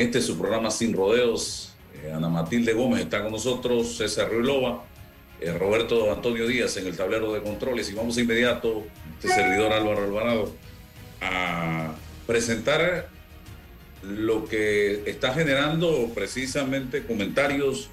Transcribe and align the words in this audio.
en 0.00 0.06
este 0.06 0.22
su 0.22 0.38
programa 0.38 0.70
Sin 0.70 0.94
Rodeos. 0.94 1.74
Eh, 2.02 2.10
Ana 2.10 2.30
Matilde 2.30 2.72
Gómez 2.72 3.02
está 3.02 3.22
con 3.22 3.32
nosotros, 3.32 3.98
César 3.98 4.30
Ruilova, 4.30 4.82
eh, 5.40 5.52
Roberto 5.52 6.10
Antonio 6.10 6.46
Díaz 6.46 6.78
en 6.78 6.86
el 6.86 6.96
tablero 6.96 7.34
de 7.34 7.42
controles 7.42 7.90
y 7.90 7.94
vamos 7.94 8.16
inmediato, 8.16 8.84
este 9.16 9.28
servidor 9.28 9.72
Álvaro 9.74 10.04
Alvarado, 10.04 10.54
a 11.20 11.94
presentar 12.26 13.08
lo 14.02 14.46
que 14.46 15.02
está 15.04 15.34
generando 15.34 16.10
precisamente 16.14 17.02
comentarios 17.04 17.90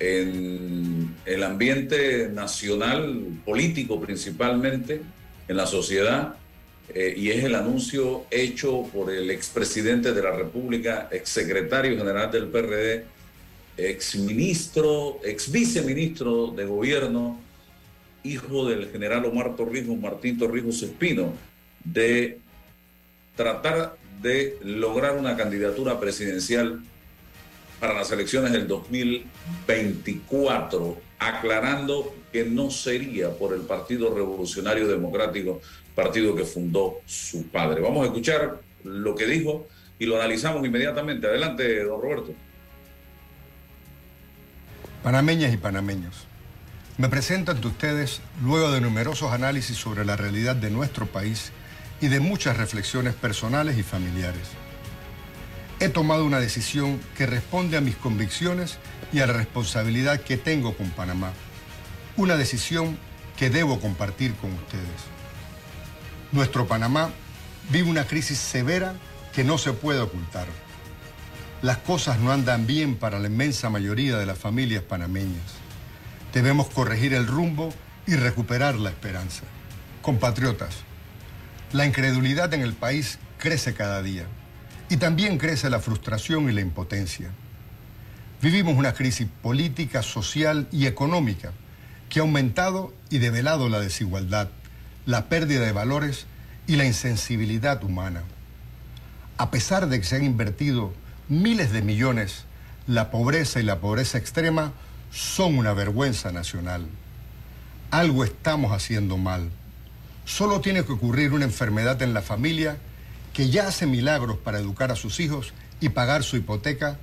en 0.00 1.14
el 1.24 1.44
ambiente 1.44 2.30
nacional, 2.30 3.22
político 3.44 4.00
principalmente, 4.00 5.02
en 5.46 5.56
la 5.56 5.66
sociedad, 5.66 6.34
eh, 6.94 7.12
y 7.16 7.30
es 7.30 7.42
el 7.44 7.54
anuncio 7.54 8.24
hecho 8.30 8.84
por 8.92 9.12
el 9.12 9.30
expresidente 9.30 10.14
de 10.14 10.22
la 10.22 10.32
República, 10.32 11.08
exsecretario 11.10 11.98
general 11.98 12.30
del 12.30 12.48
PRD, 12.48 13.04
exministro, 13.76 15.20
ex 15.22 15.52
viceministro 15.52 16.46
de 16.48 16.64
gobierno, 16.64 17.38
hijo 18.24 18.68
del 18.68 18.90
general 18.90 19.26
Omar 19.26 19.54
Torrijos, 19.54 19.98
Martín 19.98 20.38
Torrijos 20.38 20.82
Espino, 20.82 21.34
de 21.84 22.38
tratar 23.36 23.96
de 24.20 24.58
lograr 24.64 25.16
una 25.16 25.36
candidatura 25.36 26.00
presidencial 26.00 26.80
para 27.78 27.94
las 27.94 28.10
elecciones 28.10 28.50
del 28.52 28.66
2024, 28.66 31.00
aclarando 31.20 32.12
que 32.32 32.44
no 32.44 32.70
sería 32.70 33.30
por 33.30 33.54
el 33.54 33.60
Partido 33.60 34.12
Revolucionario 34.14 34.88
Democrático, 34.88 35.60
partido 35.98 36.36
que 36.36 36.44
fundó 36.44 37.00
su 37.06 37.48
padre. 37.48 37.80
Vamos 37.80 38.04
a 38.04 38.06
escuchar 38.06 38.60
lo 38.84 39.16
que 39.16 39.26
dijo 39.26 39.66
y 39.98 40.06
lo 40.06 40.14
analizamos 40.14 40.64
inmediatamente. 40.64 41.26
Adelante, 41.26 41.82
don 41.82 42.00
Roberto. 42.00 42.32
Panameñas 45.02 45.52
y 45.52 45.56
panameños, 45.56 46.28
me 46.98 47.08
presento 47.08 47.50
ante 47.50 47.66
ustedes 47.66 48.20
luego 48.44 48.70
de 48.70 48.80
numerosos 48.80 49.32
análisis 49.32 49.76
sobre 49.76 50.04
la 50.04 50.14
realidad 50.14 50.54
de 50.54 50.70
nuestro 50.70 51.06
país 51.06 51.50
y 52.00 52.06
de 52.06 52.20
muchas 52.20 52.56
reflexiones 52.56 53.14
personales 53.14 53.76
y 53.76 53.82
familiares. 53.82 54.50
He 55.80 55.88
tomado 55.88 56.24
una 56.24 56.38
decisión 56.38 57.00
que 57.16 57.26
responde 57.26 57.76
a 57.76 57.80
mis 57.80 57.96
convicciones 57.96 58.78
y 59.12 59.18
a 59.18 59.26
la 59.26 59.32
responsabilidad 59.32 60.20
que 60.20 60.36
tengo 60.36 60.76
con 60.76 60.90
Panamá. 60.90 61.32
Una 62.16 62.36
decisión 62.36 62.96
que 63.36 63.50
debo 63.50 63.80
compartir 63.80 64.34
con 64.34 64.52
ustedes. 64.52 65.17
Nuestro 66.30 66.66
Panamá 66.66 67.10
vive 67.70 67.88
una 67.88 68.06
crisis 68.06 68.38
severa 68.38 68.94
que 69.34 69.44
no 69.44 69.56
se 69.56 69.72
puede 69.72 70.00
ocultar. 70.00 70.46
Las 71.62 71.78
cosas 71.78 72.18
no 72.18 72.30
andan 72.30 72.66
bien 72.66 72.96
para 72.96 73.18
la 73.18 73.28
inmensa 73.28 73.70
mayoría 73.70 74.18
de 74.18 74.26
las 74.26 74.38
familias 74.38 74.82
panameñas. 74.82 75.54
Debemos 76.34 76.68
corregir 76.68 77.14
el 77.14 77.26
rumbo 77.26 77.72
y 78.06 78.14
recuperar 78.14 78.74
la 78.74 78.90
esperanza. 78.90 79.44
Compatriotas, 80.02 80.74
la 81.72 81.86
incredulidad 81.86 82.52
en 82.52 82.60
el 82.60 82.74
país 82.74 83.18
crece 83.38 83.72
cada 83.72 84.02
día. 84.02 84.26
Y 84.90 84.98
también 84.98 85.38
crece 85.38 85.70
la 85.70 85.80
frustración 85.80 86.48
y 86.48 86.52
la 86.52 86.60
impotencia. 86.60 87.30
Vivimos 88.42 88.76
una 88.76 88.92
crisis 88.92 89.28
política, 89.42 90.02
social 90.02 90.68
y 90.72 90.86
económica 90.86 91.52
que 92.08 92.20
ha 92.20 92.22
aumentado 92.22 92.94
y 93.10 93.18
develado 93.18 93.68
la 93.68 93.80
desigualdad, 93.80 94.48
la 95.06 95.28
pérdida 95.28 95.64
de 95.64 95.72
valores 95.72 96.26
y 96.66 96.76
la 96.76 96.84
insensibilidad 96.84 97.82
humana. 97.82 98.22
A 99.36 99.50
pesar 99.50 99.88
de 99.88 99.98
que 99.98 100.06
se 100.06 100.16
han 100.16 100.24
invertido 100.24 100.92
miles 101.28 101.72
de 101.72 101.82
millones, 101.82 102.44
la 102.86 103.10
pobreza 103.10 103.60
y 103.60 103.62
la 103.62 103.80
pobreza 103.80 104.18
extrema 104.18 104.72
son 105.10 105.58
una 105.58 105.72
vergüenza 105.72 106.32
nacional. 106.32 106.86
Algo 107.90 108.24
estamos 108.24 108.72
haciendo 108.72 109.16
mal. 109.16 109.50
Solo 110.24 110.60
tiene 110.60 110.84
que 110.84 110.92
ocurrir 110.92 111.32
una 111.32 111.44
enfermedad 111.44 112.00
en 112.02 112.12
la 112.12 112.22
familia 112.22 112.76
que 113.32 113.50
ya 113.50 113.68
hace 113.68 113.86
milagros 113.86 114.36
para 114.38 114.58
educar 114.58 114.90
a 114.90 114.96
sus 114.96 115.20
hijos 115.20 115.52
y 115.80 115.90
pagar 115.90 116.22
su 116.22 116.36
hipoteca 116.36 116.98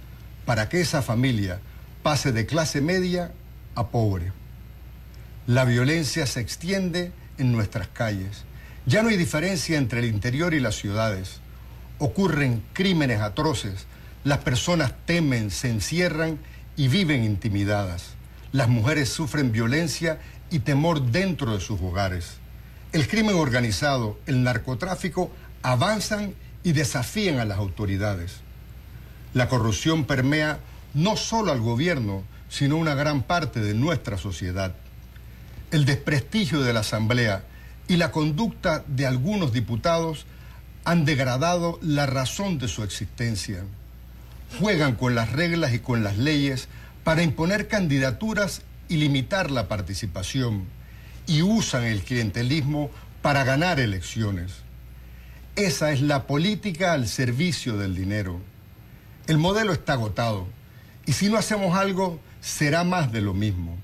para 0.46 0.70
que 0.70 0.82
esa 0.82 1.02
familia 1.02 1.60
pase 2.04 2.32
de 2.32 2.46
clase 2.46 2.82
media 2.82 3.32
a 3.74 3.88
pobre. 3.88 4.32
La 5.48 5.66
violencia 5.66 6.28
se 6.28 6.40
extiende 6.40 7.12
en 7.38 7.52
nuestras 7.52 7.88
calles. 7.88 8.46
Ya 8.86 9.02
no 9.02 9.10
hay 9.10 9.18
diferencia 9.18 9.78
entre 9.78 10.00
el 10.00 10.06
interior 10.06 10.54
y 10.54 10.60
las 10.60 10.76
ciudades. 10.76 11.40
Ocurren 11.98 12.64
crímenes 12.74 13.22
atroces. 13.22 13.88
Las 14.24 14.40
personas 14.40 14.94
temen, 15.06 15.52
se 15.52 15.70
encierran 15.70 16.40
y 16.76 16.88
viven 16.88 17.24
intimidadas. 17.24 18.16
Las 18.52 18.70
mujeres 18.70 19.10
sufren 19.10 19.52
violencia 19.52 20.20
y 20.50 20.60
temor 20.60 21.12
dentro 21.12 21.54
de 21.54 21.60
sus 21.60 21.82
hogares. 21.82 22.38
El 22.92 23.08
crimen 23.08 23.36
organizado, 23.36 24.20
el 24.26 24.44
narcotráfico 24.44 25.32
avanzan 25.62 26.34
y 26.64 26.72
desafían 26.72 27.40
a 27.40 27.46
las 27.46 27.58
autoridades. 27.58 28.38
La 29.34 29.50
corrupción 29.50 30.06
permea 30.06 30.60
no 30.94 31.18
solo 31.18 31.52
al 31.52 31.60
gobierno, 31.60 32.24
sino 32.48 32.78
una 32.78 32.96
gran 32.96 33.24
parte 33.24 33.60
de 33.60 33.74
nuestra 33.74 34.18
sociedad. 34.18 34.76
El 35.72 35.86
desprestigio 35.86 36.62
de 36.62 36.74
la 36.74 36.82
Asamblea 36.82 37.44
y 37.88 37.98
la 37.98 38.12
conducta 38.12 38.84
de 38.88 39.06
algunos 39.06 39.52
diputados 39.52 40.26
han 40.84 41.06
degradado 41.06 41.80
la 41.82 42.06
razón 42.06 42.60
de 42.60 42.68
su 42.68 42.84
existencia. 42.84 43.64
Juegan 44.60 44.96
con 44.96 45.16
las 45.16 45.32
reglas 45.32 45.74
y 45.74 45.80
con 45.80 46.04
las 46.04 46.18
leyes 46.18 46.68
para 47.04 47.24
imponer 47.24 47.68
candidaturas 47.68 48.62
y 48.88 48.98
limitar 48.98 49.50
la 49.50 49.68
participación 49.68 50.66
y 51.28 51.42
usan 51.42 51.84
el 51.84 52.04
clientelismo 52.04 52.92
para 53.22 53.44
ganar 53.44 53.80
elecciones. 53.80 54.54
Esa 55.56 55.92
es 55.92 56.02
la 56.02 56.28
política 56.28 56.94
al 56.94 57.08
servicio 57.08 57.78
del 57.78 57.96
dinero. 57.96 58.40
El 59.26 59.40
modelo 59.40 59.74
está 59.74 59.94
agotado 59.94 60.48
y 61.08 61.14
si 61.14 61.30
no 61.30 61.38
hacemos 61.38 61.76
algo 61.76 62.20
será 62.42 62.84
más 62.84 63.12
de 63.12 63.22
lo 63.22 63.34
mismo. 63.34 63.78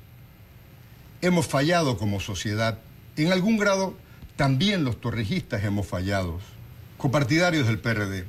Hemos 1.23 1.45
fallado 1.45 1.99
como 1.99 2.19
sociedad. 2.19 2.79
En 3.15 3.31
algún 3.31 3.57
grado 3.57 3.95
también 4.37 4.83
los 4.83 4.99
torrijistas 4.99 5.63
hemos 5.63 5.85
fallado. 5.85 6.39
Copartidarios 6.97 7.67
del 7.67 7.77
PRD. 7.77 8.25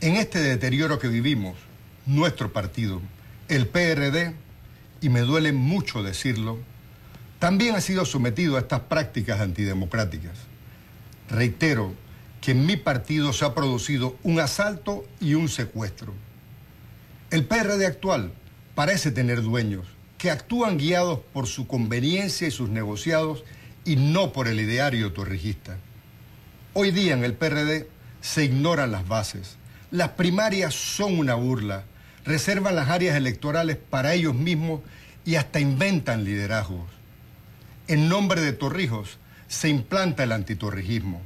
En 0.00 0.16
este 0.16 0.38
deterioro 0.38 0.98
que 0.98 1.08
vivimos, 1.08 1.58
nuestro 2.06 2.54
partido, 2.54 3.02
el 3.48 3.66
PRD, 3.66 4.34
y 5.02 5.10
me 5.10 5.20
duele 5.20 5.52
mucho 5.52 6.02
decirlo, 6.02 6.58
también 7.38 7.74
ha 7.74 7.82
sido 7.82 8.06
sometido 8.06 8.56
a 8.56 8.60
estas 8.60 8.80
prácticas 8.80 9.40
antidemocráticas. 9.40 10.38
Reitero, 11.28 11.92
que 12.40 12.52
en 12.52 12.64
mi 12.64 12.76
partido 12.78 13.34
se 13.34 13.44
ha 13.44 13.54
producido 13.54 14.16
un 14.22 14.40
asalto 14.40 15.04
y 15.20 15.34
un 15.34 15.50
secuestro. 15.50 16.14
El 17.30 17.44
PRD 17.44 17.84
actual 17.84 18.32
parece 18.74 19.10
tener 19.10 19.42
dueños 19.42 19.95
que 20.26 20.32
actúan 20.32 20.76
guiados 20.76 21.20
por 21.32 21.46
su 21.46 21.68
conveniencia 21.68 22.48
y 22.48 22.50
sus 22.50 22.68
negociados 22.68 23.44
y 23.84 23.94
no 23.94 24.32
por 24.32 24.48
el 24.48 24.58
ideario 24.58 25.12
torrijista. 25.12 25.76
Hoy 26.74 26.90
día 26.90 27.14
en 27.14 27.22
el 27.22 27.34
PRD 27.34 27.88
se 28.22 28.44
ignoran 28.44 28.90
las 28.90 29.06
bases. 29.06 29.56
Las 29.92 30.08
primarias 30.08 30.74
son 30.74 31.20
una 31.20 31.36
burla, 31.36 31.84
reservan 32.24 32.74
las 32.74 32.88
áreas 32.88 33.16
electorales 33.16 33.76
para 33.76 34.14
ellos 34.14 34.34
mismos 34.34 34.80
y 35.24 35.36
hasta 35.36 35.60
inventan 35.60 36.24
liderazgos. 36.24 36.90
En 37.86 38.08
nombre 38.08 38.40
de 38.40 38.52
Torrijos 38.52 39.18
se 39.46 39.68
implanta 39.68 40.24
el 40.24 40.32
antitorrijismo. 40.32 41.22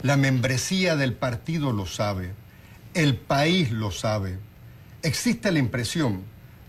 La 0.00 0.16
membresía 0.16 0.94
del 0.94 1.12
partido 1.12 1.72
lo 1.72 1.86
sabe, 1.86 2.34
el 2.94 3.16
país 3.16 3.72
lo 3.72 3.90
sabe. 3.90 4.38
Existe 5.02 5.50
la 5.50 5.58
impresión 5.58 6.22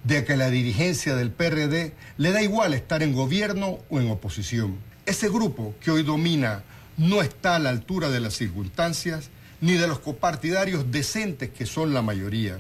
de 0.04 0.24
que 0.25 0.38
la 0.38 0.50
dirigencia 0.50 1.16
del 1.16 1.31
PRD 1.31 1.94
le 2.18 2.31
da 2.31 2.42
igual 2.42 2.74
estar 2.74 3.04
en 3.04 3.13
gobierno 3.13 3.80
o 3.90 4.00
en 4.00 4.10
oposición. 4.10 4.78
Ese 5.06 5.30
grupo 5.30 5.75
que 5.81 5.92
hoy 5.92 6.04
domina 6.04 6.63
no 6.98 7.22
está 7.22 7.56
a 7.56 7.60
la 7.60 7.69
altura 7.69 8.10
de 8.10 8.19
las 8.19 8.34
circunstancias 8.34 9.30
ni 9.62 9.74
de 9.74 9.88
los 9.88 10.00
copartidarios 10.00 10.92
decentes 10.92 11.50
que 11.50 11.66
son 11.66 11.94
la 11.94 12.01
mayoría. 12.01 12.60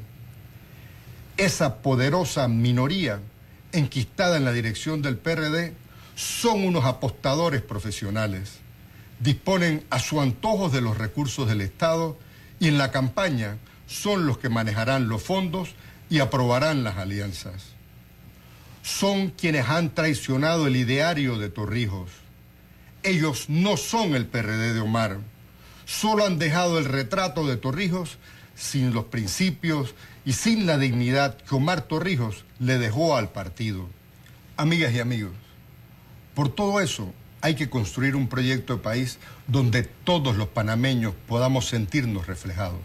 Esa 1.37 1.77
poderosa 1.81 2.47
minoría 2.47 3.19
enquistada 3.71 4.37
en 4.37 4.45
la 4.45 4.51
dirección 4.51 5.01
del 5.01 5.17
PRD 5.17 5.73
son 6.15 6.65
unos 6.65 6.85
apostadores 6.85 7.61
profesionales 7.61 8.59
disponen 9.19 9.85
a 9.89 9.99
su 9.99 10.21
antojo 10.21 10.69
de 10.69 10.81
los 10.81 10.97
recursos 10.97 11.47
del 11.47 11.61
Estado 11.61 12.17
y 12.59 12.67
en 12.67 12.77
la 12.77 12.91
campaña 12.91 13.57
son 13.87 14.25
los 14.25 14.37
que 14.37 14.49
manejarán 14.49 15.09
los 15.09 15.23
fondos 15.23 15.69
y 16.09 16.19
aprobarán 16.19 16.83
las 16.83 16.97
alianzas. 16.97 17.63
Son 18.81 19.29
quienes 19.29 19.67
han 19.69 19.93
traicionado 19.93 20.67
el 20.67 20.75
ideario 20.75 21.37
de 21.37 21.49
Torrijos. 21.49 22.09
Ellos 23.03 23.45
no 23.49 23.77
son 23.77 24.15
el 24.15 24.25
PRD 24.25 24.73
de 24.73 24.79
Omar. 24.79 25.19
Solo 25.85 26.25
han 26.25 26.39
dejado 26.39 26.79
el 26.79 26.85
retrato 26.85 27.45
de 27.45 27.57
Torrijos 27.57 28.17
sin 28.55 28.93
los 28.93 29.05
principios 29.05 29.95
y 30.25 30.33
sin 30.33 30.65
la 30.65 30.77
dignidad 30.77 31.37
que 31.37 31.55
Omar 31.55 31.81
Torrijos 31.83 32.45
le 32.59 32.77
dejó 32.77 33.15
al 33.15 33.29
partido. 33.29 33.87
Amigas 34.57 34.93
y 34.93 34.99
amigos, 34.99 35.33
por 36.33 36.49
todo 36.49 36.81
eso 36.81 37.13
hay 37.41 37.55
que 37.55 37.69
construir 37.69 38.15
un 38.15 38.27
proyecto 38.27 38.75
de 38.75 38.83
país 38.83 39.17
donde 39.47 39.83
todos 39.83 40.35
los 40.35 40.49
panameños 40.49 41.13
podamos 41.27 41.67
sentirnos 41.67 42.27
reflejados. 42.27 42.81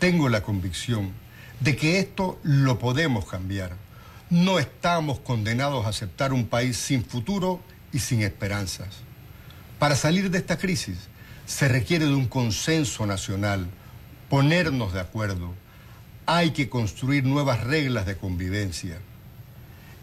Tengo 0.00 0.28
la 0.28 0.42
convicción 0.42 1.12
de 1.60 1.76
que 1.76 1.98
esto 1.98 2.38
lo 2.42 2.78
podemos 2.78 3.26
cambiar. 3.26 3.72
No 4.28 4.58
estamos 4.58 5.20
condenados 5.20 5.86
a 5.86 5.90
aceptar 5.90 6.32
un 6.32 6.46
país 6.46 6.76
sin 6.76 7.04
futuro 7.04 7.60
y 7.92 8.00
sin 8.00 8.22
esperanzas. 8.22 8.88
Para 9.78 9.96
salir 9.96 10.30
de 10.30 10.38
esta 10.38 10.58
crisis 10.58 10.96
se 11.46 11.68
requiere 11.68 12.06
de 12.06 12.14
un 12.14 12.26
consenso 12.26 13.06
nacional, 13.06 13.66
ponernos 14.28 14.92
de 14.92 15.00
acuerdo. 15.00 15.54
Hay 16.26 16.50
que 16.50 16.68
construir 16.68 17.24
nuevas 17.24 17.62
reglas 17.62 18.04
de 18.04 18.16
convivencia. 18.16 18.98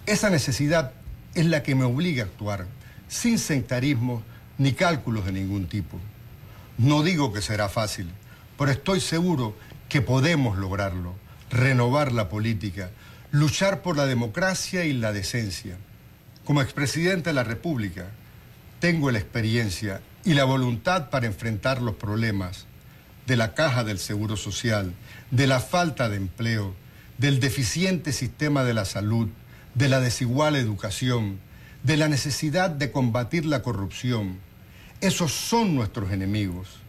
Esa 0.05 0.29
necesidad 0.29 0.93
es 1.35 1.45
la 1.45 1.63
que 1.63 1.75
me 1.75 1.83
obliga 1.83 2.23
a 2.23 2.27
actuar, 2.27 2.67
sin 3.07 3.37
sectarismo 3.37 4.23
ni 4.57 4.73
cálculos 4.73 5.25
de 5.25 5.33
ningún 5.33 5.67
tipo. 5.67 5.99
No 6.77 7.03
digo 7.03 7.33
que 7.33 7.41
será 7.41 7.67
fácil, 7.67 8.09
pero 8.57 8.71
estoy 8.71 9.01
seguro 9.01 9.55
que 9.89 10.01
podemos 10.01 10.57
lograrlo, 10.57 11.15
renovar 11.53 12.11
la 12.11 12.29
política, 12.29 12.89
luchar 13.31 13.81
por 13.81 13.95
la 13.95 14.05
democracia 14.05 14.85
y 14.85 14.93
la 14.93 15.13
decencia. 15.13 15.77
Como 16.45 16.61
expresidente 16.61 17.29
de 17.29 17.35
la 17.35 17.43
República, 17.43 18.07
tengo 18.79 19.11
la 19.11 19.19
experiencia 19.19 20.01
y 20.25 20.33
la 20.33 20.43
voluntad 20.43 21.09
para 21.09 21.27
enfrentar 21.27 21.81
los 21.81 21.95
problemas 21.95 22.65
de 23.27 23.37
la 23.37 23.53
caja 23.53 23.83
del 23.83 23.99
Seguro 23.99 24.35
Social, 24.35 24.93
de 25.31 25.47
la 25.47 25.59
falta 25.59 26.09
de 26.09 26.17
empleo, 26.17 26.73
del 27.17 27.39
deficiente 27.39 28.11
sistema 28.11 28.63
de 28.63 28.73
la 28.73 28.85
salud, 28.85 29.29
de 29.75 29.89
la 29.89 29.99
desigual 29.99 30.55
educación, 30.55 31.39
de 31.83 31.97
la 31.97 32.09
necesidad 32.09 32.71
de 32.71 32.91
combatir 32.91 33.45
la 33.45 33.61
corrupción. 33.61 34.39
Esos 35.01 35.31
son 35.31 35.75
nuestros 35.75 36.11
enemigos. 36.11 36.79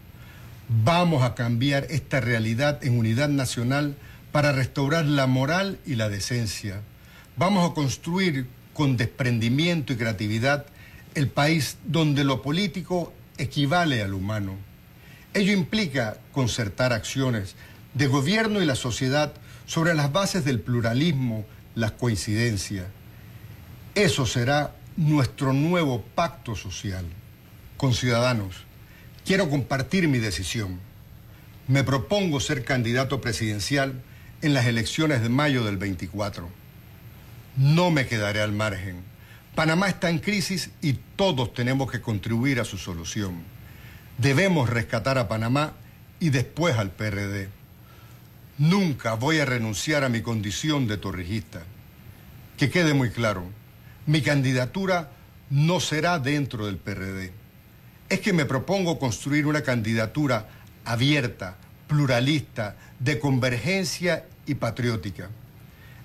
Vamos 0.69 1.23
a 1.23 1.35
cambiar 1.35 1.87
esta 1.91 2.21
realidad 2.21 2.83
en 2.83 2.99
unidad 2.99 3.29
nacional 3.29 3.95
para 4.35 4.51
restaurar 4.51 5.05
la 5.05 5.29
moral 5.29 5.79
y 5.87 5.95
la 5.95 6.09
decencia. 6.09 6.81
Vamos 7.37 7.71
a 7.71 7.73
construir 7.73 8.49
con 8.73 8.97
desprendimiento 8.97 9.93
y 9.93 9.97
creatividad 9.97 10.67
el 11.15 11.29
país 11.29 11.77
donde 11.85 12.25
lo 12.25 12.43
político 12.43 13.13
equivale 13.39 14.03
al 14.03 14.13
humano. 14.13 14.57
Ello 15.35 15.53
implica 15.53 16.17
concertar 16.33 16.93
acciones 16.93 17.55
de 17.95 18.09
gobierno 18.09 18.61
y 18.61 18.67
la 18.67 18.75
sociedad 18.75 19.33
sobre 19.67 19.95
las 19.95 20.11
bases 20.11 20.45
del 20.45 20.59
pluralismo, 20.59 21.45
la 21.77 21.93
coincidencia. 21.93 22.89
Eso 23.95 24.27
será 24.27 24.75
nuestro 24.97 25.53
nuevo 25.53 26.03
pacto 26.17 26.57
social. 26.57 27.05
Con 27.77 27.95
ciudadanos, 27.95 28.65
quiero 29.25 29.49
compartir 29.49 30.09
mi 30.09 30.19
decisión. 30.19 30.81
Me 31.69 31.85
propongo 31.85 32.41
ser 32.41 32.65
candidato 32.65 33.21
presidencial 33.21 34.03
en 34.45 34.53
las 34.53 34.67
elecciones 34.67 35.23
de 35.23 35.31
mayo 35.31 35.65
del 35.65 35.79
24. 35.79 36.51
No 37.57 37.91
me 37.91 38.07
quedaré 38.07 38.43
al 38.43 38.53
margen. 38.53 38.97
Panamá 39.55 39.89
está 39.89 40.11
en 40.11 40.19
crisis 40.19 40.69
y 40.83 40.99
todos 41.17 41.55
tenemos 41.55 41.91
que 41.91 42.03
contribuir 42.03 42.61
a 42.61 42.67
su 42.67 42.77
solución. 42.77 43.43
Debemos 44.19 44.69
rescatar 44.69 45.17
a 45.17 45.29
Panamá 45.29 45.73
y 46.21 46.29
después 46.29 46.77
al 46.77 46.91
PRD. 46.91 47.49
Nunca 48.59 49.15
voy 49.15 49.39
a 49.39 49.47
renunciar 49.47 50.05
a 50.05 50.11
mi 50.11 50.21
condición 50.21 50.89
de 50.89 50.99
torrijista. 50.99 51.63
Que 52.59 52.69
quede 52.69 52.93
muy 52.93 53.09
claro, 53.09 53.47
mi 54.05 54.21
candidatura 54.21 55.11
no 55.49 55.81
será 55.81 56.19
dentro 56.19 56.67
del 56.67 56.77
PRD. 56.77 57.33
Es 58.11 58.21
que 58.21 58.35
me 58.35 58.45
propongo 58.45 58.99
construir 58.99 59.47
una 59.47 59.63
candidatura 59.63 60.49
abierta, 60.85 61.57
pluralista, 61.89 62.77
de 63.01 63.19
convergencia 63.19 64.27
y 64.47 64.55
patriótica. 64.55 65.31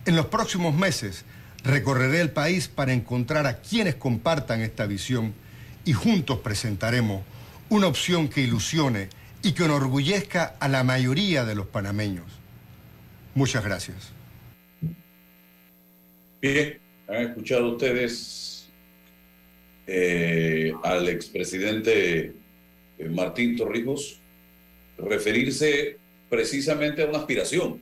En 0.05 0.15
los 0.15 0.27
próximos 0.27 0.75
meses 0.75 1.25
recorreré 1.63 2.21
el 2.21 2.31
país 2.31 2.67
para 2.67 2.93
encontrar 2.93 3.45
a 3.45 3.61
quienes 3.61 3.95
compartan 3.95 4.61
esta 4.61 4.85
visión 4.85 5.33
y 5.85 5.93
juntos 5.93 6.39
presentaremos 6.39 7.23
una 7.69 7.87
opción 7.87 8.29
que 8.29 8.41
ilusione 8.41 9.09
y 9.41 9.53
que 9.53 9.65
enorgullezca 9.65 10.55
a 10.59 10.67
la 10.67 10.83
mayoría 10.83 11.45
de 11.45 11.55
los 11.55 11.67
panameños. 11.67 12.25
Muchas 13.35 13.63
gracias. 13.63 14.11
Bien, 16.41 16.79
han 17.07 17.27
escuchado 17.27 17.71
ustedes 17.71 18.69
eh, 19.87 20.73
al 20.83 21.09
expresidente 21.09 22.33
eh, 22.97 23.09
Martín 23.09 23.55
Torrijos 23.57 24.19
referirse 24.97 25.97
precisamente 26.29 27.01
a 27.01 27.07
una 27.07 27.19
aspiración 27.19 27.81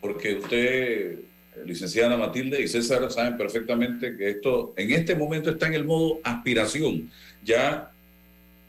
porque 0.00 0.34
usted, 0.34 1.18
licenciada 1.64 2.16
Matilde 2.16 2.62
y 2.62 2.68
César, 2.68 3.10
saben 3.10 3.36
perfectamente 3.36 4.16
que 4.16 4.30
esto 4.30 4.74
en 4.76 4.92
este 4.92 5.14
momento 5.14 5.50
está 5.50 5.66
en 5.66 5.74
el 5.74 5.84
modo 5.84 6.20
aspiración. 6.24 7.10
Ya 7.44 7.92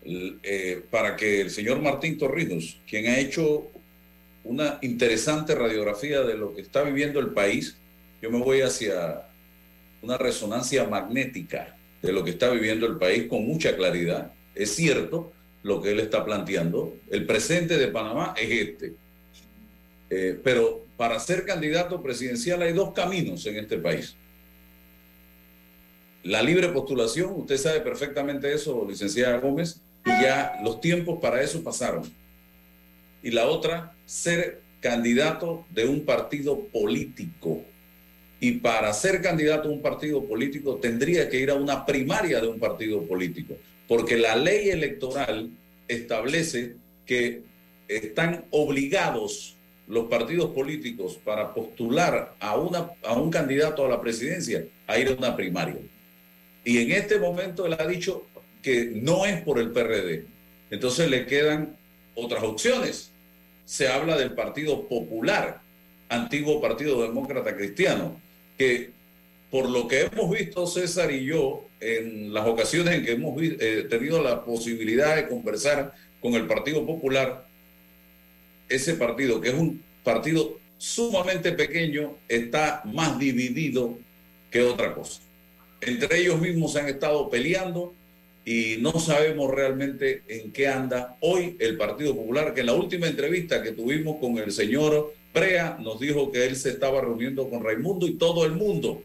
eh, 0.04 0.82
para 0.90 1.16
que 1.16 1.42
el 1.42 1.52
señor 1.52 1.82
Martín 1.82 2.18
Torrijos, 2.18 2.80
quien 2.88 3.08
ha 3.08 3.20
hecho 3.20 3.68
una 4.44 4.80
interesante 4.82 5.54
radiografía 5.54 6.22
de 6.22 6.38
lo 6.38 6.56
que 6.56 6.62
está 6.62 6.84
viviendo 6.84 7.20
el 7.20 7.32
país, 7.32 7.78
yo 8.22 8.32
me 8.32 8.40
voy 8.40 8.62
hacia 8.62 9.24
una 10.02 10.18
resonancia 10.18 10.86
magnética 10.86 11.76
de 12.02 12.14
lo 12.14 12.24
que 12.24 12.32
está 12.32 12.50
viviendo 12.50 12.88
el 12.88 12.98
país 12.98 13.28
con 13.28 13.46
mucha 13.46 13.76
claridad. 13.76 14.32
Es 14.56 14.76
cierto 14.76 15.32
lo 15.64 15.82
que 15.82 15.92
él 15.92 16.00
está 16.00 16.24
planteando. 16.26 16.96
El 17.10 17.26
presente 17.26 17.78
de 17.78 17.88
Panamá 17.88 18.34
es 18.38 18.50
este. 18.50 18.94
Eh, 20.10 20.40
pero 20.44 20.86
para 21.00 21.18
ser 21.18 21.46
candidato 21.46 22.04
presidencial 22.04 22.62
hay 22.62 22.74
dos 22.74 22.92
caminos 22.92 23.46
en 23.46 23.56
este 23.56 23.78
país. 23.78 24.16
La 26.24 26.44
libre 26.44 26.68
postulación, 26.68 27.32
usted 27.38 27.56
sabe 27.56 27.80
perfectamente 27.80 28.54
eso, 28.54 28.86
licenciada 28.86 29.38
Gómez, 29.38 29.80
y 30.06 30.10
ya 30.10 30.60
los 30.62 30.82
tiempos 30.82 31.18
para 31.22 31.42
eso 31.42 31.64
pasaron. 31.64 32.04
Y 33.24 33.32
la 33.32 33.48
otra, 33.48 33.94
ser 34.06 34.60
candidato 34.82 35.66
de 35.70 35.88
un 35.88 36.04
partido 36.04 36.66
político. 36.66 37.64
Y 38.42 38.56
para 38.56 38.92
ser 38.92 39.22
candidato 39.22 39.70
a 39.70 39.72
un 39.72 39.82
partido 39.82 40.26
político 40.26 40.80
tendría 40.82 41.30
que 41.30 41.40
ir 41.40 41.50
a 41.50 41.56
una 41.56 41.86
primaria 41.86 42.42
de 42.42 42.48
un 42.50 42.60
partido 42.60 43.04
político, 43.04 43.56
porque 43.88 44.18
la 44.18 44.36
ley 44.36 44.70
electoral 44.70 45.50
establece 45.88 46.76
que 47.06 47.44
están 47.88 48.44
obligados 48.52 49.56
los 49.90 50.06
partidos 50.06 50.52
políticos 50.52 51.20
para 51.24 51.54
postular 51.54 52.36
a, 52.40 52.56
una, 52.56 52.92
a 53.04 53.14
un 53.14 53.32
candidato 53.32 53.84
a 53.84 53.90
la 53.90 54.00
presidencia 54.00 54.64
a 54.86 54.98
ir 55.00 55.10
a 55.10 55.14
una 55.14 55.36
primaria. 55.36 55.78
Y 56.64 56.78
en 56.78 56.92
este 56.92 57.18
momento 57.20 57.66
él 57.66 57.76
ha 57.78 57.88
dicho 57.88 58.28
que 58.62 58.92
no 58.94 59.26
es 59.26 59.42
por 59.42 59.58
el 59.60 59.72
PRD. 59.72 60.26
Entonces 60.70 61.10
le 61.10 61.26
quedan 61.26 61.76
otras 62.14 62.44
opciones. 62.44 63.10
Se 63.66 63.88
habla 63.88 64.16
del 64.16 64.34
Partido 64.34 64.88
Popular, 64.88 65.62
antiguo 66.08 66.62
Partido 66.62 67.02
Demócrata 67.02 67.56
Cristiano, 67.56 68.22
que 68.60 68.92
por 69.50 69.68
lo 69.68 69.88
que 69.88 70.02
hemos 70.02 70.30
visto 70.30 70.68
César 70.68 71.12
y 71.12 71.26
yo 71.26 71.66
en 71.80 72.32
las 72.32 72.46
ocasiones 72.46 72.94
en 72.94 73.06
que 73.06 73.14
hemos 73.14 73.42
eh, 73.42 73.88
tenido 73.90 74.22
la 74.22 74.46
posibilidad 74.46 75.16
de 75.16 75.28
conversar 75.28 75.96
con 76.22 76.36
el 76.36 76.46
Partido 76.46 76.86
Popular, 76.86 77.49
ese 78.70 78.94
partido, 78.94 79.42
que 79.42 79.50
es 79.50 79.56
un 79.56 79.84
partido 80.04 80.60
sumamente 80.78 81.52
pequeño, 81.52 82.16
está 82.28 82.82
más 82.86 83.20
dividido 83.20 83.98
que 84.50 84.62
otra 84.62 84.94
cosa. 84.96 85.22
Entre 85.82 86.20
ellos 86.20 86.40
mismos 86.40 86.74
se 86.74 86.80
han 86.80 86.88
estado 86.88 87.30
peleando 87.30 87.94
y 88.46 88.78
no 88.80 88.94
sabemos 89.00 89.52
realmente 89.52 90.24
en 90.28 90.52
qué 90.52 90.68
anda 90.68 91.18
hoy 91.20 91.56
el 91.60 91.78
Partido 91.78 92.16
Popular, 92.16 92.54
que 92.54 92.62
en 92.62 92.68
la 92.68 92.74
última 92.74 93.08
entrevista 93.08 93.62
que 93.62 93.74
tuvimos 93.74 94.18
con 94.20 94.38
el 94.38 94.52
señor 94.52 95.14
Prea 95.34 95.78
nos 95.80 96.00
dijo 96.00 96.32
que 96.32 96.46
él 96.46 96.56
se 96.56 96.70
estaba 96.70 97.02
reuniendo 97.02 97.50
con 97.50 97.64
Raimundo 97.64 98.08
y 98.08 98.14
todo 98.14 98.46
el 98.46 98.54
mundo, 98.54 99.04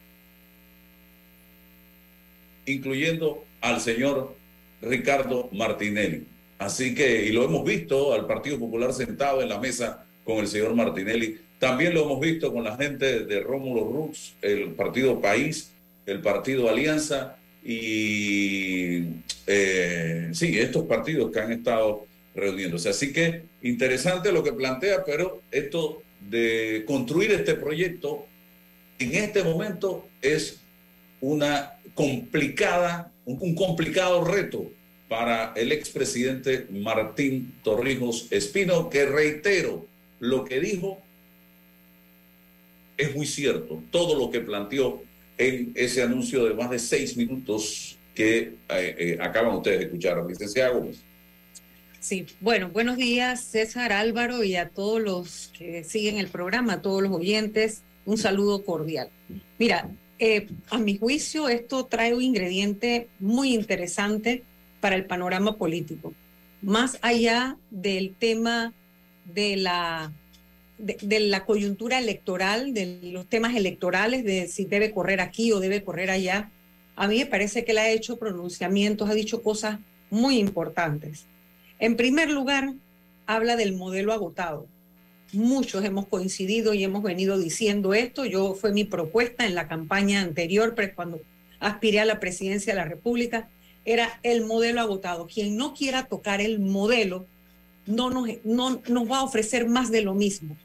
incluyendo 2.67 3.45
al 3.61 3.81
señor 3.81 4.35
Ricardo 4.81 5.49
Martinelli. 5.53 6.27
Así 6.59 6.95
que, 6.95 7.27
y 7.27 7.33
lo 7.33 7.45
hemos 7.45 7.65
visto 7.65 8.15
al 8.15 8.27
Partido 8.27 8.59
Popular 8.59 8.93
sentado 8.93 9.43
en 9.43 9.49
la 9.49 9.59
mesa 9.59 10.07
con 10.25 10.39
el 10.39 10.49
señor 10.49 10.75
Martinelli. 10.75 11.39
También 11.59 11.95
lo 11.95 12.05
hemos 12.05 12.21
visto 12.21 12.53
con 12.53 12.65
la 12.65 12.77
gente 12.77 13.25
de 13.25 13.41
Rómulo 13.41 13.85
Rux, 13.91 14.35
el 14.43 14.73
Partido 14.73 15.21
País, 15.21 15.73
el 16.07 16.21
Partido 16.21 16.69
Alianza 16.69 17.37
y 17.65 19.05
eh, 19.47 20.29
sí, 20.33 20.59
estos 20.59 20.85
partidos 20.85 21.31
que 21.31 21.41
han 21.41 21.53
estado 21.53 22.07
reuniéndose. 22.35 22.91
Así 22.91 23.13
que 23.13 23.45
interesante 23.63 24.33
lo 24.33 24.43
que 24.43 24.53
plantea, 24.53 25.05
pero 25.05 25.41
esto 25.51 26.03
de 26.21 26.85
construir 26.87 27.33
este 27.33 27.55
proyecto 27.55 28.27
en 28.99 29.15
este 29.15 29.43
momento 29.43 30.09
es 30.23 30.61
una 31.21 31.79
complicada, 31.95 33.13
un, 33.25 33.55
complicado 33.55 34.25
reto 34.25 34.71
para 35.09 35.53
el 35.57 35.73
expresidente 35.73 36.67
Martín 36.71 37.55
Torrijos 37.63 38.29
Espino, 38.31 38.89
que 38.89 39.07
reitero, 39.07 39.87
lo 40.21 40.45
que 40.45 40.61
dijo 40.61 40.99
es 42.97 43.15
muy 43.15 43.27
cierto. 43.27 43.83
Todo 43.91 44.19
lo 44.19 44.31
que 44.31 44.41
planteó 44.41 45.03
en 45.37 45.73
ese 45.75 46.03
anuncio 46.03 46.45
de 46.45 46.55
más 46.55 46.71
de 46.71 46.79
seis 46.79 47.17
minutos 47.17 47.99
que 48.15 48.39
eh, 48.39 48.55
eh, 48.69 49.19
acaban 49.21 49.57
ustedes 49.57 49.81
de 49.81 49.85
escuchar, 49.87 50.25
licenciada 50.27 50.71
Gómez. 50.71 51.03
Sí, 52.01 52.27
bueno, 52.41 52.69
buenos 52.69 52.97
días 52.97 53.41
César 53.41 53.93
Álvaro 53.93 54.45
y 54.45 54.57
a 54.57 54.69
todos 54.69 55.01
los 55.01 55.51
que 55.57 55.85
siguen 55.85 56.19
el 56.19 56.29
programa, 56.29 56.75
a 56.75 56.83
todos 56.83 57.03
los 57.03 57.13
oyentes, 57.13 57.83
un 58.05 58.19
saludo 58.19 58.63
cordial. 58.63 59.09
Mira, 59.59 59.89
eh, 60.19 60.47
a 60.71 60.79
mi 60.79 60.99
juicio 60.99 61.49
esto 61.49 61.87
trae 61.87 62.15
un 62.15 62.23
ingrediente 62.23 63.09
muy 63.19 63.55
interesante 63.55 64.45
para 64.85 64.97
el 64.97 65.07
panorama 65.07 65.57
político, 65.57 66.13
más 66.61 66.99
allá 67.01 67.57
del 67.71 68.15
tema 68.15 68.75
de 69.25 69.57
la, 69.57 70.13
de 70.77 71.21
la 71.21 71.47
coyuntura 71.47 71.99
electoral, 71.99 72.75
de 72.75 73.01
los 73.05 73.27
temas 73.27 73.57
electorales, 73.57 74.25
de 74.25 74.47
si 74.47 74.67
debe 74.67 74.91
correr 74.91 75.23
aquí 75.23 75.53
o 75.53 75.61
debe 75.61 75.83
correr 75.83 76.11
allá. 76.11 76.51
A 76.97 77.09
mí 77.09 77.17
me 77.17 77.25
parece 77.25 77.65
que 77.65 77.73
él 77.73 77.79
ha 77.79 77.89
hecho 77.89 78.19
pronunciamientos, 78.19 79.09
ha 79.09 79.15
dicho 79.15 79.43
cosas 79.43 79.79
muy 80.11 80.37
importantes. 80.37 81.25
En 81.79 81.97
primer 81.97 82.29
lugar, 82.29 82.75
habla 83.25 83.57
del 83.57 83.73
modelo 83.73 84.13
agotado. 84.13 84.67
Muchos 85.33 85.83
hemos 85.83 86.09
coincidido 86.09 86.75
y 86.75 86.85
hemos 86.85 87.03
venido 87.03 87.39
diciendo 87.39 87.95
esto. 87.95 88.27
Yo 88.27 88.53
fue 88.53 88.71
mi 88.71 88.85
propuesta 88.85 89.47
en 89.47 89.55
la 89.55 89.67
campaña 89.67 90.21
anterior, 90.21 90.75
pero 90.77 90.95
cuando 90.95 91.23
aspiré 91.59 92.01
a 92.01 92.05
la 92.05 92.21
presidencia 92.21 92.75
de 92.75 92.81
la 92.81 92.85
República, 92.85 93.49
era 93.85 94.21
el 94.23 94.45
modelo 94.45 94.81
agotado. 94.81 95.27
Quien 95.27 95.57
no 95.57 95.75
quiera 95.75 96.07
tocar 96.07 96.41
el 96.41 96.59
modelo 96.59 97.27
no 97.87 98.11
nos, 98.11 98.29
no, 98.45 98.81
nos 98.89 99.11
va 99.11 99.19
a 99.19 99.25
ofrecer 99.25 99.67
más 99.69 99.91
de 99.91 100.03
lo 100.03 100.15
mismo. 100.15 100.57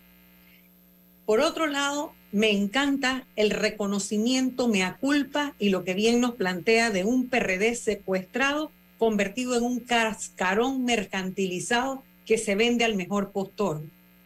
Por 1.26 1.42
otro 1.42 1.68
lado, 1.68 2.14
me 2.32 2.52
encanta 2.52 3.28
el 3.36 3.50
reconocimiento, 3.50 4.68
mea 4.68 4.98
culpa 5.00 5.56
y 5.60 5.70
lo 5.70 5.84
que 5.84 5.94
bien 5.94 6.22
nos 6.22 6.36
plantea 6.36 6.92
de 6.92 7.04
un 7.04 7.28
PRD 7.28 7.76
secuestrado 7.76 8.72
convertido 8.98 9.56
en 9.56 9.64
un 9.64 9.80
cascarón 9.80 10.84
mercantilizado 10.86 12.04
que 12.26 12.38
se 12.38 12.56
vende 12.56 12.86
al 12.86 12.96
mejor 12.96 13.32
postor. 13.32 13.82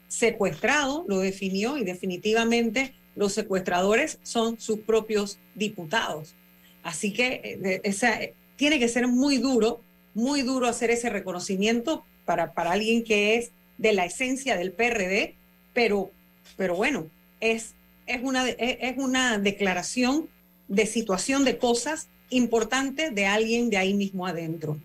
Secuestrado, 0.07 1.05
lo 1.07 1.19
definió 1.19 1.77
y 1.77 1.83
definitivamente 1.83 2.93
los 3.15 3.33
secuestradores 3.33 4.19
son 4.23 4.59
sus 4.59 4.79
propios 4.79 5.39
diputados. 5.55 6.35
Así 6.83 7.13
que 7.13 7.59
eh, 7.63 7.81
esa, 7.83 8.19
tiene 8.63 8.79
que 8.79 8.87
ser 8.87 9.09
muy 9.09 9.39
duro, 9.39 9.81
muy 10.13 10.41
duro 10.41 10.67
hacer 10.67 10.89
ese 10.89 11.09
reconocimiento 11.09 12.05
para, 12.23 12.53
para 12.53 12.71
alguien 12.71 13.03
que 13.03 13.35
es 13.35 13.51
de 13.77 13.91
la 13.91 14.05
esencia 14.05 14.55
del 14.55 14.71
PRD, 14.71 15.35
pero, 15.73 16.11
pero 16.55 16.73
bueno, 16.77 17.09
es, 17.41 17.73
es, 18.07 18.23
una, 18.23 18.47
es 18.47 18.97
una 18.97 19.37
declaración 19.37 20.29
de 20.69 20.85
situación 20.85 21.43
de 21.43 21.57
cosas 21.57 22.07
importante 22.29 23.11
de 23.11 23.25
alguien 23.25 23.69
de 23.69 23.75
ahí 23.75 23.93
mismo 23.93 24.25
adentro. 24.25 24.79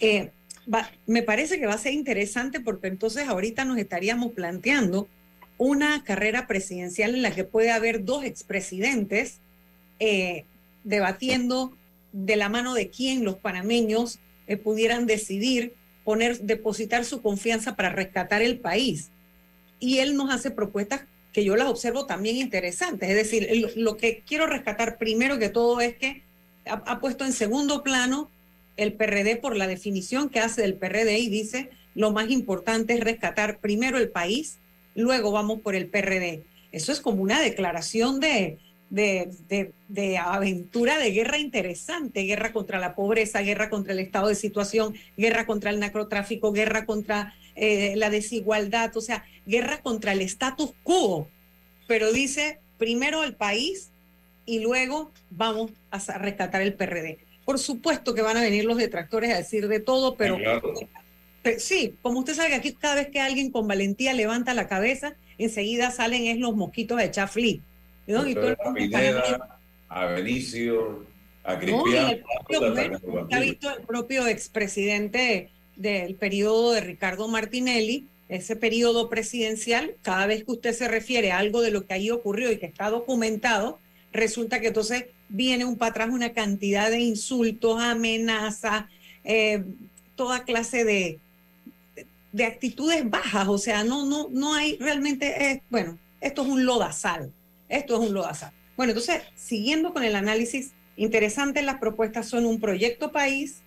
Eh, 0.00 0.30
me 1.04 1.22
parece 1.22 1.60
que 1.60 1.66
va 1.66 1.74
a 1.74 1.78
ser 1.78 1.92
interesante 1.92 2.58
porque 2.58 2.86
entonces 2.86 3.28
ahorita 3.28 3.66
nos 3.66 3.76
estaríamos 3.76 4.32
planteando 4.32 5.08
una 5.58 6.02
carrera 6.04 6.46
presidencial 6.46 7.14
en 7.14 7.20
la 7.20 7.34
que 7.34 7.44
puede 7.44 7.70
haber 7.70 8.02
dos 8.06 8.24
expresidentes 8.24 9.40
eh, 10.00 10.46
debatiendo 10.84 11.76
de 12.14 12.36
la 12.36 12.48
mano 12.48 12.74
de 12.74 12.90
quién 12.90 13.24
los 13.24 13.34
panameños 13.34 14.20
eh, 14.46 14.56
pudieran 14.56 15.04
decidir 15.04 15.74
poner, 16.04 16.38
depositar 16.38 17.04
su 17.04 17.20
confianza 17.20 17.74
para 17.74 17.88
rescatar 17.88 18.40
el 18.40 18.60
país. 18.60 19.10
Y 19.80 19.98
él 19.98 20.16
nos 20.16 20.32
hace 20.32 20.52
propuestas 20.52 21.02
que 21.32 21.44
yo 21.44 21.56
las 21.56 21.66
observo 21.66 22.06
también 22.06 22.36
interesantes. 22.36 23.10
Es 23.10 23.16
decir, 23.16 23.72
lo 23.74 23.96
que 23.96 24.22
quiero 24.24 24.46
rescatar 24.46 24.96
primero 24.96 25.40
que 25.40 25.48
todo 25.48 25.80
es 25.80 25.96
que 25.96 26.22
ha, 26.66 27.00
puesto 27.00 27.24
en 27.24 27.32
segundo 27.32 27.82
plano 27.82 28.30
el 28.76 28.92
PRD 28.92 29.36
por 29.36 29.56
la 29.56 29.66
definición 29.66 30.28
que 30.30 30.38
hace 30.38 30.62
del 30.62 30.74
PRD 30.74 31.18
y 31.18 31.28
dice 31.28 31.70
lo 31.94 32.12
más 32.12 32.30
importante 32.30 32.94
es 32.94 33.00
rescatar 33.00 33.58
primero 33.58 33.98
el 33.98 34.08
país, 34.08 34.58
luego 34.94 35.32
vamos 35.32 35.60
por 35.60 35.74
el 35.74 35.86
PRD. 35.86 36.44
Eso 36.72 36.92
es 36.92 37.00
como 37.00 37.22
una 37.22 37.40
declaración 37.40 38.20
de, 38.20 38.58
de, 38.94 40.18
aventura 40.18 40.98
de 40.98 41.10
guerra 41.10 41.38
interesante, 41.38 42.22
guerra 42.22 42.52
contra 42.52 42.78
la 42.78 42.94
pobreza, 42.94 43.42
guerra 43.42 43.68
contra 43.68 43.92
el 43.92 43.98
estado 43.98 44.28
de 44.28 44.34
situación, 44.34 44.94
guerra 45.16 45.46
contra 45.46 45.70
el 45.70 45.80
narcotráfico, 45.80 46.52
guerra 46.52 46.86
contra 46.86 47.34
eh, 47.56 47.94
la 47.96 48.10
desigualdad, 48.10 48.96
o 48.96 49.00
sea, 49.00 49.24
guerra 49.46 49.80
contra 49.82 50.12
el 50.12 50.20
status 50.22 50.72
quo. 50.82 51.28
Pero 51.88 52.12
dice 52.12 52.60
primero 52.78 53.24
el 53.24 53.34
país 53.34 53.90
y 54.46 54.60
luego 54.60 55.10
vamos 55.30 55.72
a 55.90 56.18
rescatar 56.18 56.62
el 56.62 56.74
PRD. 56.74 57.18
Por 57.44 57.58
supuesto 57.58 58.14
que 58.14 58.22
van 58.22 58.36
a 58.36 58.42
venir 58.42 58.64
los 58.64 58.78
detractores 58.78 59.32
a 59.32 59.36
decir 59.36 59.68
de 59.68 59.80
todo, 59.80 60.16
pero, 60.16 60.38
sí, 61.58 61.94
como 62.00 62.20
usted 62.20 62.34
sabe, 62.34 62.54
aquí 62.54 62.72
cada 62.72 62.94
vez 62.94 63.08
que 63.08 63.20
alguien 63.20 63.50
con 63.50 63.68
valentía 63.68 64.14
levanta 64.14 64.54
la 64.54 64.66
cabeza, 64.66 65.14
enseguida 65.36 65.90
salen 65.90 66.26
es 66.26 66.38
los 66.38 66.56
mosquitos 66.56 66.96
de 66.98 67.04
echar 67.04 67.28
¿no? 68.06 68.26
Y 68.26 68.34
todo 68.34 68.48
el 68.48 68.56
a 69.88 70.06
Benicio, 70.06 71.04
a 71.44 71.58
Cristian. 71.58 72.20
ha 73.30 73.40
visto 73.40 73.70
el 73.70 73.82
propio 73.86 74.26
expresidente 74.26 75.50
del 75.76 76.14
periodo 76.16 76.72
de 76.72 76.80
Ricardo 76.80 77.28
Martinelli, 77.28 78.08
ese 78.28 78.56
periodo 78.56 79.08
presidencial, 79.08 79.94
cada 80.02 80.26
vez 80.26 80.44
que 80.44 80.52
usted 80.52 80.72
se 80.72 80.88
refiere 80.88 81.32
a 81.32 81.38
algo 81.38 81.60
de 81.60 81.70
lo 81.70 81.86
que 81.86 81.94
ahí 81.94 82.10
ocurrió 82.10 82.50
y 82.50 82.58
que 82.58 82.66
está 82.66 82.90
documentado, 82.90 83.78
resulta 84.12 84.60
que 84.60 84.68
entonces 84.68 85.06
viene 85.28 85.64
un 85.64 85.76
para 85.76 85.90
atrás 85.90 86.08
una 86.10 86.32
cantidad 86.32 86.90
de 86.90 87.00
insultos, 87.00 87.80
amenazas, 87.80 88.86
eh, 89.24 89.64
toda 90.16 90.44
clase 90.44 90.84
de, 90.84 91.18
de 92.32 92.44
actitudes 92.44 93.08
bajas. 93.08 93.48
O 93.48 93.58
sea, 93.58 93.84
no, 93.84 94.06
no, 94.06 94.28
no 94.30 94.54
hay 94.54 94.76
realmente, 94.78 95.50
eh, 95.50 95.62
bueno, 95.70 95.98
esto 96.20 96.42
es 96.42 96.48
un 96.48 96.64
lodazal. 96.64 97.32
Esto 97.68 97.94
es 97.94 98.08
un 98.08 98.14
lodazal. 98.14 98.52
Bueno, 98.76 98.92
entonces, 98.92 99.22
siguiendo 99.34 99.92
con 99.92 100.02
el 100.02 100.16
análisis, 100.16 100.72
interesante 100.96 101.62
las 101.62 101.78
propuestas 101.78 102.28
son 102.28 102.46
un 102.46 102.60
proyecto 102.60 103.12
país, 103.12 103.62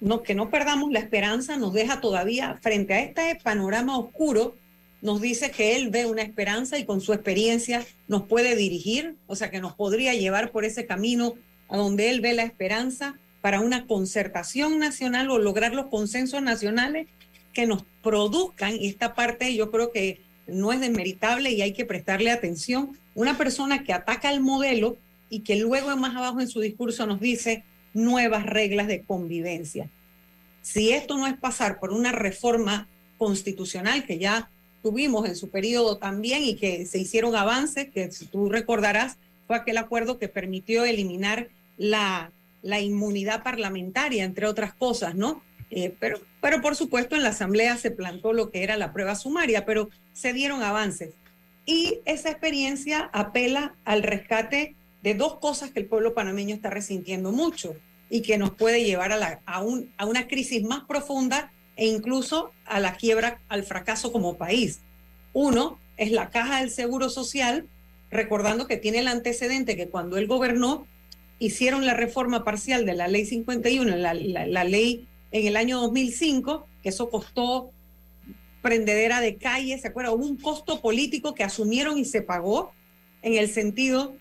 no, 0.00 0.22
que 0.22 0.34
no 0.34 0.50
perdamos 0.50 0.90
la 0.90 1.00
esperanza, 1.00 1.56
nos 1.56 1.74
deja 1.74 2.00
todavía 2.00 2.58
frente 2.62 2.94
a 2.94 3.00
este 3.00 3.38
panorama 3.42 3.98
oscuro 3.98 4.54
nos 5.02 5.20
dice 5.20 5.50
que 5.50 5.76
él 5.76 5.90
ve 5.90 6.06
una 6.06 6.22
esperanza 6.22 6.78
y 6.78 6.84
con 6.84 7.00
su 7.00 7.12
experiencia 7.12 7.86
nos 8.08 8.24
puede 8.24 8.54
dirigir, 8.54 9.16
o 9.26 9.36
sea, 9.36 9.50
que 9.50 9.60
nos 9.60 9.74
podría 9.74 10.14
llevar 10.14 10.50
por 10.50 10.64
ese 10.64 10.86
camino 10.86 11.34
a 11.68 11.76
donde 11.76 12.10
él 12.10 12.20
ve 12.20 12.34
la 12.34 12.42
esperanza 12.42 13.18
para 13.40 13.60
una 13.60 13.86
concertación 13.86 14.78
nacional 14.78 15.30
o 15.30 15.38
lograr 15.38 15.72
los 15.72 15.86
consensos 15.86 16.42
nacionales 16.42 17.06
que 17.52 17.66
nos 17.66 17.84
produzcan, 18.02 18.76
y 18.76 18.88
esta 18.88 19.14
parte 19.14 19.54
yo 19.54 19.70
creo 19.70 19.90
que 19.90 20.20
no 20.46 20.72
es 20.72 20.80
desmeritable 20.80 21.50
y 21.50 21.62
hay 21.62 21.72
que 21.72 21.84
prestarle 21.84 22.30
atención, 22.30 22.98
una 23.14 23.36
persona 23.36 23.84
que 23.84 23.92
ataca 23.92 24.32
el 24.32 24.40
modelo 24.40 24.96
y 25.28 25.40
que 25.40 25.56
luego 25.56 25.96
más 25.96 26.16
abajo 26.16 26.40
en 26.40 26.48
su 26.48 26.60
discurso 26.60 27.06
nos 27.06 27.20
dice 27.20 27.64
nuevas 27.94 28.46
reglas 28.46 28.86
de 28.88 29.02
convivencia. 29.02 29.88
Si 30.62 30.90
esto 30.90 31.16
no 31.16 31.26
es 31.26 31.36
pasar 31.36 31.78
por 31.80 31.92
una 31.92 32.12
reforma 32.12 32.88
constitucional 33.18 34.04
que 34.04 34.18
ya 34.18 34.50
tuvimos 34.82 35.28
en 35.28 35.36
su 35.36 35.50
periodo 35.50 35.98
también 35.98 36.42
y 36.42 36.56
que 36.56 36.86
se 36.86 36.98
hicieron 36.98 37.36
avances, 37.36 37.90
que 37.90 38.10
si 38.10 38.26
tú 38.26 38.48
recordarás, 38.48 39.16
fue 39.46 39.56
aquel 39.56 39.78
acuerdo 39.78 40.18
que 40.18 40.28
permitió 40.28 40.84
eliminar 40.84 41.48
la, 41.76 42.32
la 42.62 42.80
inmunidad 42.80 43.42
parlamentaria, 43.42 44.24
entre 44.24 44.46
otras 44.46 44.74
cosas, 44.74 45.14
¿no? 45.14 45.42
Eh, 45.70 45.94
pero, 46.00 46.20
pero 46.40 46.60
por 46.60 46.74
supuesto 46.74 47.14
en 47.14 47.22
la 47.22 47.28
Asamblea 47.30 47.76
se 47.76 47.90
plantó 47.90 48.32
lo 48.32 48.50
que 48.50 48.62
era 48.62 48.76
la 48.76 48.92
prueba 48.92 49.14
sumaria, 49.14 49.64
pero 49.64 49.88
se 50.12 50.32
dieron 50.32 50.62
avances. 50.62 51.10
Y 51.64 52.00
esa 52.04 52.30
experiencia 52.30 53.10
apela 53.12 53.74
al 53.84 54.02
rescate 54.02 54.74
de 55.02 55.14
dos 55.14 55.38
cosas 55.38 55.70
que 55.70 55.80
el 55.80 55.86
pueblo 55.86 56.14
panameño 56.14 56.54
está 56.54 56.70
resintiendo 56.70 57.32
mucho 57.32 57.76
y 58.08 58.22
que 58.22 58.38
nos 58.38 58.50
puede 58.50 58.84
llevar 58.84 59.12
a, 59.12 59.16
la, 59.16 59.40
a, 59.46 59.62
un, 59.62 59.92
a 59.96 60.06
una 60.06 60.26
crisis 60.26 60.64
más 60.64 60.84
profunda 60.84 61.52
e 61.76 61.86
incluso 61.86 62.52
a 62.66 62.80
la 62.80 62.96
quiebra, 62.96 63.40
al 63.48 63.62
fracaso 63.62 64.12
como 64.12 64.36
país. 64.36 64.80
Uno 65.32 65.78
es 65.96 66.10
la 66.10 66.30
caja 66.30 66.60
del 66.60 66.70
Seguro 66.70 67.08
Social, 67.08 67.66
recordando 68.10 68.66
que 68.66 68.76
tiene 68.76 68.98
el 68.98 69.08
antecedente 69.08 69.76
que 69.76 69.88
cuando 69.88 70.16
él 70.16 70.26
gobernó 70.26 70.86
hicieron 71.38 71.86
la 71.86 71.94
reforma 71.94 72.44
parcial 72.44 72.84
de 72.84 72.94
la 72.94 73.08
ley 73.08 73.24
51, 73.24 73.96
la, 73.96 74.12
la, 74.14 74.64
ley 74.64 75.06
en 75.32 75.46
el 75.46 75.56
año 75.56 75.80
2005, 75.80 76.66
que 76.82 76.88
eso 76.88 77.10
costó 77.10 77.70
prendedera 78.62 79.20
de 79.20 79.36
calle, 79.36 79.78
¿se 79.78 79.88
acuerda? 79.88 80.12
Hubo 80.12 80.24
un 80.24 80.36
costo 80.36 80.80
político 80.80 81.34
que 81.34 81.44
asumieron 81.44 81.98
y 81.98 82.04
se 82.04 82.22
pagó 82.22 82.72
en 83.22 83.34
el 83.34 83.48
sentido 83.48 84.14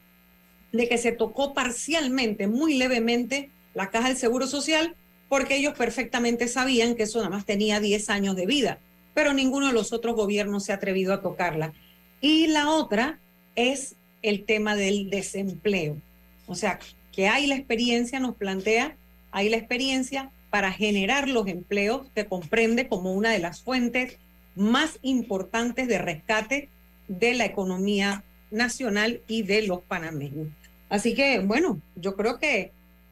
de 0.72 0.88
que 0.88 0.98
se 0.98 1.12
tocó 1.12 1.54
parcialmente, 1.54 2.48
muy 2.48 2.76
levemente, 2.76 3.50
la 3.74 3.90
caja 3.90 4.10
del 4.10 4.18
Seguro 4.18 4.48
Social, 4.48 4.96
porque 5.28 5.58
ellos 5.58 5.74
perfectamente 5.78 6.48
sabían 6.48 6.96
que 6.96 7.04
eso 7.04 7.20
nada 7.20 7.30
más 7.30 7.46
tenía 7.46 7.80
10 7.80 8.10
años 8.10 8.36
de 8.36 8.46
vida, 8.46 8.80
pero 9.14 9.34
ninguno 9.34 9.68
de 9.68 9.74
los 9.74 9.94
otros 9.94 10.16
gobiernos 10.16 10.66
se 10.66 10.72
ha 10.72 10.76
atrevido 10.76 11.14
a 11.14 11.22
tocarla. 11.22 11.74
Y 12.22 12.48
la 12.48 12.70
otra 12.70 13.20
es 13.56 13.96
el 14.22 14.46
tema 14.46 14.76
del 14.76 15.10
desempleo. 15.10 16.02
O 16.48 16.56
sea, 16.56 16.80
que 17.12 17.28
hay 17.28 17.48
la 17.48 17.56
experiencia, 17.56 18.20
nos 18.20 18.36
plantea, 18.36 18.96
hay 19.32 19.50
la 19.50 19.58
experiencia 19.58 20.32
para 20.50 20.72
generar 20.72 21.28
los 21.28 21.48
empleos 21.48 22.08
que 22.16 22.26
comprende 22.26 22.88
como 22.88 23.14
una 23.14 23.32
de 23.32 23.40
las 23.40 23.62
fuentes 23.62 24.18
más 24.56 25.00
importantes 25.02 25.88
de 25.88 25.98
rescate 26.00 26.70
de 27.08 27.34
la 27.34 27.46
economía 27.46 28.24
nacional 28.52 29.22
y 29.28 29.44
de 29.44 29.64
los 29.64 29.82
panameños. 29.82 30.48
Así 30.90 31.14
que, 31.14 31.40
bueno, 31.40 31.82
yo 31.96 32.16
creo 32.16 32.40
que, 32.40 32.72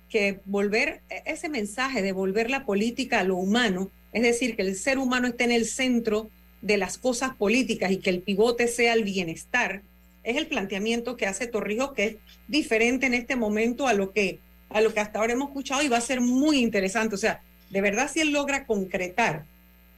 que 0.09 0.39
volver 0.45 1.01
ese 1.25 1.47
mensaje 1.47 2.01
de 2.01 2.11
volver 2.11 2.49
la 2.49 2.65
política 2.65 3.19
a 3.19 3.23
lo 3.23 3.35
humano, 3.35 3.91
es 4.13 4.23
decir, 4.23 4.55
que 4.55 4.63
el 4.63 4.75
ser 4.75 4.97
humano 4.97 5.27
esté 5.27 5.43
en 5.43 5.51
el 5.51 5.65
centro 5.65 6.29
de 6.61 6.77
las 6.77 6.97
cosas 6.97 7.35
políticas 7.35 7.91
y 7.91 7.97
que 7.97 8.09
el 8.09 8.21
pivote 8.21 8.67
sea 8.67 8.93
el 8.93 9.03
bienestar, 9.03 9.83
es 10.23 10.35
el 10.37 10.47
planteamiento 10.47 11.15
que 11.15 11.27
hace 11.27 11.47
Torrijos, 11.47 11.93
que 11.93 12.05
es 12.05 12.15
diferente 12.47 13.05
en 13.05 13.13
este 13.13 13.35
momento 13.35 13.87
a 13.87 13.93
lo 13.93 14.11
que 14.11 14.39
a 14.69 14.81
lo 14.81 14.93
que 14.93 14.99
hasta 14.99 15.19
ahora 15.19 15.33
hemos 15.33 15.49
escuchado 15.49 15.81
y 15.81 15.87
va 15.87 15.97
a 15.97 16.01
ser 16.01 16.21
muy 16.21 16.59
interesante. 16.59 17.15
O 17.15 17.17
sea, 17.17 17.41
de 17.69 17.81
verdad 17.81 18.09
si 18.11 18.21
él 18.21 18.31
logra 18.31 18.65
concretar 18.65 19.45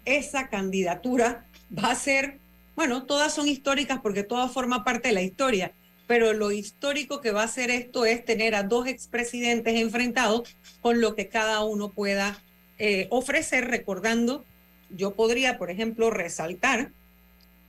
esa 0.05 0.49
candidatura, 0.49 1.45
va 1.77 1.91
a 1.91 1.95
ser, 1.95 2.37
bueno, 2.75 3.03
todas 3.03 3.33
son 3.33 3.47
históricas 3.47 3.99
porque 4.01 4.23
todas 4.23 4.51
forman 4.51 4.83
parte 4.83 5.09
de 5.09 5.13
la 5.13 5.21
historia, 5.21 5.73
pero 6.07 6.33
lo 6.33 6.51
histórico 6.51 7.21
que 7.21 7.31
va 7.31 7.43
a 7.43 7.47
ser 7.47 7.69
esto 7.69 8.05
es 8.05 8.25
tener 8.25 8.55
a 8.55 8.63
dos 8.63 8.87
expresidentes 8.87 9.75
enfrentados 9.75 10.55
con 10.81 11.01
lo 11.01 11.15
que 11.15 11.27
cada 11.27 11.63
uno 11.63 11.89
pueda 11.89 12.41
eh, 12.79 13.07
ofrecer, 13.11 13.67
recordando, 13.67 14.45
yo 14.89 15.13
podría, 15.13 15.57
por 15.57 15.69
ejemplo, 15.69 16.09
resaltar 16.09 16.91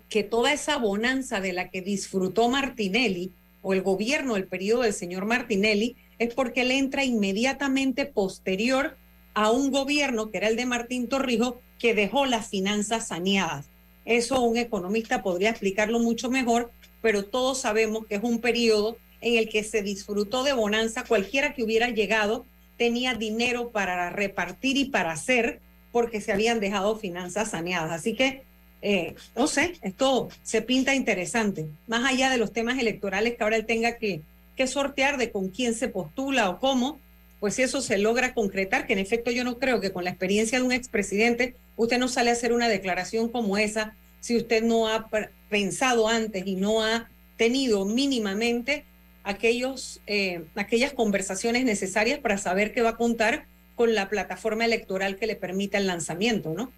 que 0.09 0.23
toda 0.23 0.53
esa 0.53 0.77
bonanza 0.77 1.41
de 1.41 1.53
la 1.53 1.69
que 1.69 1.83
disfrutó 1.83 2.49
Martinelli 2.49 3.33
o 3.63 3.75
el 3.75 3.83
gobierno 3.83 4.35
del 4.35 4.47
periodo 4.47 4.83
del 4.83 4.93
señor 4.95 5.27
Martinelli 5.27 5.97
es 6.21 6.33
porque 6.35 6.61
él 6.61 6.71
entra 6.71 7.03
inmediatamente 7.03 8.05
posterior 8.05 8.97
a 9.35 9.51
un 9.51 9.73
gobierno 9.73 10.31
que 10.31 10.37
era 10.37 10.49
el 10.49 10.57
de 10.57 10.67
Martín 10.67 11.09
Torrijos 11.09 11.55
que 11.79 11.95
dejó 11.95 12.27
las 12.27 12.49
finanzas 12.49 13.09
saneadas. 13.09 13.67
Eso 14.05 14.41
un 14.43 14.59
economista 14.59 15.23
podría 15.23 15.51
explicarlo 15.51 15.99
mucho 15.99 16.31
mejor, 16.31 16.71
pero 17.01 17.25
todos 17.25 17.59
sabemos 17.59 18.07
que 18.07 18.17
es 18.17 18.23
un 18.23 18.41
periodo 18.41 18.99
en 19.23 19.39
el 19.39 19.49
que 19.49 19.65
se 19.65 19.83
disfrutó 19.83 20.45
de 20.45 20.53
bonanza. 20.53 21.05
Cualquiera 21.05 21.55
que 21.55 21.63
hubiera 21.63 21.89
llegado 21.89 22.45
tenía 22.77 23.15
dinero 23.15 23.71
para 23.71 24.11
repartir 24.11 24.77
y 24.77 24.85
para 24.85 25.13
hacer 25.13 25.61
porque 25.91 26.21
se 26.21 26.33
habían 26.33 26.61
dejado 26.61 26.97
finanzas 26.97 27.51
saneadas. 27.51 27.93
Así 27.93 28.15
que 28.15 28.43
eh, 28.83 29.15
no 29.37 29.47
sé, 29.47 29.75
esto 29.83 30.29
se 30.43 30.63
pinta 30.63 30.95
interesante, 30.95 31.67
más 31.87 32.05
allá 32.11 32.31
de 32.31 32.39
los 32.39 32.53
temas 32.53 32.79
electorales 32.79 33.37
que 33.37 33.43
ahora 33.43 33.57
él 33.57 33.67
tenga 33.67 33.97
que, 33.97 34.23
que 34.61 34.67
sortear 34.67 35.17
de 35.17 35.31
con 35.31 35.49
quién 35.49 35.73
se 35.73 35.89
postula 35.89 36.51
o 36.51 36.59
cómo, 36.59 37.01
pues 37.41 37.55
si 37.55 37.63
eso 37.63 37.81
se 37.81 37.97
logra 37.97 38.35
concretar, 38.35 38.87
que 38.87 38.93
en 38.93 38.99
efecto 38.99 39.31
yo 39.31 39.43
no 39.43 39.59
creo 39.59 39.81
que 39.81 39.91
con 39.91 40.05
la 40.05 40.11
experiencia 40.11 40.59
de 40.59 40.67
un 40.67 40.73
expresidente 40.73 41.55
usted 41.77 41.99
no 41.99 42.09
sale 42.09 42.29
a 42.29 42.35
hacer 42.35 42.53
una 42.53 42.69
declaración 42.69 43.31
como 43.31 43.57
esa 43.57 43.95
si 44.21 44.37
usted 44.37 44.63
no 44.63 44.87
ha 44.87 45.09
pensado 45.49 46.09
antes 46.09 46.47
y 46.47 46.57
no 46.57 46.83
ha 46.83 47.09
tenido 47.39 47.87
mínimamente 47.87 48.85
aquellos, 49.25 50.03
eh, 50.07 50.43
aquellas 50.57 50.93
conversaciones 50.93 51.65
necesarias 51.65 52.19
para 52.19 52.37
saber 52.37 52.75
que 52.75 52.83
va 52.83 52.91
a 52.91 52.97
contar 52.99 53.47
con 53.77 53.95
la 53.95 54.11
plataforma 54.11 54.67
electoral 54.67 55.17
que 55.17 55.27
le 55.27 55.37
permita 55.37 55.79
el 55.79 55.87
lanzamiento, 55.87 56.53
¿no? 56.53 56.71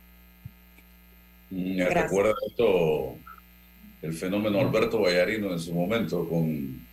Me 1.50 1.84
recuerda 1.88 2.32
esto 2.46 3.16
el 4.02 4.12
fenómeno 4.12 4.60
Alberto 4.60 5.00
Vallarino 5.00 5.52
en 5.52 5.58
su 5.58 5.74
momento 5.74 6.28
con 6.28 6.91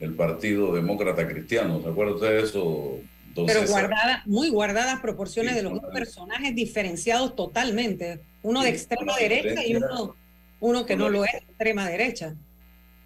el 0.00 0.14
Partido 0.14 0.74
Demócrata 0.74 1.26
Cristiano. 1.26 1.80
¿Se 1.82 1.88
acuerda 1.88 2.14
usted 2.14 2.28
de 2.28 2.42
eso? 2.42 3.00
Pero 3.46 3.66
guardada, 3.66 4.22
muy 4.26 4.50
guardadas 4.50 5.00
proporciones 5.00 5.54
de 5.54 5.62
los 5.62 5.80
dos 5.80 5.92
personajes 5.92 6.54
diferenciados 6.54 7.36
totalmente. 7.36 8.20
Uno 8.42 8.62
de 8.62 8.70
extrema 8.70 9.16
derecha 9.16 9.64
y 9.64 9.76
uno, 9.76 10.16
uno 10.60 10.86
que 10.86 10.96
no 10.96 11.08
lo 11.08 11.24
es 11.24 11.32
de 11.32 11.38
extrema 11.38 11.88
derecha. 11.88 12.34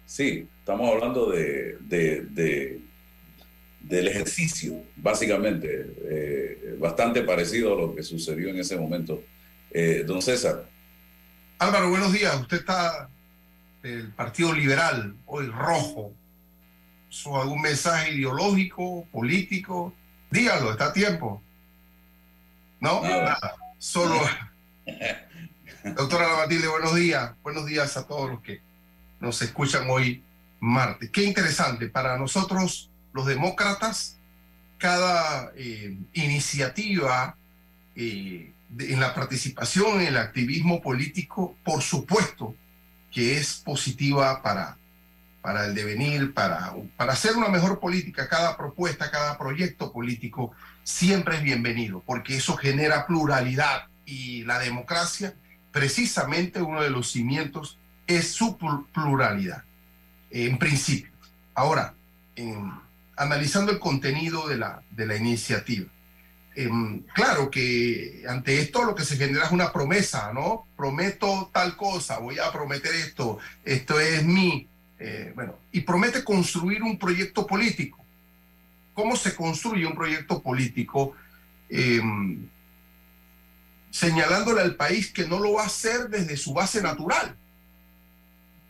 Sí, 0.05 0.47
estamos 0.59 0.91
hablando 0.91 1.29
de, 1.31 1.77
de, 1.79 2.79
del 3.81 4.07
ejercicio, 4.07 4.81
básicamente, 4.95 5.93
eh, 6.05 6.75
bastante 6.79 7.21
parecido 7.21 7.73
a 7.73 7.81
lo 7.81 7.95
que 7.95 8.03
sucedió 8.03 8.49
en 8.49 8.59
ese 8.59 8.75
momento. 8.75 9.23
Eh, 9.71 10.03
don 10.05 10.21
César, 10.21 10.65
Álvaro, 11.59 11.89
buenos 11.89 12.11
días. 12.11 12.35
Usted 12.39 12.57
está 12.57 13.09
del 13.81 14.11
Partido 14.11 14.53
Liberal, 14.53 15.15
hoy 15.25 15.47
rojo. 15.47 16.13
¿So 17.13 17.39
¿Algún 17.39 17.61
mensaje 17.61 18.15
ideológico, 18.15 19.05
político? 19.11 19.93
Dígalo, 20.31 20.71
está 20.71 20.85
a 20.85 20.93
tiempo. 20.93 21.43
¿No? 22.79 23.03
Nada. 23.03 23.53
Solo. 23.77 24.19
Doctora 25.95 26.37
Matilde, 26.37 26.67
buenos 26.67 26.95
días. 26.95 27.33
Buenos 27.43 27.67
días 27.67 27.95
a 27.97 28.07
todos 28.07 28.31
los 28.31 28.41
que 28.41 28.61
nos 29.19 29.39
escuchan 29.43 29.87
hoy 29.91 30.23
martes. 30.59 31.11
Qué 31.11 31.23
interesante. 31.23 31.87
Para 31.87 32.17
nosotros, 32.17 32.89
los 33.13 33.27
demócratas, 33.27 34.17
cada 34.79 35.51
eh, 35.55 35.95
iniciativa 36.13 37.37
eh, 37.95 38.53
en 38.79 38.99
la 38.99 39.13
participación 39.13 40.01
en 40.01 40.07
el 40.07 40.17
activismo 40.17 40.81
político, 40.81 41.55
por 41.63 41.83
supuesto 41.83 42.55
que 43.11 43.37
es 43.37 43.61
positiva 43.63 44.41
para, 44.41 44.79
para 45.43 45.65
el 45.65 45.75
devenir, 45.75 46.33
para, 46.33 46.73
para 46.97 47.13
hacer 47.13 47.35
una 47.35 47.49
mejor 47.49 47.79
política. 47.79 48.27
Cada 48.27 48.57
propuesta, 48.57 49.11
cada 49.11 49.37
proyecto 49.37 49.91
político 49.91 50.53
siempre 50.83 51.35
es 51.35 51.43
bienvenido, 51.43 52.01
porque 52.05 52.37
eso 52.37 52.57
genera 52.57 53.05
pluralidad 53.05 53.87
y 54.05 54.43
la 54.45 54.57
democracia, 54.57 55.35
precisamente 55.71 56.61
uno 56.61 56.81
de 56.81 56.89
los 56.89 57.11
cimientos 57.11 57.77
es 58.07 58.31
su 58.31 58.57
pluralidad, 58.91 59.63
en 60.31 60.57
principio. 60.57 61.11
Ahora, 61.53 61.93
analizando 63.15 63.71
el 63.71 63.79
contenido 63.79 64.47
de 64.47 64.57
la, 64.57 64.81
de 64.91 65.05
la 65.05 65.15
iniciativa, 65.15 65.87
Em, 66.55 67.01
claro 67.13 67.49
que 67.49 68.23
ante 68.27 68.59
esto 68.59 68.83
lo 68.83 68.93
que 68.93 69.05
se 69.05 69.17
genera 69.17 69.45
es 69.45 69.51
una 69.51 69.71
promesa, 69.73 70.31
¿no? 70.33 70.67
Prometo 70.77 71.49
tal 71.51 71.75
cosa, 71.75 72.19
voy 72.19 72.37
a 72.37 72.51
prometer 72.51 72.93
esto, 72.93 73.39
esto 73.65 73.99
es 73.99 74.23
mi, 74.23 74.67
eh, 75.05 75.33
bueno, 75.35 75.59
y 75.73 75.81
promete 75.81 76.23
construir 76.23 76.81
un 76.81 76.97
proyecto 76.97 77.45
político. 77.45 78.01
¿Cómo 78.93 79.17
se 79.17 79.35
construye 79.35 79.85
un 79.85 79.95
proyecto 79.95 80.41
político? 80.41 81.13
Em, 81.69 82.47
señalándole 83.91 84.61
al 84.61 84.75
país 84.75 85.11
que 85.11 85.27
no 85.27 85.39
lo 85.39 85.53
va 85.53 85.63
a 85.63 85.65
hacer 85.65 86.07
desde 86.07 86.37
su 86.37 86.53
base 86.53 86.81
natural, 86.81 87.35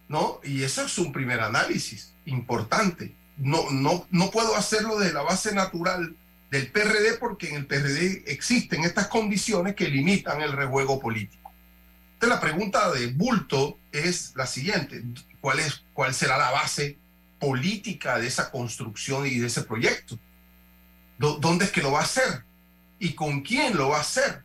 ¿no? 0.10 0.40
Y 0.44 0.64
ese 0.64 0.84
es 0.84 0.98
un 0.98 1.12
primer 1.12 1.40
análisis 1.40 2.14
importante. 2.26 3.14
No, 3.38 3.70
no, 3.70 4.08
no 4.10 4.32
puedo 4.32 4.56
hacerlo 4.56 4.98
desde 4.98 5.14
la 5.14 5.22
base 5.22 5.54
natural 5.54 6.16
del 6.50 6.72
PRD 6.72 7.20
porque 7.20 7.50
en 7.50 7.58
el 7.58 7.68
PRD 7.68 8.24
existen 8.26 8.84
estas 8.86 9.08
condiciones 9.08 9.76
que 9.76 9.88
limitan 9.88 10.42
el 10.42 10.54
rejuego 10.54 11.00
político. 11.00 11.52
Entonces 12.14 12.30
la 12.30 12.42
pregunta 12.42 12.92
de 12.92 13.08
Bulto 13.08 13.78
es 13.92 14.34
la 14.36 14.48
siguiente, 14.48 15.04
¿cuál, 15.44 15.60
es, 15.60 15.84
cuál 15.94 16.14
será 16.14 16.38
la 16.38 16.52
base 16.52 16.98
política 17.38 18.18
de 18.18 18.28
esa 18.28 18.50
construcción 18.50 19.28
y 19.28 19.40
de 19.40 19.48
ese 19.48 19.64
proyecto? 19.64 20.18
¿Dónde 21.18 21.66
es 21.66 21.72
que 21.72 21.82
lo 21.82 21.92
va 21.92 22.00
a 22.00 22.04
hacer? 22.04 22.46
¿Y 22.98 23.14
con 23.14 23.42
quién 23.42 23.76
lo 23.76 23.90
va 23.90 23.98
a 23.98 24.02
hacer? 24.02 24.42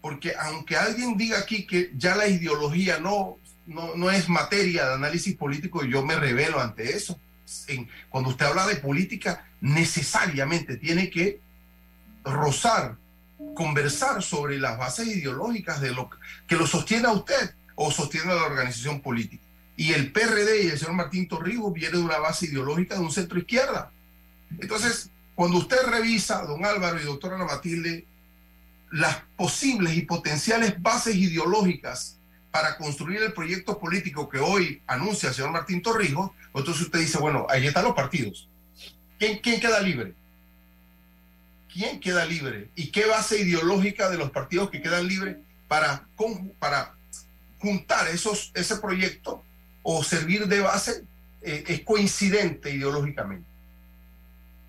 Porque 0.00 0.32
aunque 0.38 0.76
alguien 0.76 1.16
diga 1.16 1.40
aquí 1.40 1.66
que 1.66 1.90
ya 1.96 2.14
la 2.14 2.28
ideología 2.28 3.00
no, 3.00 3.38
no, 3.66 3.96
no 3.96 4.12
es 4.12 4.28
materia 4.28 4.86
de 4.86 4.94
análisis 4.94 5.34
político, 5.34 5.84
yo 5.84 6.04
me 6.04 6.14
revelo 6.14 6.60
ante 6.60 6.96
eso 6.96 7.18
cuando 8.10 8.30
usted 8.30 8.46
habla 8.46 8.66
de 8.66 8.76
política, 8.76 9.44
necesariamente 9.60 10.76
tiene 10.76 11.10
que 11.10 11.40
rozar, 12.24 12.96
conversar 13.54 14.22
sobre 14.22 14.58
las 14.60 14.78
bases 14.78 15.08
ideológicas 15.08 15.80
de 15.80 15.92
lo 15.92 16.10
que 16.46 16.56
lo 16.56 16.66
sostiene 16.66 17.08
a 17.08 17.12
usted 17.12 17.54
o 17.74 17.90
sostiene 17.90 18.32
a 18.32 18.36
la 18.36 18.44
organización 18.44 19.00
política. 19.00 19.45
Y 19.76 19.92
el 19.92 20.10
PRD 20.10 20.64
y 20.64 20.68
el 20.68 20.78
señor 20.78 20.94
Martín 20.94 21.28
Torrijos 21.28 21.72
viene 21.72 21.98
de 21.98 22.04
una 22.04 22.18
base 22.18 22.46
ideológica 22.46 22.94
de 22.94 23.02
un 23.02 23.12
centro 23.12 23.38
izquierda. 23.38 23.92
Entonces, 24.58 25.10
cuando 25.34 25.58
usted 25.58 25.82
revisa, 25.86 26.42
don 26.46 26.64
Álvaro 26.64 26.98
y 26.98 27.04
doctora 27.04 27.36
Ana 27.36 27.44
Matilde, 27.44 28.06
las 28.90 29.18
posibles 29.36 29.94
y 29.94 30.02
potenciales 30.02 30.80
bases 30.80 31.14
ideológicas 31.16 32.16
para 32.50 32.78
construir 32.78 33.22
el 33.22 33.34
proyecto 33.34 33.78
político 33.78 34.30
que 34.30 34.38
hoy 34.38 34.80
anuncia 34.86 35.28
el 35.28 35.34
señor 35.34 35.50
Martín 35.50 35.82
Torrijos, 35.82 36.30
entonces 36.54 36.84
usted 36.84 37.00
dice, 37.00 37.18
bueno, 37.18 37.46
ahí 37.50 37.66
están 37.66 37.84
los 37.84 37.94
partidos. 37.94 38.48
¿Quién, 39.18 39.40
quién 39.40 39.60
queda 39.60 39.80
libre? 39.80 40.14
¿Quién 41.70 42.00
queda 42.00 42.24
libre? 42.24 42.70
¿Y 42.74 42.90
qué 42.90 43.04
base 43.04 43.38
ideológica 43.38 44.08
de 44.08 44.16
los 44.16 44.30
partidos 44.30 44.70
que 44.70 44.80
quedan 44.80 45.06
libres 45.06 45.36
para, 45.68 46.06
para 46.58 46.94
juntar 47.58 48.08
esos, 48.08 48.52
ese 48.54 48.76
proyecto 48.76 49.44
o 49.88 50.02
servir 50.02 50.48
de 50.48 50.60
base 50.60 51.04
eh, 51.42 51.62
es 51.68 51.80
coincidente 51.82 52.72
ideológicamente? 52.72 53.46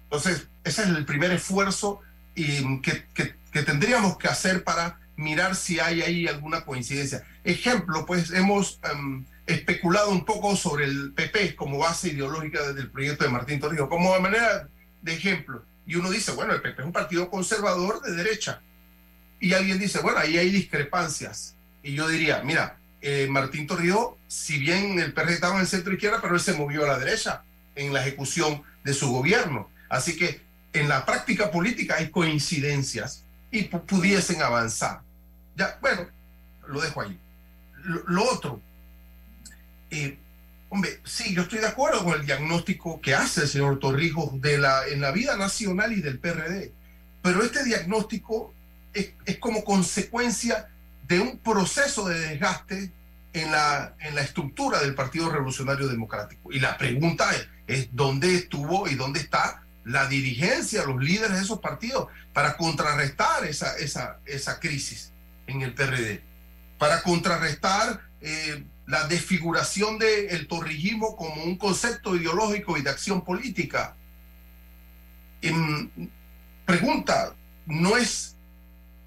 Entonces, 0.04 0.48
ese 0.64 0.84
es 0.84 0.88
el 0.90 1.06
primer 1.06 1.32
esfuerzo 1.32 2.02
y 2.36 2.80
que, 2.82 3.06
que, 3.16 3.34
que 3.52 3.64
tendríamos 3.64 4.18
que 4.20 4.28
hacer 4.28 4.64
para 4.64 5.00
mirar 5.16 5.56
si 5.56 5.80
hay 5.80 6.04
ahí 6.04 6.28
alguna 6.28 6.64
coincidencia. 6.64 7.26
Ejemplo, 7.44 8.06
pues 8.06 8.30
hemos 8.30 8.80
em, 8.92 9.26
especulado 9.48 10.12
un 10.12 10.24
poco 10.24 10.56
sobre 10.56 10.86
el 10.86 11.14
PP 11.14 11.56
como 11.56 11.80
base 11.80 12.10
ideológica 12.10 12.72
del 12.74 12.92
proyecto 12.92 13.24
de 13.24 13.32
Martín 13.32 13.60
Torrijos, 13.60 13.90
como 13.90 14.14
de 14.14 14.20
manera 14.20 14.70
de 15.02 15.14
ejemplo. 15.14 15.66
Y 15.88 15.96
uno 15.96 16.12
dice, 16.12 16.32
bueno, 16.34 16.54
el 16.54 16.62
PP 16.62 16.82
es 16.82 16.86
un 16.86 16.94
partido 16.94 17.30
conservador 17.30 18.02
de 18.04 18.12
derecha. 18.12 18.62
Y 19.40 19.54
alguien 19.54 19.80
dice, 19.80 20.00
bueno, 20.00 20.20
ahí 20.20 20.38
hay 20.38 20.52
discrepancias. 20.52 21.56
Y 21.82 21.94
yo 21.94 22.08
diría, 22.08 22.44
mira, 22.44 22.78
eh, 23.02 23.28
Martín 23.30 23.68
Torrijos, 23.68 24.16
si 24.28 24.58
bien 24.58 25.00
el 25.00 25.14
PRD 25.14 25.34
estaba 25.34 25.56
en 25.56 25.62
el 25.62 25.68
centro 25.68 25.94
izquierda, 25.94 26.20
pero 26.22 26.36
él 26.36 26.42
se 26.42 26.54
movió 26.54 26.84
a 26.84 26.88
la 26.88 27.00
derecha 27.00 27.44
en 27.76 27.94
la 27.94 28.02
ejecución 28.02 28.64
de 28.84 28.94
su 28.94 29.12
gobierno. 29.12 29.70
Así 29.90 30.18
que 30.18 30.42
en 30.74 30.90
la 30.90 31.06
práctica 31.06 31.52
política 31.52 31.96
hay 31.98 32.10
coincidencias 32.10 33.24
y 33.52 33.64
pudiesen 33.64 34.42
avanzar. 34.42 35.02
Ya, 35.56 35.78
bueno, 35.82 36.08
lo 36.68 36.82
dejo 36.82 37.02
ahí. 37.02 37.18
Lo, 37.84 38.24
otro, 38.24 38.62
eh, 39.92 40.18
hombre, 40.70 41.00
sí, 41.06 41.34
yo 41.34 41.44
estoy 41.44 41.60
de 41.60 41.68
acuerdo 41.68 42.04
con 42.04 42.20
el 42.20 42.26
diagnóstico 42.26 43.00
que 43.00 43.16
hace 43.16 43.42
el 43.42 43.48
señor 43.48 43.80
Torrijos 43.80 44.42
de 44.42 44.58
la, 44.58 44.88
en 44.88 45.00
la 45.02 45.12
vida 45.12 45.38
nacional 45.38 45.94
y 45.94 46.02
del 46.02 46.20
PRD, 46.20 46.74
pero 47.22 47.44
este 47.44 47.64
diagnóstico 47.64 48.54
es, 48.94 49.12
es 49.26 49.38
como 49.38 49.64
consecuencia 49.64 50.68
de 51.08 51.20
un 51.20 51.40
proceso 51.40 52.08
de 52.08 52.20
desgaste 52.20 52.92
en 53.34 53.52
la, 53.52 53.96
en 54.00 54.16
la 54.16 54.22
estructura 54.22 54.80
del 54.80 54.96
Partido 54.96 55.30
Revolucionario 55.30 55.88
Democrático. 55.88 56.52
Y 56.52 56.60
la 56.60 56.78
pregunta 56.78 57.30
es, 57.34 57.48
es 57.68 57.90
dónde 57.96 58.36
estuvo 58.36 58.88
y 58.88 58.96
dónde 58.96 59.20
está 59.20 59.64
la 59.86 60.08
dirigencia, 60.08 60.84
los 60.84 61.02
líderes 61.02 61.38
de 61.38 61.44
esos 61.44 61.60
partidos, 61.60 62.08
para 62.34 62.58
contrarrestar 62.58 63.46
esa, 63.46 63.78
esa, 63.78 64.20
esa 64.26 64.60
crisis 64.60 65.14
en 65.48 65.62
el 65.62 65.74
PRD, 65.74 66.22
para 66.78 67.02
contrarrestar 67.02 68.02
eh, 68.20 68.66
la 68.86 69.08
desfiguración 69.08 69.98
del 69.98 70.48
torrijismo 70.48 71.16
como 71.16 71.44
un 71.44 71.58
concepto 71.58 72.16
ideológico 72.16 72.78
y 72.78 72.82
de 72.82 72.90
acción 72.90 73.24
política. 73.24 73.96
pregunta, 76.66 77.34
¿no 77.66 77.96
es 77.96 78.36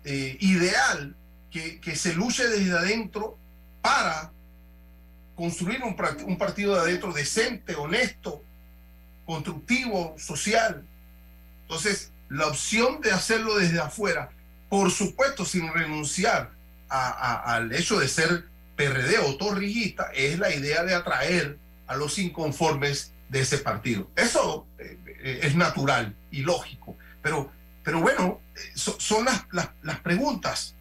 eh, 0.05 0.39
ideal 0.41 1.15
que, 1.51 1.81
que, 1.81 1.97
se 1.97 2.15
luche 2.15 2.49
desde 2.49 2.77
adentro 2.77 3.39
para 3.83 4.33
construir 5.35 5.83
un, 5.83 6.37
partido 6.37 6.75
de 6.75 6.81
adentro 6.81 7.13
decente, 7.13 7.75
honesto, 7.75 8.43
constructivo, 9.25 10.15
social. 10.19 10.85
Entonces, 11.63 12.13
la 12.29 12.47
opción 12.47 13.01
de 13.01 13.11
hacerlo 13.13 13.57
desde 13.57 13.81
afuera, 13.81 14.31
por 14.69 14.91
supuesto, 14.91 15.45
sin 15.45 15.73
renunciar 15.73 16.51
al 16.89 17.73
hecho 17.73 17.99
de 17.99 18.09
ser 18.09 18.45
PRD 18.77 19.19
o 19.19 19.37
torrijista, 19.37 20.11
es 20.15 20.39
la 20.39 20.55
idea 20.55 20.85
de 20.85 20.95
atraer 20.95 21.59
a 21.87 21.97
los 21.97 22.19
inconformes 22.19 23.13
de 23.31 23.41
ese 23.41 23.59
partido. 23.59 24.11
Eso 24.17 24.67
eh, 24.79 24.99
eh, 25.07 25.41
es 25.43 25.55
natural 25.57 26.15
y 26.31 26.43
lógico, 26.43 26.97
pero, 27.23 27.51
pero 27.83 28.01
bueno, 28.01 28.41
son 28.75 29.25
las, 29.25 29.47
las, 29.53 30.01
preguntas. 30.01 30.75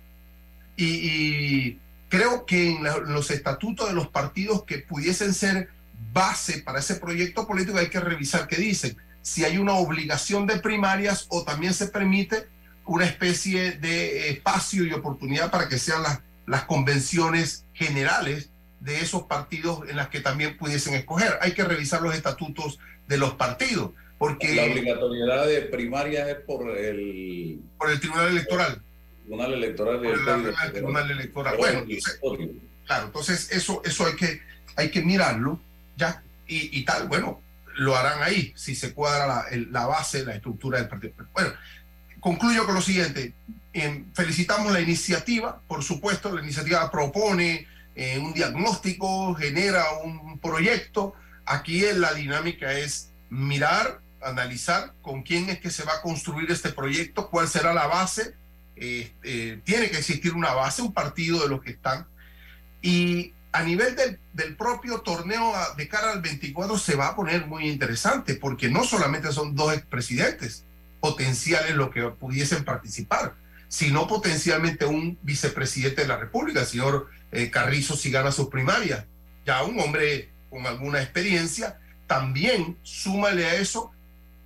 Y, 0.81 1.77
creo 2.07 2.45
que 2.45 2.71
en 2.71 2.83
los 3.13 3.29
estatutos 3.29 3.87
de 3.87 3.93
los 3.93 4.07
partidos 4.07 4.63
que 4.63 4.79
pudiesen 4.79 5.33
ser 5.33 5.69
base 6.11 6.63
para 6.63 6.79
ese 6.79 6.95
proyecto 6.95 7.45
político 7.45 7.77
hay 7.77 7.89
que 7.89 7.99
revisar 7.99 8.47
qué 8.47 8.55
dicen. 8.55 8.97
Si 9.21 9.45
hay 9.45 9.57
una 9.57 9.73
obligación 9.73 10.47
de 10.47 10.59
primarias 10.59 11.27
o 11.29 11.43
también 11.43 11.73
se 11.73 11.87
permite 11.87 12.47
una 12.85 13.05
especie 13.05 13.73
de 13.73 14.29
espacio 14.29 14.85
y 14.85 14.93
oportunidad 14.93 15.51
para 15.51 15.69
que 15.69 15.77
sean 15.77 16.01
las, 16.01 16.21
las 16.47 16.63
convenciones 16.63 17.65
generales 17.73 18.49
de 18.79 19.01
esos 19.01 19.23
partidos 19.23 19.87
en 19.87 19.97
las 19.97 20.07
que 20.07 20.21
también 20.21 20.57
pudiesen 20.57 20.95
escoger. 20.95 21.37
Hay 21.41 21.51
que 21.51 21.63
revisar 21.63 22.01
los 22.01 22.15
estatutos 22.15 22.79
de 23.07 23.17
los 23.17 23.35
partidos. 23.35 23.91
Porque 24.17 24.55
la 24.55 24.63
obligatoriedad 24.63 25.47
de 25.47 25.61
primarias 25.61 26.27
es 26.27 26.35
por 26.35 26.77
el 26.77 27.61
por 27.77 27.89
el 27.89 27.99
Tribunal 27.99 28.29
Electoral. 28.29 28.81
Tribunal 29.29 29.53
Electoral 29.53 30.03
el, 30.03 30.71
Tribunal 30.73 31.11
Electoral. 31.11 31.55
Bueno, 31.57 31.85
claro, 32.87 33.05
entonces 33.05 33.51
eso 33.51 33.83
eso 33.85 34.07
hay 34.07 34.15
que 34.15 34.41
hay 34.75 34.89
que 34.89 35.03
mirarlo 35.03 35.61
ya, 35.95 36.23
y, 36.47 36.83
tal, 36.83 37.07
bueno, 37.07 37.41
lo 37.75 37.95
harán 37.95 38.23
ahí, 38.23 38.53
si 38.55 38.73
se 38.73 38.91
cuadra 38.93 39.27
la, 39.27 39.45
la, 39.69 39.85
base, 39.85 40.25
la 40.25 40.33
estructura 40.33 40.79
del 40.79 40.87
partido. 40.87 41.13
Bueno, 41.33 41.51
concluyo 42.19 42.65
con 42.65 42.73
lo 42.73 42.81
siguiente. 42.81 43.33
Eh, 43.73 44.05
felicitamos 44.15 44.71
la 44.71 44.79
iniciativa, 44.79 45.61
por 45.67 45.83
supuesto, 45.83 46.33
la 46.33 46.41
iniciativa 46.41 46.89
propone 46.89 47.67
eh, 47.93 48.17
un 48.17 48.33
diagnóstico, 48.33 49.35
genera 49.35 49.83
un 50.03 50.39
proyecto. 50.39 51.13
Aquí 51.45 51.83
la 51.93 52.13
dinámica 52.13 52.71
es 52.73 53.11
mirar, 53.29 53.99
analizar 54.21 54.93
con 55.03 55.21
quién 55.21 55.49
es 55.49 55.59
que 55.59 55.69
se 55.69 55.83
va 55.83 55.95
a 55.95 56.01
construir 56.01 56.49
este 56.49 56.69
proyecto, 56.69 57.29
cuál 57.29 57.47
será 57.47 57.75
la 57.75 57.85
base. 57.85 58.38
Eh, 58.81 59.61
tiene 59.65 59.89
que 59.89 59.97
existir 59.97 60.33
una 60.33 60.53
base, 60.53 60.81
un 60.81 60.93
partido 60.93 61.41
de 61.41 61.49
los 61.49 61.61
que 61.61 61.71
están. 61.71 62.07
Y 62.81 63.33
a 63.51 63.63
nivel 63.63 63.95
del, 63.95 64.55
propio 64.55 65.01
torneo 65.01 65.53
de 65.75 65.87
cara 65.87 66.11
al 66.11 66.21
24 66.21 66.77
se 66.77 66.95
va 66.95 67.09
a 67.09 67.15
poner 67.15 67.47
muy 67.47 67.67
interesante, 67.67 68.35
porque 68.35 68.69
no 68.69 68.83
solamente 68.83 69.31
son 69.31 69.55
dos 69.55 69.73
expresidentes 69.73 70.63
potenciales 70.99 71.75
los 71.75 71.89
que 71.89 72.03
pudiesen 72.03 72.63
participar, 72.63 73.35
sino 73.67 74.07
potencialmente 74.07 74.85
un 74.85 75.17
vicepresidente 75.21 76.01
de 76.01 76.07
la 76.07 76.17
República, 76.17 76.61
el 76.61 76.67
señor 76.67 77.09
eh, 77.31 77.49
Carrizo, 77.49 77.95
si 77.95 78.11
gana 78.11 78.31
sus 78.31 78.49
primarias. 78.49 79.05
Ya 79.45 79.63
un 79.63 79.79
hombre 79.79 80.29
con 80.49 80.65
alguna 80.65 81.01
experiencia, 81.01 81.79
también 82.07 82.77
súmale 82.83 83.45
a 83.45 83.55
eso 83.55 83.91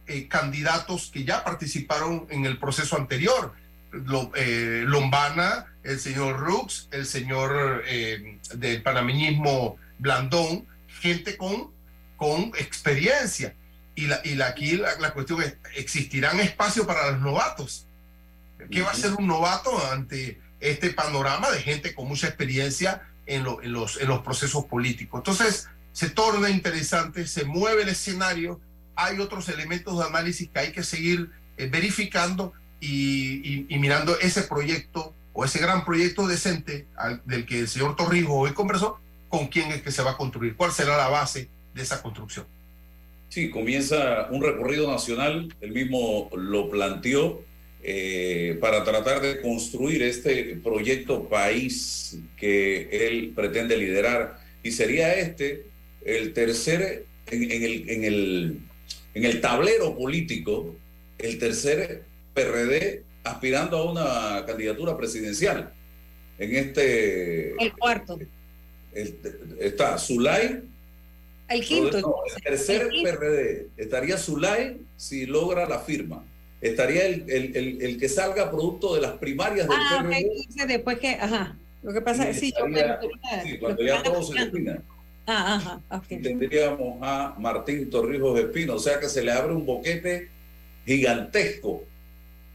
eh, 0.06 0.28
candidatos 0.28 1.10
que 1.14 1.24
ya 1.24 1.44
participaron 1.44 2.28
en 2.30 2.46
el 2.46 2.58
proceso 2.58 2.98
anterior, 2.98 3.54
eh, 3.54 3.63
Lombana, 3.94 5.68
el 5.84 6.00
señor 6.00 6.40
Rux, 6.40 6.88
el 6.92 7.06
señor 7.06 7.84
eh, 7.88 8.40
del 8.56 8.82
panameñismo 8.82 9.78
Blandón, 10.00 10.66
gente 10.88 11.38
con, 11.38 11.72
con 12.18 12.52
experiencia. 12.58 13.56
Y, 13.96 14.08
la, 14.08 14.22
y 14.24 14.36
la, 14.36 14.48
aquí 14.48 14.78
la, 14.78 15.14
cuestión 15.14 15.44
es, 15.44 15.56
¿existirán 15.76 16.40
espacios 16.40 16.88
para 16.88 17.12
los 17.12 17.22
novatos? 17.22 17.86
¿Qué 18.72 18.82
va 18.82 18.92
a 18.92 18.96
ser 18.96 19.14
un 19.14 19.28
novato 19.28 19.92
ante 19.92 20.40
este 20.60 20.90
panorama 20.92 21.52
de 21.52 21.62
gente 21.62 21.94
con 21.94 22.08
mucha 22.08 22.28
experiencia 22.28 23.08
en, 23.28 23.46
en, 23.62 23.72
los, 23.72 24.02
en 24.02 24.08
los 24.08 24.22
procesos 24.22 24.66
políticos? 24.66 25.20
Entonces, 25.20 25.70
se 25.92 26.10
torna 26.10 26.50
interesante, 26.50 27.28
se 27.28 27.46
mueve 27.46 27.84
el 27.84 27.90
escenario, 27.90 28.60
hay 28.96 29.20
otros 29.20 29.48
elementos 29.50 30.00
de 30.00 30.06
análisis 30.06 30.50
que 30.50 30.60
hay 30.60 30.72
que 30.72 30.84
seguir 30.84 31.32
eh, 31.58 31.68
verificando 31.68 32.54
y, 32.84 33.78
mirando 33.80 34.18
ese 34.20 34.44
proyecto 34.44 35.14
o 35.34 35.46
ese 35.46 35.60
gran 35.60 35.86
proyecto 35.86 36.28
decente 36.28 36.86
del 37.26 37.46
que 37.46 37.60
el 37.60 37.68
señor 37.68 37.96
Torrijos 37.96 38.32
hoy 38.34 38.54
conversó, 38.54 39.00
con 39.30 39.48
quién 39.48 39.72
es 39.72 39.82
que 39.82 39.92
se 39.92 40.04
va 40.04 40.12
a 40.12 40.18
construir, 40.18 40.56
cuál 40.56 40.72
será 40.72 40.98
la 40.98 41.08
base 41.08 41.48
de 41.74 41.82
esa 41.82 42.02
construcción. 42.02 42.46
Sí, 43.30 43.50
comienza 43.50 44.28
un 44.30 44.44
recorrido 44.44 44.92
nacional, 44.92 45.52
él 45.60 45.72
mismo 45.72 46.30
lo 46.36 46.70
planteó, 46.70 47.42
eh, 47.86 48.58
para 48.62 48.84
tratar 48.84 49.22
de 49.22 49.42
construir 49.42 50.04
este 50.04 50.56
proyecto 50.64 51.28
país 51.28 52.18
que 52.38 52.88
él 53.08 53.34
pretende 53.36 53.76
liderar. 53.76 54.40
Y 54.64 54.72
sería 54.72 55.16
este 55.16 55.66
el 56.06 56.34
tercer, 56.34 57.06
en, 57.28 57.44
el, 57.44 57.90
en, 57.90 58.04
el, 58.06 58.60
en 59.16 59.26
el 59.26 59.42
tablero 59.42 59.98
político, 59.98 60.76
el 61.18 61.40
tercer 61.40 62.04
PRD 62.34 63.04
aspirando 63.24 63.78
a 63.78 63.92
una 63.92 64.46
candidatura 64.46 64.98
presidencial. 64.98 65.74
En 66.38 66.56
este. 66.56 67.52
El 67.64 67.74
cuarto. 67.74 68.20
está 69.60 69.98
Zulay. 69.98 70.62
El 71.48 71.62
quinto. 71.62 72.24
el 72.36 72.44
tercer 72.44 72.90
PRD 73.04 73.68
estaría 73.78 74.18
Zulay 74.18 74.78
si 74.98 75.26
logra 75.26 75.68
la 75.68 75.80
firma. 75.80 76.24
estaría 76.62 77.06
el, 77.06 77.30
el, 77.30 77.82
el, 77.82 78.00
que 78.00 78.10
salga 78.10 78.50
producto 78.50 78.96
de 78.96 79.02
las 79.02 79.12
primarias 79.12 79.68
del 79.68 79.78
ah, 79.78 80.66
después 80.66 80.98
que, 81.00 81.10
ajá, 81.10 81.58
lo 81.84 81.94
que 81.94 82.02
pasa 82.02 82.30
es 82.30 82.40
sí, 82.40 82.54
sí, 83.44 83.58
cuando 83.60 83.84
ya 83.84 84.02
todo 84.02 84.24
se 84.24 84.40
defina. 84.40 84.82
Ah, 85.28 85.56
ajá, 85.56 85.98
okay. 85.98 86.22
Tendríamos 86.22 86.98
a 87.02 87.36
Martín 87.38 87.90
Torrijos 87.90 88.40
Espino, 88.40 88.76
o 88.76 88.80
sea 88.80 89.00
que 89.00 89.08
se 89.08 89.22
le 89.22 89.32
abre 89.32 89.54
un 89.54 89.66
boquete 89.66 90.30
gigantesco 90.86 91.84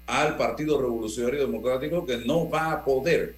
al 0.08 0.36
Partido 0.36 0.80
Revolucionario 0.80 1.40
Democrático 1.40 2.04
que 2.04 2.16
no 2.16 2.48
va 2.48 2.72
a 2.72 2.84
poder 2.84 3.36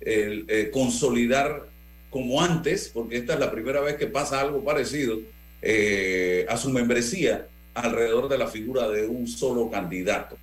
eh, 0.00 0.70
consolidar 0.72 1.66
como 2.10 2.42
antes, 2.42 2.90
porque 2.92 3.16
esta 3.16 3.34
es 3.34 3.40
la 3.40 3.50
primera 3.50 3.80
vez 3.80 3.96
que 3.96 4.08
pasa 4.08 4.40
algo 4.40 4.62
parecido, 4.64 5.20
eh, 5.62 6.46
a 6.48 6.56
su 6.56 6.70
membresía 6.70 7.46
alrededor 7.74 8.28
de 8.28 8.38
la 8.38 8.48
figura 8.48 8.88
de 8.88 9.06
un 9.06 9.28
solo 9.28 9.70
candidato. 9.70 10.36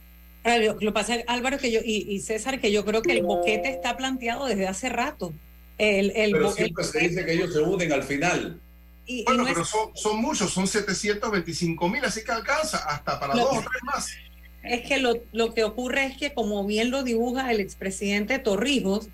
Lo 0.45 0.77
que 0.77 0.91
pasa, 0.93 1.17
Álvaro, 1.27 1.58
que 1.58 1.69
yo, 1.69 1.82
y, 1.84 2.17
César, 2.21 2.62
que 2.62 2.71
yo 2.71 2.86
creo 2.86 3.01
que 3.01 3.12
el 3.12 3.23
boquete 3.23 3.69
está 3.69 3.97
planteado 3.97 4.45
desde 4.45 4.65
hace 4.65 4.88
rato. 4.88 5.34
El, 5.77 6.12
el 6.15 6.32
pero 6.32 6.51
siempre 6.51 6.86
se 6.86 6.99
dice 6.99 7.25
que 7.25 7.34
ellos 7.34 7.51
se 7.51 7.60
unen 7.60 7.91
al 7.91 8.03
final. 8.03 8.62
Y, 9.06 9.25
bueno, 9.25 9.43
pero 9.45 9.65
son, 9.65 9.89
son, 9.93 10.21
muchos, 10.21 10.49
son 10.51 10.65
725 10.65 11.89
mil, 11.89 12.06
así 12.06 12.23
que 12.23 12.32
alcanza 12.32 12.77
hasta 12.77 13.19
para 13.19 13.36
dos 13.36 13.58
o 13.58 13.60
tres 13.60 13.84
más. 13.84 14.10
Es 14.69 14.82
que 14.88 14.99
lo, 14.99 15.15
lo, 15.32 15.53
que 15.53 15.63
ocurre 15.63 16.06
es 16.06 16.17
que, 16.17 16.34
como 16.34 16.65
bien 16.65 16.91
lo 16.91 17.03
dibuja 17.03 17.51
el 17.51 17.60
expresidente 17.60 18.39
Torrijos, 18.39 19.10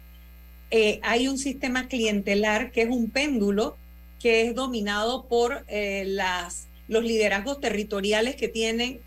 eh, 0.72 1.00
hay 1.04 1.28
un 1.28 1.38
sistema 1.38 1.88
clientelar 1.88 2.72
que 2.72 2.82
es 2.82 2.90
un 2.90 3.12
péndulo 3.12 3.78
que 4.20 4.48
es 4.48 4.56
dominado 4.56 5.28
por 5.28 5.66
eh, 5.68 6.04
las, 6.08 6.68
los 6.88 7.04
liderazgos 7.04 7.60
territoriales 7.60 8.36
que 8.36 8.48
tienen, 8.48 9.02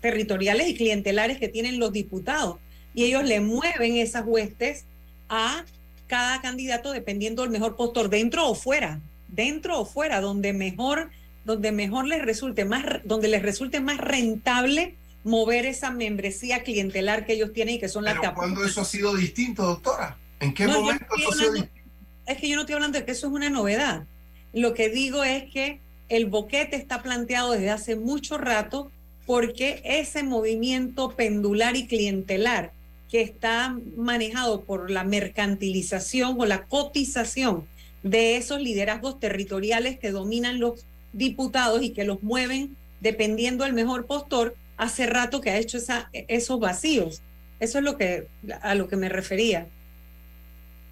territoriales 0.00 0.68
y 0.68 0.74
clientelares 0.74 1.38
que 1.38 1.48
tienen 1.48 1.78
los 1.78 1.92
diputados. 1.92 2.56
Y 2.94 3.04
ellos 3.04 3.24
le 3.24 3.40
mueven 3.40 3.96
esas 3.96 4.24
huestes 4.24 4.86
a 5.28 5.64
cada 6.06 6.40
candidato 6.40 6.92
dependiendo 6.92 7.42
del 7.42 7.50
mejor 7.50 7.76
postor, 7.76 8.08
dentro 8.08 8.48
o 8.48 8.54
fuera, 8.54 9.00
dentro 9.28 9.80
o 9.80 9.84
fuera, 9.84 10.20
donde 10.20 10.52
mejor, 10.52 11.10
donde 11.44 11.72
mejor 11.72 12.06
les 12.06 12.22
resulte 12.22 12.64
más, 12.64 12.84
donde 13.04 13.28
les 13.28 13.42
resulte 13.42 13.80
más 13.80 13.98
rentable 13.98 14.94
mover 15.24 15.66
esa 15.66 15.90
membresía 15.90 16.62
clientelar 16.62 17.24
que 17.24 17.34
ellos 17.34 17.52
tienen 17.52 17.76
y 17.76 17.78
que 17.78 17.88
son 17.88 18.04
las 18.04 18.18
Pero 18.18 18.34
¿Cuándo 18.34 18.64
eso 18.64 18.80
ha 18.80 18.84
sido 18.84 19.14
distinto, 19.14 19.62
doctora? 19.64 20.18
¿En 20.40 20.52
qué 20.54 20.66
momento 20.66 21.06
eso 21.16 21.30
ha 21.30 21.34
sido 21.34 21.52
distinto? 21.52 21.90
Es 22.26 22.38
que 22.38 22.48
yo 22.48 22.56
no 22.56 22.62
estoy 22.62 22.74
hablando 22.74 22.98
de 22.98 23.04
que 23.04 23.12
eso 23.12 23.26
es 23.26 23.32
una 23.32 23.50
novedad. 23.50 24.06
Lo 24.52 24.74
que 24.74 24.88
digo 24.88 25.24
es 25.24 25.50
que 25.52 25.80
el 26.08 26.26
boquete 26.26 26.76
está 26.76 27.02
planteado 27.02 27.52
desde 27.52 27.70
hace 27.70 27.96
mucho 27.96 28.38
rato 28.38 28.90
porque 29.26 29.80
ese 29.84 30.22
movimiento 30.22 31.12
pendular 31.12 31.76
y 31.76 31.86
clientelar 31.86 32.72
que 33.08 33.22
está 33.22 33.76
manejado 33.96 34.62
por 34.64 34.90
la 34.90 35.04
mercantilización 35.04 36.40
o 36.40 36.46
la 36.46 36.64
cotización 36.64 37.66
de 38.02 38.36
esos 38.36 38.60
liderazgos 38.60 39.20
territoriales 39.20 39.98
que 39.98 40.10
dominan 40.10 40.58
los 40.58 40.86
diputados 41.12 41.82
y 41.82 41.90
que 41.90 42.04
los 42.04 42.22
mueven 42.22 42.76
dependiendo 43.00 43.64
del 43.64 43.74
mejor 43.74 44.06
postor, 44.06 44.56
hace 44.76 45.06
rato 45.06 45.40
que 45.40 45.50
ha 45.50 45.58
hecho 45.58 45.78
esa, 45.78 46.10
esos 46.12 46.58
vacíos. 46.60 47.22
Eso 47.60 47.78
es 47.78 47.84
lo 47.84 47.96
que, 47.96 48.28
a 48.60 48.74
lo 48.74 48.88
que 48.88 48.96
me 48.96 49.08
refería. 49.08 49.68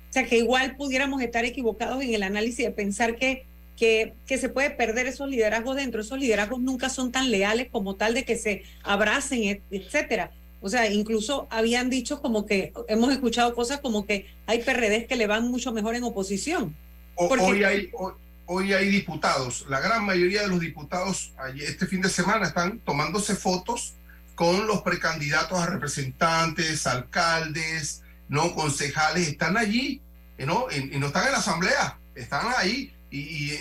O 0.09 0.12
sea, 0.12 0.25
que 0.27 0.38
igual 0.38 0.77
pudiéramos 0.77 1.23
estar 1.23 1.45
equivocados 1.45 2.03
en 2.03 2.14
el 2.14 2.23
análisis 2.23 2.64
de 2.64 2.71
pensar 2.73 3.16
que, 3.16 3.45
que, 3.77 4.14
que, 4.27 4.38
se 4.38 4.49
puede 4.49 4.71
perder 4.71 5.07
esos 5.07 5.29
liderazgos 5.29 5.77
dentro. 5.77 6.01
Esos 6.01 6.19
liderazgos 6.19 6.61
nunca 6.61 6.88
son 6.88 7.12
tan 7.12 7.31
leales 7.31 7.69
como 7.71 7.97
tal 7.97 8.14
de 8.14 8.25
que 8.25 8.37
se 8.37 8.62
abracen, 8.83 9.62
etcétera. 9.71 10.33
O 10.61 10.69
sea, 10.69 10.90
incluso 10.90 11.47
habían 11.51 11.88
dicho 11.88 12.21
como 12.21 12.45
que, 12.45 12.73
hemos 12.88 13.12
escuchado 13.12 13.55
cosas 13.55 13.81
como 13.81 14.05
que 14.05 14.27
hay 14.47 14.59
PRDs 14.59 15.07
que 15.07 15.16
le 15.16 15.27
van 15.27 15.49
mucho 15.49 15.73
mejor 15.73 15.95
en 15.95 16.05
oposición. 16.05 16.77
hoy, 17.16 17.64
hay, 17.64 17.88
hoy, 17.95 18.12
hay 18.59 18.89
diputados, 18.89 19.65
la 19.69 19.81
gran 19.81 20.05
mayoría 20.05 20.43
de 20.43 20.49
los 20.49 20.59
diputados 20.59 21.33
este 21.55 21.87
fin 21.87 22.01
de 22.03 22.09
semana 22.09 22.49
están 22.49 22.81
tomándose 22.81 23.37
fotos 23.37 23.95
con 24.35 24.67
los 24.67 24.83
precandidatos 24.83 25.59
a 25.59 25.67
representantes, 25.67 26.87
alcaldes, 26.87 28.03
no 28.29 28.55
concejales, 28.55 29.29
están 29.29 29.57
allí, 29.57 30.03
¿no? 30.39 30.67
Y, 30.71 30.99
no 30.99 31.07
están 31.07 31.27
en 31.27 31.33
la 31.33 31.39
asamblea, 31.39 31.99
están 32.15 32.47
ahí, 32.57 32.93
y, 33.11 33.53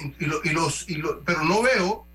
los, 0.53 0.85
pero 1.23 1.43
no 1.43 1.61
veo, 1.61 2.07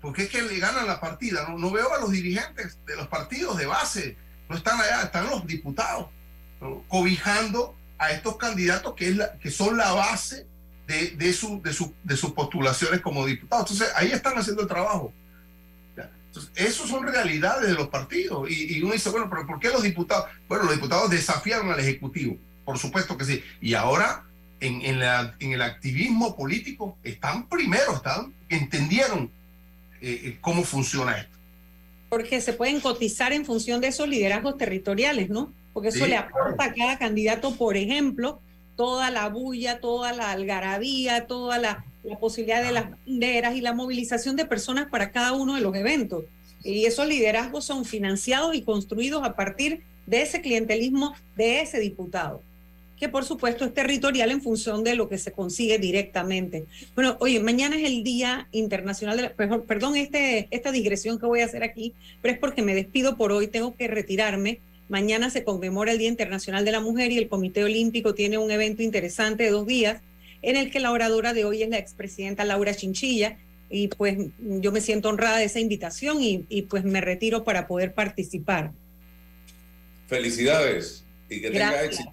porque 0.00 0.22
es 0.22 0.30
que 0.30 0.40
le 0.40 0.58
ganan 0.58 0.86
la 0.86 1.00
partida, 1.00 1.46
no, 1.48 1.58
no 1.58 1.70
veo 1.70 1.92
a 1.92 2.00
los 2.00 2.12
dirigentes 2.12 2.78
de 2.86 2.96
los 2.96 3.08
partidos 3.08 3.58
de 3.58 3.66
base, 3.66 4.16
no 4.48 4.56
están 4.56 4.80
allá, 4.80 5.02
están 5.02 5.28
los 5.28 5.46
diputados, 5.46 6.06
cobijando 6.88 7.76
a 7.98 8.12
estos 8.12 8.36
candidatos 8.36 8.94
que 8.94 9.50
son 9.50 9.76
la 9.76 9.92
base 9.92 10.46
de, 10.90 11.10
de, 11.10 11.32
su, 11.32 11.62
de, 11.62 11.72
su, 11.72 11.94
de 12.02 12.16
sus 12.16 12.32
postulaciones 12.32 13.00
como 13.00 13.24
diputados. 13.24 13.70
Entonces, 13.70 13.94
ahí 13.96 14.10
están 14.10 14.36
haciendo 14.36 14.62
el 14.62 14.68
trabajo. 14.68 15.12
Entonces, 15.96 16.52
eso 16.54 16.86
son 16.86 17.04
realidades 17.04 17.68
de 17.68 17.74
los 17.74 17.88
partidos. 17.88 18.50
Y, 18.50 18.82
uno 18.82 18.92
dice, 18.92 19.10
bueno, 19.10 19.28
pero 19.30 19.46
¿por 19.46 19.58
qué 19.60 19.68
los 19.68 19.82
diputados? 19.82 20.26
Bueno, 20.48 20.64
los 20.64 20.74
diputados 20.74 21.10
desafiaron 21.10 21.70
al 21.70 21.80
Ejecutivo, 21.80 22.36
por 22.64 22.78
supuesto 22.78 23.16
que 23.16 23.24
sí. 23.24 23.42
Y 23.60 23.74
ahora, 23.74 24.24
en, 24.60 24.82
en, 24.82 24.98
la, 24.98 25.34
en 25.38 25.52
el 25.52 25.62
activismo 25.62 26.36
político, 26.36 26.96
están 27.02 27.48
primero, 27.48 27.94
están, 27.94 28.32
entendieron 28.48 29.30
eh, 30.00 30.20
eh, 30.24 30.38
cómo 30.40 30.64
funciona 30.64 31.18
esto. 31.18 31.36
Porque 32.08 32.40
se 32.40 32.52
pueden 32.52 32.80
cotizar 32.80 33.32
en 33.32 33.44
función 33.44 33.80
de 33.80 33.88
esos 33.88 34.08
liderazgos 34.08 34.56
territoriales, 34.56 35.30
¿no? 35.30 35.52
Porque 35.72 35.90
eso 35.90 36.06
le 36.06 36.16
aporta 36.16 36.64
a 36.64 36.74
cada 36.74 36.98
candidato, 36.98 37.54
por 37.54 37.76
ejemplo, 37.76 38.40
toda 38.80 39.10
la 39.10 39.28
bulla, 39.28 39.78
toda 39.78 40.14
la 40.14 40.30
algarabía, 40.30 41.26
toda 41.26 41.58
la 41.58 41.84
la 42.02 42.18
posibilidad 42.18 42.62
de 42.62 42.72
las 42.72 42.90
banderas 42.90 43.54
y 43.56 43.60
la 43.60 43.74
movilización 43.74 44.36
de 44.36 44.46
personas 44.46 44.88
para 44.88 45.10
cada 45.10 45.32
uno 45.32 45.54
de 45.54 45.60
los 45.60 45.74
eventos. 45.74 46.24
Y 46.62 46.84
esos 46.84 47.06
liderazgos 47.06 47.64
son 47.64 47.84
financiados 47.84 48.54
y 48.54 48.62
construidos 48.62 49.22
a 49.22 49.34
partir 49.34 49.82
de 50.06 50.22
ese 50.22 50.40
clientelismo 50.40 51.14
de 51.36 51.60
ese 51.60 51.78
diputado, 51.78 52.42
que 52.98 53.08
por 53.08 53.24
supuesto 53.24 53.64
es 53.64 53.72
territorial 53.72 54.30
en 54.30 54.42
función 54.42 54.82
de 54.82 54.94
lo 54.94 55.08
que 55.08 55.18
se 55.18 55.32
consigue 55.32 55.78
directamente. 55.78 56.64
Bueno, 56.94 57.16
oye, 57.20 57.40
mañana 57.40 57.76
es 57.76 57.84
el 57.84 58.02
Día 58.02 58.48
Internacional 58.50 59.16
de 59.16 59.22
la... 59.22 59.60
Perdón 59.66 59.96
este, 59.96 60.48
esta 60.50 60.72
digresión 60.72 61.18
que 61.18 61.26
voy 61.26 61.40
a 61.40 61.46
hacer 61.46 61.62
aquí, 61.62 61.94
pero 62.22 62.34
es 62.34 62.40
porque 62.40 62.62
me 62.62 62.74
despido 62.74 63.16
por 63.16 63.32
hoy, 63.32 63.46
tengo 63.46 63.74
que 63.76 63.88
retirarme. 63.88 64.60
Mañana 64.90 65.30
se 65.30 65.44
conmemora 65.44 65.92
el 65.92 65.98
Día 65.98 66.08
Internacional 66.08 66.64
de 66.64 66.72
la 66.72 66.80
Mujer 66.80 67.12
y 67.12 67.18
el 67.18 67.28
Comité 67.28 67.62
Olímpico 67.62 68.12
tiene 68.12 68.38
un 68.38 68.50
evento 68.50 68.82
interesante 68.82 69.44
de 69.44 69.50
dos 69.50 69.64
días 69.64 70.02
en 70.42 70.56
el 70.56 70.72
que 70.72 70.80
la 70.80 70.90
oradora 70.90 71.32
de 71.32 71.44
hoy 71.44 71.62
es 71.62 71.68
la 71.68 71.78
expresidenta 71.78 72.44
Laura 72.44 72.74
Chinchilla. 72.74 73.38
Y 73.70 73.86
pues 73.86 74.18
yo 74.40 74.72
me 74.72 74.80
siento 74.80 75.08
honrada 75.08 75.38
de 75.38 75.44
esa 75.44 75.60
invitación 75.60 76.16
y, 76.20 76.62
pues 76.62 76.82
me 76.82 77.00
retiro 77.00 77.44
para 77.44 77.68
poder 77.68 77.94
participar. 77.94 78.72
Felicidades 80.08 81.04
y 81.28 81.40
que 81.40 81.52
tenga 81.52 81.84
éxito. 81.84 82.12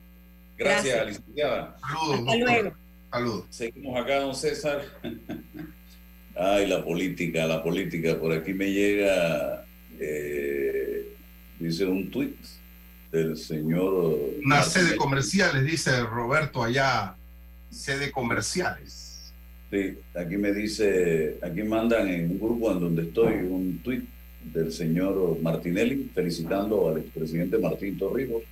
Gracias, 0.56 1.08
licenciada. 1.08 1.78
Saludos. 1.82 2.20
Hasta 2.20 2.36
luego. 2.36 2.74
Saludos. 3.12 3.46
Seguimos 3.50 4.00
acá, 4.00 4.20
don 4.20 4.36
César. 4.36 4.84
Ay, 6.36 6.68
la 6.68 6.86
política, 6.86 7.48
la 7.48 7.64
política. 7.64 8.20
Por 8.20 8.34
aquí 8.34 8.54
me 8.54 8.72
llega, 8.72 9.66
eh, 10.00 11.16
dice 11.60 11.84
un 11.84 12.12
tuit 12.12 12.36
del 13.12 13.38
señor. 13.38 14.20
Una 14.44 14.64
sede 14.64 14.96
comerciales, 14.96 15.64
dice 15.64 16.02
Roberto 16.04 16.64
allá 16.64 17.16
sede 17.70 18.12
comerciales. 18.12 19.34
Sí, 19.70 19.98
aquí 20.16 20.38
me 20.38 20.54
dice, 20.54 21.38
aquí 21.42 21.64
mandan 21.64 22.08
en 22.08 22.32
un 22.32 22.40
grupo 22.40 22.72
en 22.72 22.80
donde 22.80 23.02
estoy 23.04 23.34
un 23.34 23.80
tuit 23.84 24.06
del 24.54 24.72
señor 24.72 25.38
Martinelli 25.42 26.10
felicitando 26.14 26.90
al 26.90 27.00
expresidente 27.00 27.58
Martín 27.58 27.98
Torrijos 27.98 28.44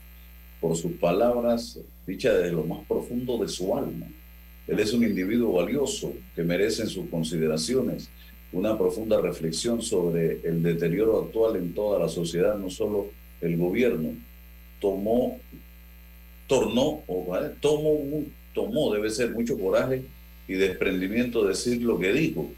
por 0.60 0.76
sus 0.76 0.94
palabras 0.94 1.80
dichas 2.06 2.36
desde 2.36 2.52
lo 2.52 2.64
más 2.66 2.86
profundo 2.86 3.38
de 3.38 3.48
su 3.48 3.78
alma. 3.78 4.08
Él 4.68 4.80
es 4.80 4.94
un 4.94 5.04
individuo 5.04 5.54
valioso 5.54 6.14
que 6.36 6.44
merece 6.44 6.84
en 6.84 6.90
sus 6.90 7.08
consideraciones 7.10 8.10
una 8.52 8.78
profunda 8.78 9.22
reflexión 9.22 9.82
sobre 9.82 10.42
el 10.44 10.64
deterioro 10.64 11.24
actual 11.24 11.56
en 11.58 11.74
toda 11.74 12.00
la 12.00 12.10
sociedad, 12.10 12.58
no 12.58 12.70
solo 12.70 13.08
el 13.42 13.58
gobierno. 13.58 14.10
Tomó, 14.80 15.40
tornó, 16.48 17.02
o, 17.08 17.38
tomó 17.62 17.90
un 17.90 18.34
tomó 18.56 18.92
debe 18.92 19.12
ser 19.12 19.32
mucho 19.32 19.60
coraje 19.60 20.02
y 20.48 20.54
desprendimiento 20.54 21.46
decir 21.46 21.84
lo 21.84 22.00
que 22.00 22.14
dijo, 22.14 22.50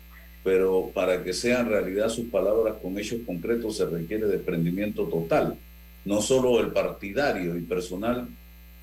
pero 0.44 0.92
para 0.94 1.24
que 1.24 1.34
sean 1.34 1.68
realidad 1.68 2.08
sus 2.08 2.28
palabras 2.28 2.76
con 2.82 2.98
hechos 2.98 3.20
concretos 3.26 3.78
se 3.78 3.86
requiere 3.86 4.28
desprendimiento 4.28 5.06
total, 5.06 5.58
no 6.06 6.22
solo 6.22 6.62
el 6.62 6.68
partidario 6.68 7.58
y 7.58 7.62
personal, 7.62 8.28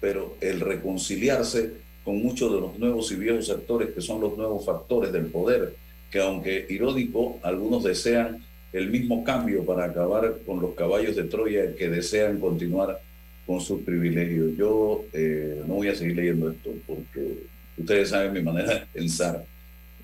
pero 0.01 0.37
el 0.41 0.61
reconciliarse 0.61 1.73
con 2.05 2.23
muchos 2.23 2.53
de 2.53 2.61
los 2.61 2.79
nuevos 2.79 3.11
y 3.13 3.17
viejos 3.17 3.49
actores 3.49 3.91
que 3.95 4.03
son 4.03 4.21
los 4.21 4.37
nuevos 4.37 4.67
factores 4.67 5.11
del 5.11 5.27
poder, 5.27 5.75
que 6.11 6.21
aunque 6.21 6.67
irónico, 6.69 7.39
algunos 7.43 7.85
desean 7.85 8.45
el 8.73 8.91
mismo 8.91 9.25
cambio 9.25 9.65
para 9.65 9.85
acabar 9.85 10.39
con 10.45 10.61
los 10.61 10.75
caballos 10.75 11.17
de 11.17 11.25
Troya 11.25 11.75
que 11.77 11.89
desean 11.89 12.41
continuar 12.41 13.01
con 13.47 13.61
sus 13.61 13.83
privilegios. 13.83 14.57
Yo 14.57 15.05
eh, 15.13 15.63
no 15.67 15.75
voy 15.75 15.89
a 15.89 15.95
seguir 15.95 16.17
leyendo 16.17 16.51
esto 16.51 16.71
porque 16.87 17.47
ustedes 17.77 18.11
saben 18.11 18.33
mi 18.33 18.43
manera 18.43 18.75
de 18.75 18.87
pensar. 18.87 19.45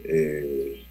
Eh, 0.04 0.84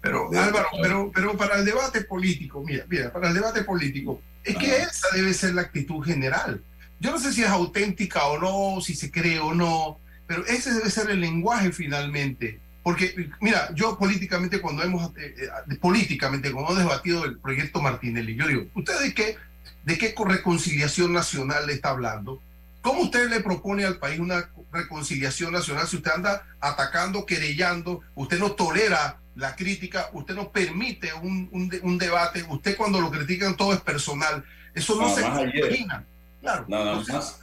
pero 0.00 0.30
Álvaro, 0.32 0.68
pero, 0.80 1.12
pero 1.14 1.36
para 1.36 1.58
el 1.58 1.64
debate 1.64 2.02
político, 2.02 2.62
mira, 2.64 2.84
mira, 2.88 3.12
para 3.12 3.28
el 3.28 3.34
debate 3.34 3.64
político, 3.64 4.22
es 4.42 4.56
que 4.56 4.76
esa 4.76 5.08
debe 5.14 5.34
ser 5.34 5.54
la 5.54 5.62
actitud 5.62 6.02
general. 6.02 6.62
Yo 6.98 7.10
no 7.10 7.18
sé 7.18 7.32
si 7.32 7.42
es 7.42 7.48
auténtica 7.48 8.26
o 8.26 8.38
no, 8.38 8.80
si 8.80 8.94
se 8.94 9.10
cree 9.10 9.38
o 9.38 9.54
no, 9.54 10.00
pero 10.26 10.46
ese 10.46 10.72
debe 10.72 10.90
ser 10.90 11.10
el 11.10 11.20
lenguaje 11.20 11.72
finalmente. 11.72 12.60
Porque, 12.82 13.28
mira, 13.40 13.74
yo 13.74 13.98
políticamente, 13.98 14.60
cuando 14.60 14.82
hemos, 14.82 15.10
eh, 15.18 15.34
eh, 15.38 15.76
políticamente, 15.76 16.50
cuando 16.50 16.72
hemos 16.72 16.82
debatido 16.82 17.24
el 17.26 17.38
proyecto 17.38 17.82
Martinelli, 17.82 18.36
yo 18.36 18.46
digo, 18.46 18.66
¿usted 18.74 19.00
de 19.00 19.14
qué, 19.14 19.36
de 19.84 19.98
qué 19.98 20.14
reconciliación 20.26 21.12
nacional 21.12 21.66
le 21.66 21.74
está 21.74 21.90
hablando? 21.90 22.40
¿Cómo 22.82 23.02
usted 23.02 23.28
le 23.28 23.40
propone 23.40 23.84
al 23.84 23.98
país 23.98 24.18
una 24.18 24.50
reconciliación 24.72 25.52
nacional 25.52 25.86
si 25.86 25.96
usted 25.96 26.12
anda 26.12 26.46
atacando, 26.60 27.26
querellando, 27.26 28.00
usted 28.14 28.38
no 28.38 28.52
tolera 28.52 29.18
la 29.36 29.54
crítica, 29.54 30.08
usted 30.12 30.34
no 30.34 30.50
permite 30.50 31.12
un, 31.14 31.48
un, 31.82 31.98
debate, 31.98 32.44
usted 32.48 32.76
cuando 32.76 33.00
lo 33.00 33.10
critican 33.10 33.56
todo 33.56 33.72
es 33.72 33.80
personal? 33.80 34.44
Eso 34.74 34.96
no 34.96 35.14
se 35.14 35.20
imagina. 35.20 36.04
Claro, 36.40 36.64
nada 36.68 37.02
más. 37.06 37.40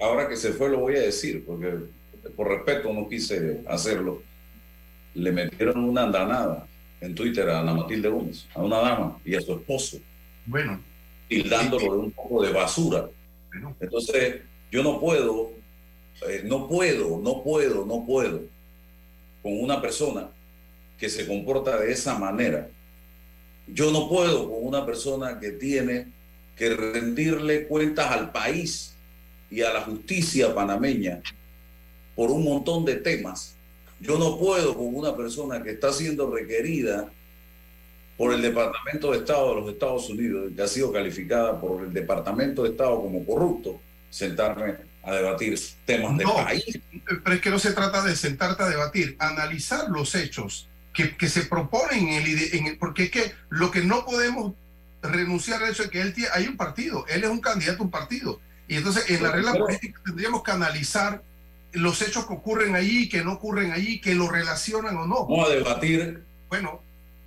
Ahora 0.00 0.28
que 0.28 0.36
se 0.36 0.52
fue 0.52 0.68
lo 0.68 0.78
voy 0.78 0.96
a 0.96 1.00
decir, 1.00 1.44
porque 1.44 1.78
por 2.36 2.48
respeto 2.48 2.92
no 2.92 3.08
quise 3.08 3.62
hacerlo. 3.68 4.22
Le 5.14 5.32
metieron 5.32 5.82
una 5.82 6.02
andanada 6.02 6.66
en 7.00 7.14
Twitter 7.14 7.48
a 7.48 7.60
Ana 7.60 7.74
Matilde 7.74 8.08
Gómez, 8.08 8.46
a 8.54 8.62
una 8.62 8.78
dama 8.78 9.18
y 9.24 9.34
a 9.34 9.40
su 9.40 9.52
esposo. 9.52 9.98
Bueno. 10.44 10.80
Tildándolo 11.28 11.92
de 11.92 11.98
un 11.98 12.10
poco 12.12 12.42
de 12.42 12.52
basura. 12.52 13.08
Entonces, 13.80 14.42
yo 14.70 14.82
no 14.82 15.00
puedo, 15.00 15.50
eh, 16.28 16.42
no 16.44 16.68
puedo, 16.68 17.18
no 17.18 17.42
puedo, 17.42 17.84
no 17.86 18.04
puedo 18.04 18.42
con 19.42 19.60
una 19.60 19.80
persona 19.80 20.28
que 20.98 21.08
se 21.08 21.26
comporta 21.26 21.78
de 21.78 21.92
esa 21.92 22.18
manera. 22.18 22.68
Yo 23.66 23.90
no 23.90 24.08
puedo 24.08 24.50
con 24.50 24.66
una 24.66 24.84
persona 24.86 25.38
que 25.40 25.52
tiene 25.52 26.12
que 26.56 26.70
rendirle 26.70 27.66
cuentas 27.66 28.10
al 28.10 28.32
país 28.32 28.96
y 29.50 29.62
a 29.62 29.72
la 29.72 29.82
justicia 29.82 30.54
panameña 30.54 31.22
por 32.14 32.30
un 32.30 32.44
montón 32.44 32.84
de 32.84 32.96
temas. 32.96 33.56
Yo 34.00 34.18
no 34.18 34.38
puedo 34.38 34.74
con 34.74 34.94
una 34.94 35.16
persona 35.16 35.62
que 35.62 35.70
está 35.70 35.92
siendo 35.92 36.30
requerida 36.30 37.12
por 38.16 38.32
el 38.32 38.40
Departamento 38.40 39.12
de 39.12 39.18
Estado 39.18 39.54
de 39.54 39.60
los 39.60 39.72
Estados 39.72 40.08
Unidos, 40.08 40.50
que 40.54 40.62
ha 40.62 40.68
sido 40.68 40.92
calificada 40.92 41.60
por 41.60 41.84
el 41.84 41.92
Departamento 41.92 42.62
de 42.62 42.70
Estado 42.70 43.00
como 43.00 43.24
corrupto, 43.24 43.80
sentarme 44.08 44.74
a 45.02 45.12
debatir 45.14 45.58
temas 45.84 46.16
del 46.16 46.26
país. 46.26 46.80
Pero 47.04 47.36
es 47.36 47.40
que 47.40 47.50
no 47.50 47.58
se 47.58 47.72
trata 47.72 48.02
de 48.02 48.16
sentarte 48.16 48.62
a 48.62 48.68
debatir, 48.68 49.16
analizar 49.18 49.88
los 49.90 50.14
hechos 50.14 50.68
que, 50.92 51.16
que 51.16 51.28
se 51.28 51.42
proponen 51.42 52.08
en 52.08 52.22
el, 52.22 52.54
en 52.54 52.78
porque 52.78 53.04
es 53.04 53.10
que 53.10 53.32
lo 53.50 53.70
que 53.70 53.82
no 53.82 54.04
podemos 54.04 54.54
renunciar 55.02 55.62
a 55.62 55.68
eso 55.68 55.82
es 55.82 55.90
que 55.90 56.00
él 56.00 56.14
tiene, 56.14 56.30
hay 56.32 56.48
un 56.48 56.56
partido, 56.56 57.04
él 57.08 57.22
es 57.22 57.30
un 57.30 57.40
candidato 57.40 57.82
a 57.82 57.84
un 57.84 57.90
partido. 57.90 58.40
Y 58.66 58.76
entonces 58.76 59.10
en 59.10 59.22
la 59.22 59.30
regla 59.30 59.54
política 59.54 60.00
tendríamos 60.04 60.42
que 60.42 60.50
analizar 60.50 61.22
los 61.72 62.00
hechos 62.02 62.26
que 62.26 62.32
ocurren 62.32 62.74
allí, 62.74 63.08
que 63.08 63.22
no 63.22 63.34
ocurren 63.34 63.72
allí, 63.72 64.00
que 64.00 64.14
lo 64.14 64.28
relacionan 64.28 64.96
o 64.96 65.06
no. 65.06 65.26
Vamos 65.26 65.48
a 65.48 65.52
debatir 65.52 66.24
bueno, 66.48 66.80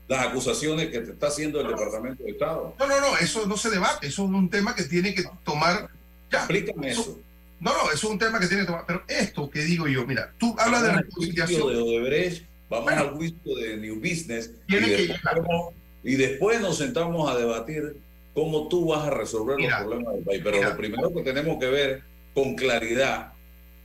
las 0.10 0.26
acusaciones 0.26 0.90
que 0.90 1.00
te 1.00 1.12
está 1.12 1.28
haciendo 1.28 1.62
el 1.62 1.68
Departamento 1.68 2.24
de 2.24 2.32
Estado. 2.32 2.76
No, 2.80 2.88
no, 2.88 3.00
no, 3.00 3.18
eso 3.18 3.46
no 3.46 3.56
se 3.56 3.70
debate, 3.70 4.08
eso 4.08 4.26
es 4.26 4.30
un 4.30 4.50
tema 4.50 4.76
que 4.76 4.84
tiene 4.84 5.14
que 5.14 5.24
tomar... 5.46 5.88
Ya, 6.32 6.40
Explícame 6.40 6.90
eso. 6.90 7.20
No, 7.60 7.72
no, 7.72 7.92
eso 7.92 8.08
es 8.08 8.12
un 8.14 8.18
tema 8.18 8.40
que 8.40 8.48
tiene 8.48 8.64
que 8.64 8.68
tomar... 8.68 8.86
Pero 8.88 9.04
esto 9.08 9.50
que 9.52 9.62
digo 9.62 9.88
yo, 9.88 10.08
mira, 10.08 10.34
tú 10.40 10.56
hablas 10.58 10.82
de 10.82 10.94
reconciliación... 10.94 11.68
de 11.68 11.78
Odebrecht, 11.78 12.44
vamos 12.70 12.92
al 12.92 13.12
juicio 13.12 13.56
de 13.56 13.78
New 13.78 13.98
Business. 13.98 14.52
Y 14.68 14.78
que 14.78 15.16
y 16.02 16.16
después 16.16 16.60
nos 16.60 16.78
sentamos 16.78 17.30
a 17.30 17.38
debatir 17.38 17.98
cómo 18.34 18.68
tú 18.68 18.88
vas 18.88 19.06
a 19.06 19.12
resolver 19.12 19.60
los 19.60 19.74
problemas 19.74 20.14
del 20.16 20.24
país. 20.24 20.42
Pero 20.44 20.64
lo 20.64 20.78
primero 20.78 21.14
que 21.14 21.22
tenemos 21.22 21.60
que 21.60 21.68
ver 21.68 22.04
con 22.34 22.56
claridad 22.56 23.34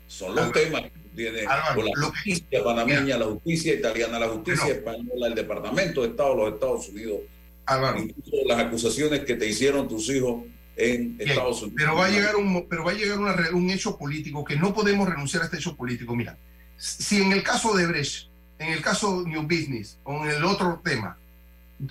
son 0.06 0.34
los 0.34 0.52
temas 0.52 0.84
que 1.14 1.30
tiene 1.30 1.42
la 1.42 2.06
justicia 2.06 2.64
panameña, 2.64 3.18
la 3.18 3.26
justicia 3.26 3.74
italiana, 3.74 4.18
la 4.18 4.28
justicia 4.28 4.72
española, 4.72 5.28
el 5.28 5.34
Departamento 5.34 6.02
de 6.02 6.08
Estado 6.08 6.30
de 6.30 6.36
los 6.36 6.54
Estados 6.54 6.88
Unidos, 6.88 7.20
incluso 7.98 8.36
las 8.46 8.58
acusaciones 8.58 9.20
que 9.20 9.34
te 9.34 9.46
hicieron 9.46 9.88
tus 9.88 10.08
hijos 10.10 10.44
en 10.76 11.16
Estados 11.18 11.62
Unidos. 11.62 11.76
Pero 11.78 11.96
va 11.96 12.06
a 12.06 12.10
llegar 12.10 12.36
un, 12.36 12.68
pero 12.68 12.84
va 12.84 12.92
a 12.92 12.94
llegar 12.94 13.18
un 13.52 13.70
hecho 13.70 13.96
político 13.96 14.44
que 14.44 14.56
no 14.56 14.74
podemos 14.74 15.08
renunciar 15.08 15.42
a 15.42 15.46
este 15.46 15.58
hecho 15.58 15.76
político. 15.76 16.14
Mira, 16.14 16.36
si 16.76 17.22
en 17.22 17.32
el 17.32 17.42
caso 17.42 17.74
de 17.74 17.86
Brecht, 17.86 18.28
en 18.58 18.72
el 18.72 18.80
caso 18.80 19.24
New 19.26 19.42
Business 19.42 19.98
o 20.04 20.24
en 20.24 20.30
el 20.30 20.44
otro 20.44 20.80
tema, 20.84 21.18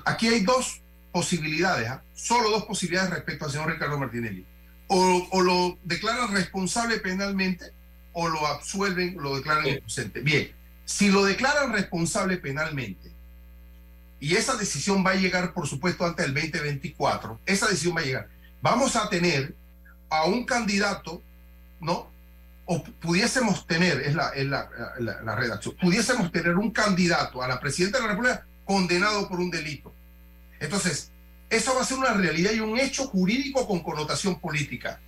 aquí 0.06 0.28
hay 0.28 0.42
dos 0.42 0.82
posibilidades, 1.12 1.90
¿ah? 1.90 2.04
solo 2.14 2.50
dos 2.50 2.66
posibilidades 2.66 3.12
respecto 3.12 3.46
al 3.46 3.52
señor 3.52 3.72
Ricardo 3.72 3.98
Martinelli. 3.98 4.46
O, 4.88 5.42
lo 5.42 5.80
declaran 5.84 6.34
responsable 6.34 7.00
penalmente 7.00 7.72
o 8.14 8.30
lo 8.30 8.46
absuelven, 8.48 9.18
lo 9.20 9.36
declaran 9.36 9.68
inocente. 9.68 10.22
Bien, 10.22 10.52
si 10.86 11.10
lo 11.10 11.26
declaran 11.26 11.74
responsable 11.74 12.38
penalmente, 12.38 13.12
y 14.20 14.36
esa 14.36 14.56
decisión 14.56 15.06
va 15.06 15.12
a 15.12 15.16
llegar, 15.16 15.54
por 15.54 15.68
supuesto, 15.68 16.06
antes 16.06 16.26
del 16.26 16.34
2024, 16.34 17.42
esa 17.46 17.68
decisión 17.68 17.96
va 17.96 18.02
a 18.02 18.06
llegar, 18.06 18.30
vamos 18.62 18.96
a 18.96 19.10
tener 19.10 19.54
a 20.10 20.26
un 20.26 20.46
candidato, 20.46 21.22
¿no? 21.82 22.10
O 22.66 22.82
pudiésemos 22.84 23.68
tener, 23.68 24.00
es 24.00 24.16
la, 24.16 24.30
es 24.30 24.46
la, 24.46 24.70
la 25.00 25.36
redacción, 25.36 25.76
pudiésemos 25.76 26.32
tener 26.32 26.56
un 26.56 26.72
candidato 26.72 27.44
a 27.44 27.48
la 27.48 27.60
presidenta 27.60 27.98
de 27.98 28.04
la 28.06 28.10
República 28.12 28.46
condenado 28.64 29.28
por 29.28 29.40
un 29.40 29.52
delito. 29.52 29.94
Entonces, 30.60 31.12
eso 31.50 31.76
va 31.76 31.82
a 31.82 31.86
ser 31.86 31.98
una 31.98 32.14
realidad 32.14 32.52
y 32.52 32.60
un 32.62 32.80
hecho 32.80 33.06
jurídico 33.08 33.68
con 33.68 33.82
connotación 33.82 34.40
política. 34.40 35.00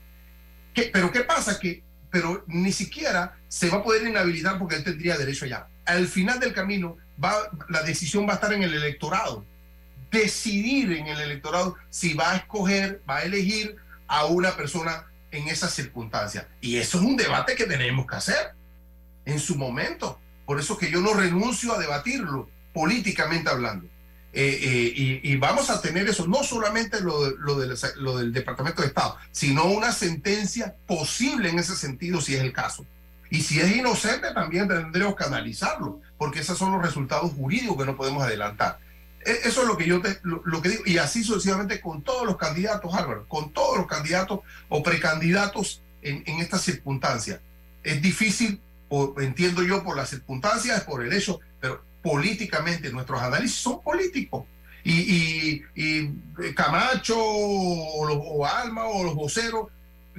pero 0.91 1.11
¿qué 1.11 1.21
pasa? 1.21 1.57
Que 1.59 1.81
pero 2.15 2.45
ni 2.47 2.71
siquiera 2.71 3.36
se 3.49 3.69
va 3.69 3.80
a 3.80 3.84
poder 3.84 4.08
inhabilitar 4.08 4.58
porque 4.58 4.75
él 4.75 4.86
tendría 4.86 5.17
derecho 5.17 5.43
allá. 5.43 5.67
Al 5.84 6.08
final 6.08 6.39
del 6.39 6.54
camino, 6.54 6.95
va, 7.21 7.34
la 7.67 7.84
decisión 7.84 8.25
va 8.25 8.32
a 8.32 8.36
estar 8.36 8.54
en 8.54 8.63
el 8.63 8.73
electorado. 8.73 9.43
Decidir 10.10 10.93
en 10.93 11.08
el 11.08 11.19
electorado 11.19 11.75
si 11.89 12.13
va 12.13 12.32
a 12.32 12.36
escoger, 12.38 13.01
va 13.10 13.17
a 13.17 13.23
elegir 13.23 13.75
a 14.08 14.28
una 14.28 14.56
persona 14.56 15.08
en 15.30 15.49
esas 15.49 15.73
circunstancias. 15.73 16.45
Y 16.62 16.78
eso 16.78 16.99
es 16.99 17.04
un 17.04 17.17
debate 17.17 17.54
que 17.54 17.65
tenemos 17.65 18.08
que 18.08 18.15
hacer 18.15 18.54
en 19.25 19.38
su 19.38 19.58
momento. 19.58 20.17
Por 20.45 20.58
eso 20.58 20.78
que 20.78 20.89
yo 20.89 21.01
no 21.01 21.13
renuncio 21.15 21.73
a 21.73 21.80
debatirlo 21.80 22.49
políticamente 22.73 23.49
hablando. 23.49 23.89
Eh, 24.37 24.59
eh, 24.61 25.21
y, 25.23 25.37
vamos 25.37 25.69
a 25.69 25.79
tener 25.79 26.09
eso, 26.09 26.27
no 26.27 26.43
solamente 26.43 26.99
lo, 26.99 27.23
del, 27.23 27.37
lo, 27.95 28.17
del, 28.17 28.33
Departamento 28.33 28.81
de 28.81 28.89
Estado, 28.89 29.15
sino 29.31 29.63
una 29.63 29.93
sentencia 29.93 30.75
posible 30.85 31.49
en 31.49 31.57
ese 31.57 31.73
sentido, 31.77 32.19
si 32.19 32.35
es 32.35 32.41
el 32.41 32.51
caso. 32.51 32.85
Y 33.29 33.43
si 33.43 33.61
es 33.61 33.73
inocente, 33.73 34.33
también 34.33 34.67
tendremos 34.67 35.15
que 35.15 35.23
analizarlo, 35.23 36.01
porque 36.17 36.41
esos 36.41 36.57
son 36.57 36.73
los 36.73 36.81
resultados 36.81 37.31
jurídicos 37.31 37.77
que 37.77 37.85
no 37.85 37.95
podemos 37.95 38.23
adelantar. 38.23 38.77
E, 39.25 39.39
eso 39.45 39.61
es 39.61 39.67
lo 39.69 39.77
que 39.77 39.87
yo 39.87 40.01
te, 40.01 40.19
lo, 40.23 40.61
que 40.61 40.67
digo, 40.67 40.83
y 40.85 40.97
así 40.97 41.23
sucesivamente 41.23 41.79
con 41.79 42.01
todos 42.01 42.25
los 42.25 42.35
candidatos, 42.35 42.93
Álvaro, 42.93 43.25
con 43.29 43.53
todos 43.53 43.77
los 43.77 43.87
candidatos 43.87 44.41
o 44.67 44.83
precandidatos 44.83 45.81
en, 46.01 46.23
en 46.25 46.41
estas 46.41 46.61
circunstancias. 46.61 47.39
Es 47.85 48.01
difícil, 48.01 48.59
entiendo 49.17 49.63
yo, 49.63 49.81
por 49.81 49.95
las 49.95 50.09
circunstancias, 50.09 50.83
por 50.83 51.05
el 51.05 51.13
hecho, 51.13 51.39
pero 51.61 51.81
políticamente, 52.05 52.91
nuestros 52.91 53.19
análisis 53.19 53.57
son 53.57 53.81
políticos. 53.81 54.45
Y, 54.83 55.63
y, 55.73 56.53
Camacho 56.53 57.15
o, 57.17 58.45
Alma 58.45 58.85
o 58.85 59.03
los 59.03 59.15
voceros, 59.15 59.69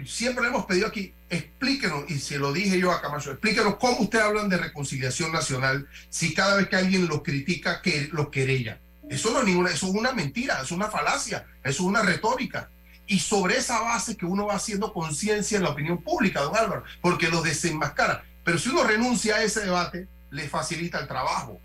siempre 0.04 0.42
le 0.42 0.48
hemos 0.48 0.66
pedido 0.66 0.88
aquí, 0.88 1.14
explíquenos, 1.30 2.10
y 2.10 2.18
se 2.18 2.38
lo 2.38 2.52
dije 2.52 2.80
yo 2.80 2.90
a 2.90 3.00
Camacho, 3.00 3.30
explíquenos 3.30 3.76
cómo 3.76 4.00
ustedes 4.00 4.24
hablan 4.24 4.48
de 4.48 4.56
reconciliación 4.56 5.30
nacional 5.30 5.86
si 6.10 6.34
cada 6.34 6.56
vez 6.56 6.68
que 6.68 6.74
alguien 6.74 7.06
los 7.06 7.22
critica, 7.22 7.80
que 7.80 8.08
los 8.10 8.30
querella. 8.30 8.80
Eso 9.08 9.30
no 9.30 9.38
es 9.38 9.44
ninguna, 9.44 9.70
eso 9.70 9.86
es 9.86 9.94
una 9.94 10.10
mentira, 10.10 10.60
es 10.60 10.72
una 10.72 10.88
falacia, 10.88 11.46
eso 11.62 11.82
es 11.84 11.88
una 11.88 12.02
retórica. 12.02 12.68
Y 13.06 13.20
sobre 13.20 13.58
esa 13.58 13.80
base 13.80 14.16
que 14.16 14.26
uno 14.26 14.46
va 14.46 14.56
haciendo 14.56 14.92
conciencia 14.92 15.56
en 15.56 15.62
la 15.62 15.70
opinión 15.70 16.02
pública, 16.02 16.40
don 16.40 16.56
Álvaro, 16.56 16.82
porque 17.00 17.28
lo 17.28 17.42
desenmascara. 17.42 18.24
Pero 18.42 18.58
si 18.58 18.70
uno 18.70 18.82
renuncia 18.82 19.36
a 19.36 19.44
ese 19.44 19.60
debate, 19.60 20.08
le 20.32 20.48
facilita 20.48 20.98
el 20.98 21.06
trabajo 21.06 21.60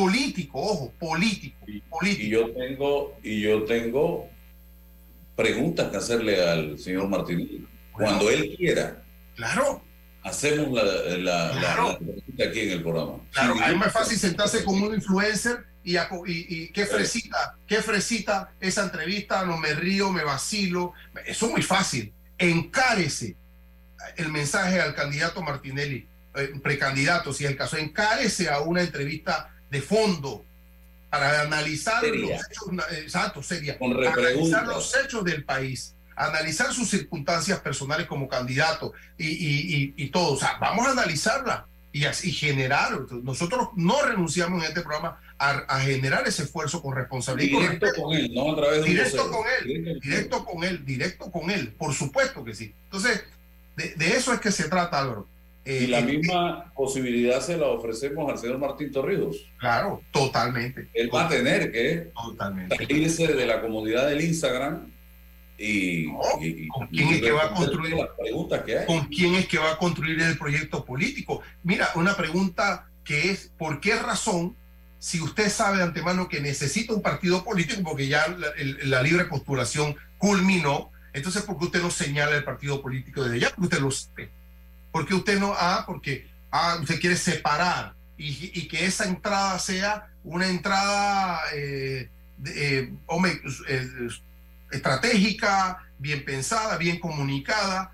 político, 0.00 0.58
ojo, 0.60 0.92
político, 0.98 1.58
político. 1.88 2.22
Y 2.24 2.28
yo 2.28 2.50
tengo, 2.52 3.18
y 3.22 3.40
yo 3.42 3.64
tengo 3.64 4.30
preguntas 5.36 5.90
que 5.90 5.96
hacerle 5.96 6.42
al 6.42 6.78
señor 6.78 7.08
Martín. 7.08 7.66
Cuando 7.92 8.30
él 8.30 8.54
quiera. 8.56 9.02
Claro. 9.36 9.82
Hacemos 10.22 10.70
la, 10.72 10.84
la, 11.16 11.98
pregunta 11.98 12.44
aquí 12.44 12.60
en 12.60 12.70
el 12.72 12.82
programa. 12.82 13.20
Claro, 13.32 13.54
es 13.54 13.76
más 13.76 13.92
fácil 13.92 14.18
sentarse 14.18 14.64
con 14.64 14.80
un 14.82 14.94
influencer 14.94 15.64
y, 15.82 15.96
y, 16.26 16.68
qué 16.72 16.84
fresita, 16.84 17.56
qué 17.66 17.76
fresita 17.76 18.52
esa 18.60 18.84
entrevista, 18.84 19.44
no 19.46 19.56
me 19.56 19.72
río, 19.74 20.10
me 20.10 20.24
vacilo. 20.24 20.92
Eso 21.24 21.46
es 21.46 21.52
muy 21.52 21.62
fácil. 21.62 22.12
Encárese 22.36 23.36
el 24.16 24.28
mensaje 24.28 24.80
al 24.80 24.94
candidato 24.94 25.42
Martinelli, 25.42 26.06
eh, 26.34 26.52
precandidato, 26.62 27.32
si 27.32 27.44
es 27.44 27.50
el 27.50 27.56
caso, 27.56 27.76
encárese 27.76 28.50
a 28.50 28.60
una 28.60 28.82
entrevista 28.82 29.50
de 29.70 29.80
fondo 29.80 30.44
para 31.08 31.40
analizar 31.42 32.04
los 32.04 32.30
hechos, 32.30 32.68
exacto, 32.92 33.42
seria, 33.42 33.76
analizar 33.80 34.66
los 34.66 34.94
hechos 34.96 35.24
del 35.24 35.44
país, 35.44 35.94
analizar 36.14 36.72
sus 36.72 36.88
circunstancias 36.88 37.58
personales 37.60 38.06
como 38.06 38.28
candidato 38.28 38.92
y, 39.18 39.26
y, 39.26 39.94
y, 39.96 40.08
todo. 40.10 40.34
O 40.34 40.38
sea, 40.38 40.58
vamos 40.60 40.86
a 40.86 40.92
analizarla 40.92 41.66
y 41.92 42.04
así 42.04 42.30
generar. 42.30 42.92
Nosotros 43.22 43.70
no 43.74 44.00
renunciamos 44.02 44.62
en 44.62 44.68
este 44.68 44.82
programa 44.82 45.20
a, 45.38 45.80
generar 45.80 46.28
ese 46.28 46.44
esfuerzo 46.44 46.80
con 46.80 46.94
responsabilidad. 46.94 47.58
Directo 47.60 48.02
con 48.02 48.14
él, 48.14 48.32
no 48.32 48.52
a 48.52 48.56
través 48.56 48.82
de 48.82 48.88
Directo 48.88 49.30
con 49.30 49.44
él, 49.48 50.00
directo 50.00 50.44
con 50.44 50.64
él, 50.64 50.84
directo 50.84 51.30
con 51.32 51.50
él, 51.50 51.72
por 51.72 51.92
supuesto 51.92 52.44
que 52.44 52.54
sí. 52.54 52.72
Entonces, 52.84 53.24
de, 53.76 53.94
de 53.94 54.16
eso 54.16 54.32
es 54.32 54.40
que 54.40 54.52
se 54.52 54.68
trata, 54.68 55.00
Álvaro. 55.00 55.26
Eh, 55.64 55.84
y 55.84 55.86
la 55.88 56.00
misma 56.00 56.72
posibilidad 56.74 57.40
se 57.40 57.56
la 57.56 57.66
ofrecemos 57.66 58.30
al 58.30 58.38
señor 58.38 58.58
Martín 58.58 58.90
Torrijos. 58.90 59.46
Claro, 59.58 60.02
totalmente. 60.10 60.88
Él 60.94 61.10
va 61.14 61.26
a 61.26 61.28
tener 61.28 61.70
que 61.70 62.10
salirse 62.76 63.26
de 63.34 63.46
la 63.46 63.60
comodidad 63.60 64.08
del 64.08 64.22
Instagram 64.22 64.90
y, 65.58 66.06
¿Con 66.68 66.86
quién 66.88 67.08
es 67.10 67.20
que 67.20 67.32
va 67.32 67.44
a 67.44 67.54
construir 67.54 67.94
las 67.94 68.08
preguntas 68.18 68.62
que 68.62 68.78
hay. 68.78 68.86
¿Con 68.86 69.04
quién 69.08 69.34
es 69.34 69.46
que 69.46 69.58
va 69.58 69.72
a 69.72 69.76
construir 69.76 70.18
el 70.22 70.38
proyecto 70.38 70.86
político? 70.86 71.42
Mira, 71.62 71.90
una 71.96 72.16
pregunta 72.16 72.88
que 73.04 73.30
es 73.30 73.52
¿por 73.58 73.78
qué 73.80 73.96
razón 73.96 74.56
si 74.98 75.20
usted 75.20 75.50
sabe 75.50 75.78
de 75.78 75.82
antemano 75.82 76.28
que 76.28 76.40
necesita 76.40 76.94
un 76.94 77.02
partido 77.02 77.44
político 77.44 77.82
porque 77.84 78.08
ya 78.08 78.26
la, 78.28 78.48
la 78.84 79.02
libre 79.02 79.26
postulación 79.26 79.96
culminó, 80.16 80.90
entonces 81.12 81.42
¿por 81.42 81.58
qué 81.58 81.66
usted 81.66 81.82
no 81.82 81.90
señala 81.90 82.36
el 82.36 82.44
partido 82.44 82.80
político 82.80 83.22
desde 83.22 83.40
ya? 83.40 83.48
Porque 83.50 83.64
usted 83.64 83.80
lo 83.80 83.90
sabe 83.90 84.30
porque 84.92 85.14
usted 85.14 85.38
no, 85.38 85.54
ah, 85.56 85.84
porque 85.86 86.26
ah, 86.50 86.78
usted 86.80 87.00
quiere 87.00 87.16
separar 87.16 87.94
y, 88.16 88.68
que 88.68 88.84
esa 88.84 89.06
entrada 89.06 89.58
sea 89.58 90.08
una 90.24 90.46
entrada 90.48 91.40
eh, 91.54 92.10
eh, 92.46 92.92
estratégica, 94.70 95.78
bien 95.98 96.24
pensada, 96.24 96.76
bien 96.76 96.98
comunicada 96.98 97.92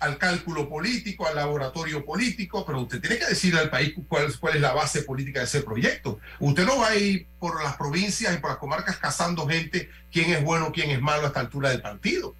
al 0.00 0.18
cálculo 0.18 0.68
político, 0.68 1.26
al 1.26 1.36
laboratorio 1.36 2.04
político, 2.04 2.64
pero 2.64 2.80
usted 2.80 3.00
tiene 3.00 3.18
que 3.18 3.26
decirle 3.26 3.60
al 3.60 3.70
país 3.70 3.94
cuál, 4.08 4.34
cuál 4.40 4.56
es 4.56 4.60
la 4.60 4.72
base 4.72 5.02
política 5.02 5.40
de 5.40 5.46
ese 5.46 5.62
proyecto. 5.62 6.18
Usted 6.40 6.64
no 6.64 6.78
va 6.78 6.88
a 6.88 6.96
ir 6.96 7.26
por 7.38 7.62
las 7.62 7.76
provincias 7.76 8.34
y 8.34 8.38
por 8.38 8.50
las 8.50 8.58
comarcas 8.58 8.96
cazando 8.96 9.46
gente, 9.46 9.90
quién 10.10 10.32
es 10.32 10.42
bueno, 10.42 10.72
quién 10.72 10.90
es 10.90 11.00
malo 11.00 11.24
a 11.24 11.26
esta 11.28 11.40
altura 11.40 11.68
del 11.68 11.82
partido 11.82 12.34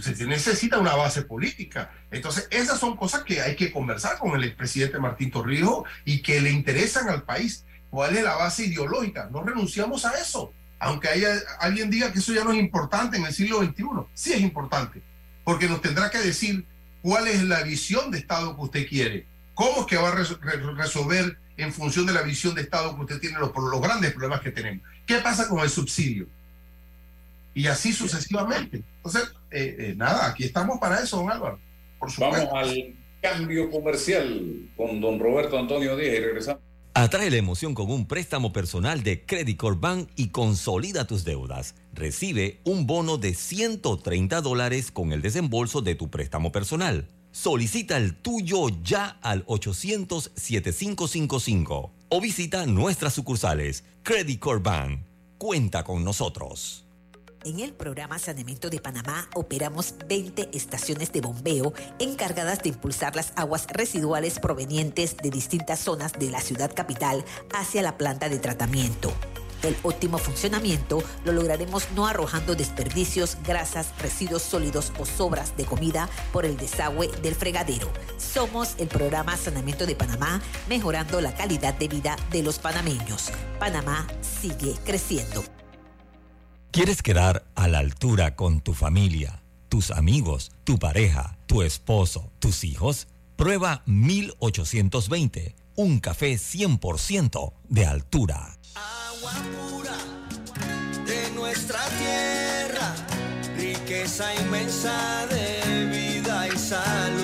se 0.00 0.26
necesita 0.26 0.78
una 0.78 0.94
base 0.94 1.22
política. 1.22 1.90
Entonces, 2.10 2.48
esas 2.50 2.78
son 2.78 2.96
cosas 2.96 3.22
que 3.24 3.40
hay 3.40 3.56
que 3.56 3.72
conversar 3.72 4.18
con 4.18 4.34
el 4.34 4.44
expresidente 4.44 4.98
Martín 4.98 5.30
Torrijos 5.30 5.88
y 6.04 6.22
que 6.22 6.40
le 6.40 6.50
interesan 6.50 7.08
al 7.08 7.22
país. 7.22 7.64
¿Cuál 7.90 8.16
es 8.16 8.24
la 8.24 8.36
base 8.36 8.66
ideológica? 8.66 9.28
No 9.30 9.42
renunciamos 9.42 10.04
a 10.04 10.12
eso. 10.20 10.52
Aunque 10.80 11.08
haya, 11.08 11.32
alguien 11.60 11.90
diga 11.90 12.12
que 12.12 12.18
eso 12.18 12.32
ya 12.32 12.44
no 12.44 12.52
es 12.52 12.58
importante 12.58 13.16
en 13.16 13.24
el 13.24 13.32
siglo 13.32 13.62
XXI, 13.62 13.84
sí 14.12 14.32
es 14.32 14.40
importante, 14.40 15.02
porque 15.44 15.68
nos 15.68 15.80
tendrá 15.80 16.10
que 16.10 16.18
decir 16.18 16.66
cuál 17.00 17.28
es 17.28 17.42
la 17.44 17.62
visión 17.62 18.10
de 18.10 18.18
Estado 18.18 18.54
que 18.54 18.62
usted 18.62 18.88
quiere, 18.88 19.26
cómo 19.54 19.82
es 19.82 19.86
que 19.86 19.96
va 19.96 20.08
a 20.08 20.14
resolver 20.14 21.38
en 21.56 21.72
función 21.72 22.04
de 22.04 22.12
la 22.12 22.22
visión 22.22 22.54
de 22.54 22.62
Estado 22.62 22.94
que 22.96 23.02
usted 23.02 23.20
tiene 23.20 23.38
los, 23.38 23.52
los 23.54 23.80
grandes 23.80 24.12
problemas 24.12 24.40
que 24.40 24.50
tenemos. 24.50 24.82
¿Qué 25.06 25.18
pasa 25.18 25.48
con 25.48 25.60
el 25.60 25.70
subsidio? 25.70 26.26
Y 27.54 27.68
así 27.68 27.92
sucesivamente. 27.92 28.82
Entonces, 28.96 29.32
eh, 29.54 29.76
eh, 29.78 29.94
nada, 29.96 30.28
aquí 30.28 30.44
estamos 30.44 30.78
para 30.78 31.00
eso, 31.00 31.18
don 31.18 31.30
Álvaro. 31.30 31.58
Por 31.98 32.10
supuesto. 32.10 32.50
Vamos 32.52 32.54
al 32.54 32.94
cambio 33.22 33.70
comercial 33.70 34.70
con 34.76 35.00
don 35.00 35.18
Roberto 35.18 35.58
Antonio 35.58 35.96
Díaz 35.96 36.14
y 36.14 36.20
regresamos. 36.20 36.62
Atrae 36.96 37.28
la 37.30 37.38
emoción 37.38 37.74
con 37.74 37.90
un 37.90 38.06
préstamo 38.06 38.52
personal 38.52 39.02
de 39.02 39.26
Credit 39.26 39.56
Corp 39.56 39.80
Bank 39.80 40.10
y 40.14 40.28
consolida 40.28 41.08
tus 41.08 41.24
deudas. 41.24 41.74
Recibe 41.92 42.60
un 42.64 42.86
bono 42.86 43.16
de 43.16 43.34
130 43.34 44.40
dólares 44.40 44.92
con 44.92 45.12
el 45.12 45.20
desembolso 45.20 45.80
de 45.80 45.96
tu 45.96 46.08
préstamo 46.08 46.52
personal. 46.52 47.08
Solicita 47.32 47.96
el 47.96 48.14
tuyo 48.14 48.68
ya 48.82 49.18
al 49.22 49.44
800-7555 49.46 51.90
o 52.10 52.20
visita 52.20 52.64
nuestras 52.66 53.12
sucursales. 53.12 53.82
Credit 54.04 54.38
Corp 54.38 54.62
Bank. 54.62 55.00
Cuenta 55.36 55.82
con 55.82 56.04
nosotros. 56.04 56.83
En 57.44 57.60
el 57.60 57.74
programa 57.74 58.18
Saneamiento 58.18 58.70
de 58.70 58.80
Panamá 58.80 59.28
operamos 59.34 59.94
20 60.08 60.48
estaciones 60.54 61.12
de 61.12 61.20
bombeo 61.20 61.74
encargadas 61.98 62.62
de 62.62 62.70
impulsar 62.70 63.14
las 63.14 63.34
aguas 63.36 63.66
residuales 63.68 64.38
provenientes 64.38 65.18
de 65.18 65.28
distintas 65.28 65.80
zonas 65.80 66.14
de 66.14 66.30
la 66.30 66.40
ciudad 66.40 66.74
capital 66.74 67.22
hacia 67.54 67.82
la 67.82 67.98
planta 67.98 68.30
de 68.30 68.38
tratamiento. 68.38 69.12
El 69.62 69.76
óptimo 69.82 70.16
funcionamiento 70.16 71.02
lo 71.26 71.32
lograremos 71.32 71.90
no 71.94 72.06
arrojando 72.06 72.54
desperdicios, 72.54 73.36
grasas, 73.46 73.92
residuos 73.98 74.42
sólidos 74.42 74.90
o 74.98 75.04
sobras 75.04 75.54
de 75.54 75.66
comida 75.66 76.08
por 76.32 76.46
el 76.46 76.56
desagüe 76.56 77.08
del 77.22 77.34
fregadero. 77.34 77.90
Somos 78.16 78.74
el 78.78 78.88
programa 78.88 79.36
Saneamiento 79.36 79.84
de 79.84 79.96
Panamá, 79.96 80.40
mejorando 80.66 81.20
la 81.20 81.34
calidad 81.34 81.74
de 81.74 81.88
vida 81.88 82.16
de 82.30 82.42
los 82.42 82.58
panameños. 82.58 83.30
Panamá 83.58 84.06
sigue 84.22 84.74
creciendo. 84.84 85.44
¿Quieres 86.74 87.02
quedar 87.02 87.44
a 87.54 87.68
la 87.68 87.78
altura 87.78 88.34
con 88.34 88.60
tu 88.60 88.74
familia, 88.74 89.44
tus 89.68 89.92
amigos, 89.92 90.50
tu 90.64 90.76
pareja, 90.76 91.38
tu 91.46 91.62
esposo, 91.62 92.32
tus 92.40 92.64
hijos? 92.64 93.06
Prueba 93.36 93.84
1820, 93.86 95.54
un 95.76 96.00
café 96.00 96.34
100% 96.34 97.52
de 97.68 97.86
altura. 97.86 98.58
Agua 98.74 99.34
pura 99.70 99.96
de 101.06 101.30
nuestra 101.36 101.78
tierra, 101.90 102.92
riqueza 103.56 104.34
inmensa 104.34 105.28
de 105.28 105.86
vida 105.86 106.48
y 106.48 106.58
salud. 106.58 107.23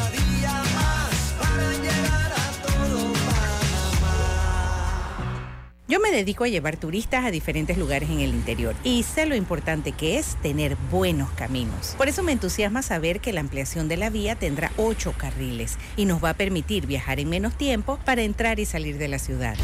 Yo 5.91 5.99
me 5.99 6.09
dedico 6.09 6.45
a 6.45 6.47
llevar 6.47 6.77
turistas 6.77 7.25
a 7.25 7.31
diferentes 7.31 7.77
lugares 7.77 8.09
en 8.09 8.21
el 8.21 8.29
interior 8.29 8.73
y 8.81 9.03
sé 9.03 9.25
lo 9.25 9.35
importante 9.35 9.91
que 9.91 10.19
es 10.19 10.37
tener 10.41 10.77
buenos 10.89 11.29
caminos. 11.31 11.95
Por 11.97 12.07
eso 12.07 12.23
me 12.23 12.31
entusiasma 12.31 12.81
saber 12.81 13.19
que 13.19 13.33
la 13.33 13.41
ampliación 13.41 13.89
de 13.89 13.97
la 13.97 14.09
vía 14.09 14.37
tendrá 14.37 14.71
ocho 14.77 15.13
carriles 15.17 15.77
y 15.97 16.05
nos 16.05 16.23
va 16.23 16.29
a 16.29 16.33
permitir 16.35 16.87
viajar 16.87 17.19
en 17.19 17.27
menos 17.27 17.57
tiempo 17.57 17.99
para 18.05 18.21
entrar 18.21 18.61
y 18.61 18.65
salir 18.65 18.97
de 18.99 19.09
la 19.09 19.19
ciudad. 19.19 19.57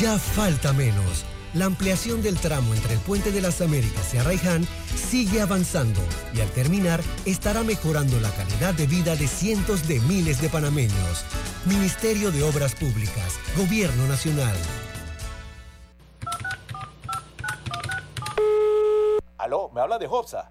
Ya 0.00 0.18
falta 0.18 0.72
menos. 0.72 1.26
La 1.52 1.66
ampliación 1.66 2.22
del 2.22 2.38
tramo 2.38 2.72
entre 2.72 2.94
el 2.94 3.00
Puente 3.00 3.30
de 3.30 3.42
las 3.42 3.60
Américas 3.60 4.14
y 4.14 4.16
Arraiján 4.16 4.66
sigue 4.96 5.42
avanzando 5.42 6.00
y 6.34 6.40
al 6.40 6.48
terminar 6.52 7.02
estará 7.26 7.62
mejorando 7.62 8.18
la 8.20 8.30
calidad 8.30 8.72
de 8.72 8.86
vida 8.86 9.16
de 9.16 9.28
cientos 9.28 9.86
de 9.86 10.00
miles 10.00 10.40
de 10.40 10.48
panameños. 10.48 11.26
Ministerio 11.66 12.30
de 12.30 12.42
Obras 12.42 12.74
Públicas, 12.74 13.38
Gobierno 13.54 14.06
Nacional. 14.06 14.56
Aló, 19.52 19.68
me 19.68 19.82
habla 19.82 19.98
de 19.98 20.06
Hobsa. 20.06 20.50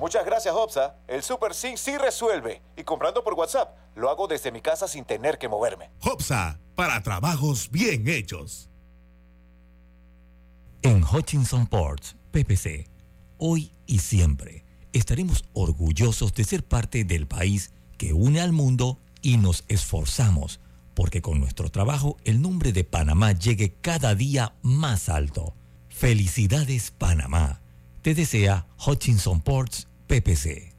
Muchas 0.00 0.24
gracias, 0.24 0.54
Hopsa. 0.54 0.96
El 1.06 1.22
Super 1.22 1.54
Sync 1.54 1.76
sí 1.76 1.96
resuelve. 1.98 2.62
Y 2.76 2.84
comprando 2.84 3.22
por 3.22 3.34
WhatsApp, 3.34 3.76
lo 3.94 4.08
hago 4.08 4.26
desde 4.26 4.50
mi 4.50 4.62
casa 4.62 4.88
sin 4.88 5.04
tener 5.04 5.38
que 5.38 5.48
moverme. 5.48 5.90
Hopsa, 6.00 6.58
para 6.74 7.02
trabajos 7.02 7.70
bien 7.70 8.08
hechos. 8.08 8.70
En 10.82 11.04
Hutchinson 11.04 11.66
Ports, 11.66 12.16
PPC, 12.30 12.88
hoy 13.36 13.72
y 13.86 13.98
siempre 13.98 14.64
estaremos 14.94 15.44
orgullosos 15.52 16.32
de 16.32 16.44
ser 16.44 16.64
parte 16.64 17.04
del 17.04 17.26
país 17.28 17.70
que 17.98 18.14
une 18.14 18.40
al 18.40 18.52
mundo 18.52 18.98
y 19.20 19.36
nos 19.36 19.64
esforzamos 19.68 20.58
porque 20.94 21.22
con 21.22 21.40
nuestro 21.40 21.70
trabajo 21.70 22.16
el 22.24 22.42
nombre 22.42 22.72
de 22.72 22.84
Panamá 22.84 23.32
llegue 23.32 23.74
cada 23.80 24.14
día 24.14 24.54
más 24.62 25.08
alto. 25.08 25.54
Felicidades 25.88 26.90
Panamá. 26.90 27.60
Te 28.02 28.14
desea 28.14 28.66
Hutchinson 28.86 29.40
Ports 29.40 29.88
PPC. 30.10 30.74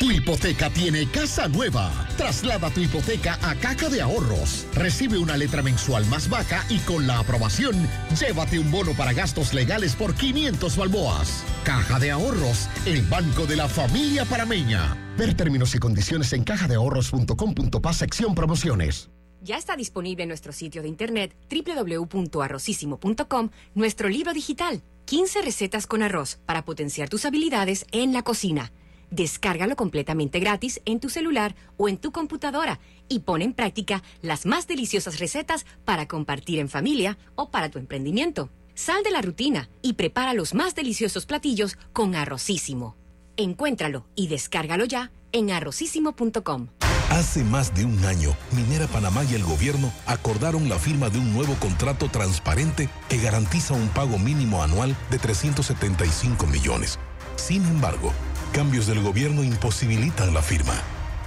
Tu 0.00 0.10
hipoteca 0.10 0.68
tiene 0.68 1.08
casa 1.08 1.46
nueva. 1.46 1.92
Traslada 2.16 2.70
tu 2.70 2.80
hipoteca 2.80 3.38
a 3.40 3.54
Caja 3.54 3.88
de 3.88 4.02
Ahorros. 4.02 4.66
Recibe 4.74 5.16
una 5.16 5.36
letra 5.36 5.62
mensual 5.62 6.04
más 6.06 6.28
baja 6.28 6.66
y 6.68 6.78
con 6.78 7.06
la 7.06 7.20
aprobación, 7.20 7.88
llévate 8.18 8.58
un 8.58 8.72
bono 8.72 8.92
para 8.94 9.12
gastos 9.12 9.54
legales 9.54 9.94
por 9.94 10.14
500 10.14 10.76
balboas. 10.76 11.44
Caja 11.62 12.00
de 12.00 12.10
Ahorros, 12.10 12.68
el 12.84 13.02
banco 13.02 13.46
de 13.46 13.54
la 13.54 13.68
familia 13.68 14.24
parameña. 14.24 14.96
Ver 15.16 15.36
términos 15.36 15.72
y 15.76 15.78
condiciones 15.78 16.32
en 16.32 16.42
cajadeahorros.com.pa 16.42 17.92
sección 17.92 18.34
promociones. 18.34 19.08
Ya 19.40 19.58
está 19.58 19.76
disponible 19.76 20.22
en 20.22 20.30
nuestro 20.30 20.52
sitio 20.52 20.80
de 20.80 20.88
internet 20.88 21.36
www.arrocísimo.com 21.50 23.50
nuestro 23.74 24.08
libro 24.08 24.32
digital, 24.32 24.82
15 25.04 25.42
recetas 25.42 25.86
con 25.86 26.02
arroz 26.02 26.38
para 26.46 26.64
potenciar 26.64 27.08
tus 27.08 27.24
habilidades 27.24 27.86
en 27.92 28.12
la 28.12 28.22
cocina. 28.22 28.72
Descárgalo 29.10 29.76
completamente 29.76 30.40
gratis 30.40 30.80
en 30.86 30.98
tu 30.98 31.08
celular 31.08 31.54
o 31.76 31.88
en 31.88 31.98
tu 31.98 32.10
computadora 32.10 32.80
y 33.08 33.20
pon 33.20 33.42
en 33.42 33.52
práctica 33.52 34.02
las 34.22 34.46
más 34.46 34.66
deliciosas 34.66 35.18
recetas 35.18 35.66
para 35.84 36.08
compartir 36.08 36.58
en 36.58 36.68
familia 36.68 37.18
o 37.34 37.50
para 37.50 37.68
tu 37.68 37.78
emprendimiento. 37.78 38.50
Sal 38.74 39.02
de 39.04 39.10
la 39.10 39.22
rutina 39.22 39.68
y 39.82 39.92
prepara 39.92 40.34
los 40.34 40.54
más 40.54 40.74
deliciosos 40.74 41.26
platillos 41.26 41.78
con 41.92 42.14
Arrocísimo. 42.14 42.96
Encuéntralo 43.36 44.06
y 44.16 44.28
descárgalo 44.28 44.84
ya 44.84 45.12
en 45.32 45.50
arrocísimo.com. 45.50 46.68
Hace 47.10 47.44
más 47.44 47.74
de 47.74 47.84
un 47.84 48.04
año, 48.04 48.36
Minera 48.52 48.86
Panamá 48.86 49.24
y 49.24 49.34
el 49.34 49.44
gobierno 49.44 49.92
acordaron 50.06 50.68
la 50.68 50.78
firma 50.78 51.10
de 51.10 51.18
un 51.18 51.32
nuevo 51.32 51.54
contrato 51.60 52.08
transparente 52.08 52.88
que 53.08 53.18
garantiza 53.18 53.74
un 53.74 53.88
pago 53.88 54.18
mínimo 54.18 54.62
anual 54.62 54.96
de 55.10 55.18
375 55.18 56.46
millones. 56.46 56.98
Sin 57.36 57.64
embargo, 57.66 58.12
cambios 58.52 58.86
del 58.86 59.00
gobierno 59.00 59.44
imposibilitan 59.44 60.34
la 60.34 60.42
firma. 60.42 60.74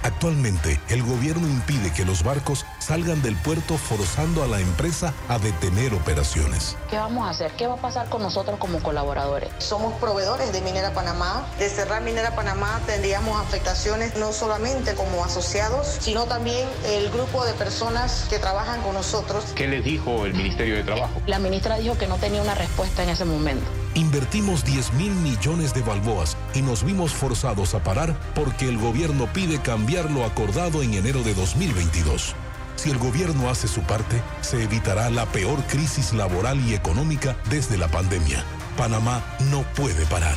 Actualmente, 0.02 0.80
el 0.88 1.02
gobierno 1.02 1.46
impide 1.48 1.92
que 1.92 2.04
los 2.04 2.22
barcos 2.22 2.64
salgan 2.78 3.20
del 3.22 3.36
puerto 3.36 3.76
forzando 3.76 4.42
a 4.42 4.46
la 4.46 4.60
empresa 4.60 5.12
a 5.28 5.38
detener 5.38 5.92
operaciones. 5.92 6.76
¿Qué 6.88 6.96
vamos 6.96 7.26
a 7.26 7.30
hacer? 7.30 7.52
¿Qué 7.52 7.66
va 7.66 7.74
a 7.74 7.78
pasar 7.78 8.08
con 8.08 8.22
nosotros 8.22 8.58
como 8.58 8.80
colaboradores? 8.80 9.50
Somos 9.58 9.94
proveedores 9.94 10.52
de 10.52 10.60
Minera 10.60 10.92
Panamá. 10.94 11.46
De 11.58 11.68
cerrar 11.68 12.02
Minera 12.02 12.34
Panamá 12.34 12.80
tendríamos 12.86 13.40
afectaciones 13.40 14.16
no 14.16 14.32
solamente 14.32 14.94
como 14.94 15.24
asociados, 15.24 15.98
sino 16.00 16.26
también 16.26 16.68
el 16.86 17.10
grupo 17.10 17.44
de 17.44 17.52
personas 17.54 18.26
que 18.30 18.38
trabajan 18.38 18.80
con 18.82 18.94
nosotros. 18.94 19.44
¿Qué 19.54 19.66
les 19.66 19.84
dijo 19.84 20.26
el 20.26 20.34
Ministerio 20.34 20.76
de 20.76 20.84
Trabajo? 20.84 21.20
La 21.26 21.38
ministra 21.38 21.76
dijo 21.76 21.98
que 21.98 22.06
no 22.06 22.16
tenía 22.16 22.40
una 22.40 22.54
respuesta 22.54 23.02
en 23.02 23.10
ese 23.10 23.24
momento. 23.24 23.66
Invertimos 23.94 24.64
10 24.64 24.92
mil 24.94 25.12
millones 25.12 25.74
de 25.74 25.82
balboas 25.82 26.36
y 26.54 26.62
nos 26.62 26.84
vimos 26.84 27.12
forzados 27.12 27.74
a 27.74 27.82
parar 27.82 28.14
porque 28.34 28.68
el 28.68 28.78
gobierno 28.78 29.26
pide 29.32 29.60
cambiar 29.60 29.87
lo 29.88 30.24
acordado 30.26 30.82
en 30.82 30.92
enero 30.92 31.22
de 31.22 31.32
2022. 31.32 32.34
Si 32.76 32.90
el 32.90 32.98
gobierno 32.98 33.48
hace 33.48 33.66
su 33.66 33.80
parte, 33.80 34.20
se 34.42 34.62
evitará 34.62 35.08
la 35.08 35.24
peor 35.26 35.62
crisis 35.64 36.12
laboral 36.12 36.60
y 36.68 36.74
económica 36.74 37.36
desde 37.48 37.78
la 37.78 37.88
pandemia. 37.88 38.44
Panamá 38.76 39.24
no 39.50 39.62
puede 39.74 40.04
parar. 40.06 40.36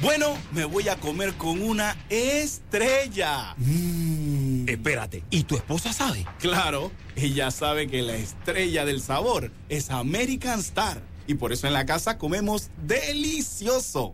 Bueno, 0.00 0.36
me 0.50 0.64
voy 0.64 0.88
a 0.88 0.96
comer 0.96 1.34
con 1.34 1.62
una 1.62 1.96
estrella. 2.10 3.54
Mm. 3.56 4.68
Espérate, 4.68 5.22
¿y 5.30 5.44
tu 5.44 5.54
esposa 5.54 5.92
sabe? 5.92 6.26
Claro, 6.40 6.90
ella 7.14 7.52
sabe 7.52 7.86
que 7.86 8.02
la 8.02 8.16
estrella 8.16 8.84
del 8.84 9.00
sabor 9.00 9.52
es 9.68 9.90
American 9.90 10.58
Star. 10.58 11.00
Y 11.28 11.34
por 11.34 11.52
eso 11.52 11.68
en 11.68 11.72
la 11.72 11.86
casa 11.86 12.18
comemos 12.18 12.70
delicioso. 12.82 14.12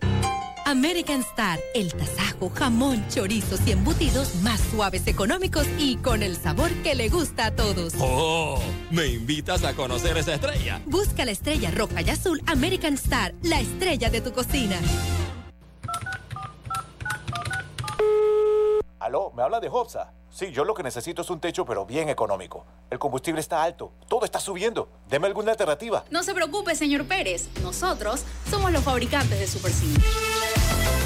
American 0.70 1.20
Star, 1.22 1.58
el 1.74 1.92
tasajo, 1.92 2.48
jamón, 2.54 3.04
chorizos 3.08 3.58
y 3.66 3.72
embutidos 3.72 4.36
más 4.36 4.60
suaves, 4.60 5.04
económicos 5.08 5.66
y 5.78 5.96
con 5.96 6.22
el 6.22 6.36
sabor 6.36 6.70
que 6.84 6.94
le 6.94 7.08
gusta 7.08 7.46
a 7.46 7.50
todos. 7.50 7.94
¡Oh! 7.98 8.62
¿Me 8.88 9.08
invitas 9.08 9.64
a 9.64 9.74
conocer 9.74 10.16
esa 10.16 10.34
estrella? 10.34 10.80
Busca 10.86 11.24
la 11.24 11.32
estrella 11.32 11.72
roja 11.72 12.02
y 12.02 12.10
azul 12.10 12.40
American 12.46 12.94
Star, 12.94 13.34
la 13.42 13.58
estrella 13.58 14.10
de 14.10 14.20
tu 14.20 14.32
cocina. 14.32 14.76
Aló, 19.00 19.32
¿me 19.34 19.42
habla 19.42 19.58
de 19.58 19.68
Hobsa? 19.68 20.12
Sí, 20.30 20.52
yo 20.52 20.64
lo 20.64 20.74
que 20.74 20.84
necesito 20.84 21.22
es 21.22 21.30
un 21.30 21.40
techo, 21.40 21.64
pero 21.64 21.84
bien 21.84 22.08
económico. 22.08 22.64
El 22.90 23.00
combustible 23.00 23.40
está 23.40 23.64
alto, 23.64 23.90
todo 24.08 24.24
está 24.24 24.38
subiendo. 24.38 24.88
Deme 25.08 25.26
alguna 25.26 25.50
alternativa. 25.50 26.04
No 26.10 26.22
se 26.22 26.32
preocupe, 26.32 26.76
señor 26.76 27.06
Pérez. 27.06 27.48
Nosotros 27.60 28.22
somos 28.48 28.70
los 28.70 28.84
fabricantes 28.84 29.40
de 29.40 29.48
Super 29.48 29.72
Sim. 29.72 29.96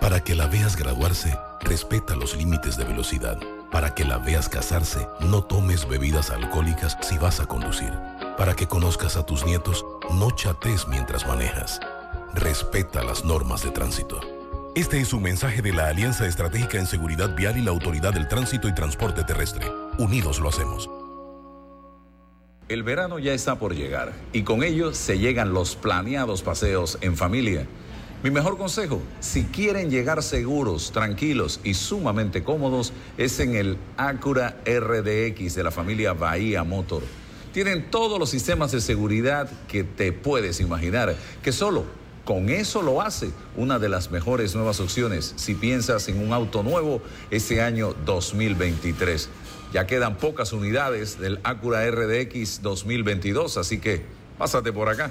Para 0.00 0.24
que 0.24 0.34
la 0.34 0.46
veas 0.46 0.76
graduarse, 0.76 1.36
respeta 1.60 2.16
los 2.16 2.34
límites 2.34 2.78
de 2.78 2.84
velocidad. 2.84 3.38
Para 3.70 3.94
que 3.94 4.04
la 4.04 4.16
veas 4.16 4.48
casarse, 4.48 5.06
no 5.20 5.44
tomes 5.44 5.86
bebidas 5.86 6.30
alcohólicas 6.30 6.96
si 7.02 7.18
vas 7.18 7.38
a 7.38 7.46
conducir. 7.46 7.92
Para 8.38 8.56
que 8.56 8.66
conozcas 8.66 9.18
a 9.18 9.26
tus 9.26 9.44
nietos, 9.44 9.84
no 10.14 10.30
chates 10.30 10.88
mientras 10.88 11.26
manejas. 11.26 11.80
Respeta 12.34 13.04
las 13.04 13.26
normas 13.26 13.62
de 13.62 13.70
tránsito. 13.70 14.20
Este 14.74 15.00
es 15.00 15.12
un 15.12 15.22
mensaje 15.22 15.60
de 15.60 15.74
la 15.74 15.88
Alianza 15.88 16.26
Estratégica 16.26 16.78
en 16.78 16.86
Seguridad 16.86 17.36
Vial 17.36 17.58
y 17.58 17.62
la 17.62 17.70
Autoridad 17.70 18.14
del 18.14 18.26
Tránsito 18.26 18.68
y 18.68 18.74
Transporte 18.74 19.22
Terrestre. 19.24 19.70
Unidos 19.98 20.40
lo 20.40 20.48
hacemos. 20.48 20.88
El 22.68 22.84
verano 22.84 23.18
ya 23.18 23.34
está 23.34 23.58
por 23.58 23.74
llegar 23.74 24.12
y 24.32 24.44
con 24.44 24.62
ello 24.62 24.94
se 24.94 25.18
llegan 25.18 25.52
los 25.52 25.76
planeados 25.76 26.42
paseos 26.42 26.98
en 27.02 27.16
familia. 27.16 27.66
Mi 28.22 28.30
mejor 28.30 28.58
consejo, 28.58 29.00
si 29.20 29.44
quieren 29.44 29.90
llegar 29.90 30.22
seguros, 30.22 30.92
tranquilos 30.92 31.58
y 31.64 31.72
sumamente 31.72 32.44
cómodos, 32.44 32.92
es 33.16 33.40
en 33.40 33.54
el 33.54 33.78
Acura 33.96 34.60
RDX 34.66 35.54
de 35.54 35.62
la 35.64 35.70
familia 35.70 36.12
Bahía 36.12 36.62
Motor. 36.62 37.02
Tienen 37.54 37.90
todos 37.90 38.18
los 38.18 38.28
sistemas 38.28 38.72
de 38.72 38.82
seguridad 38.82 39.50
que 39.68 39.84
te 39.84 40.12
puedes 40.12 40.60
imaginar, 40.60 41.16
que 41.42 41.50
solo 41.50 41.86
con 42.26 42.50
eso 42.50 42.82
lo 42.82 43.00
hace 43.00 43.30
una 43.56 43.78
de 43.78 43.88
las 43.88 44.10
mejores 44.10 44.54
nuevas 44.54 44.80
opciones 44.80 45.32
si 45.36 45.54
piensas 45.54 46.06
en 46.10 46.22
un 46.22 46.34
auto 46.34 46.62
nuevo 46.62 47.00
este 47.30 47.62
año 47.62 47.94
2023. 48.04 49.30
Ya 49.72 49.86
quedan 49.86 50.18
pocas 50.18 50.52
unidades 50.52 51.18
del 51.18 51.40
Acura 51.42 51.90
RDX 51.90 52.60
2022, 52.60 53.56
así 53.56 53.78
que 53.78 54.04
pásate 54.36 54.74
por 54.74 54.90
acá. 54.90 55.10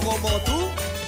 Como 0.00 0.28
tú. 0.40 0.58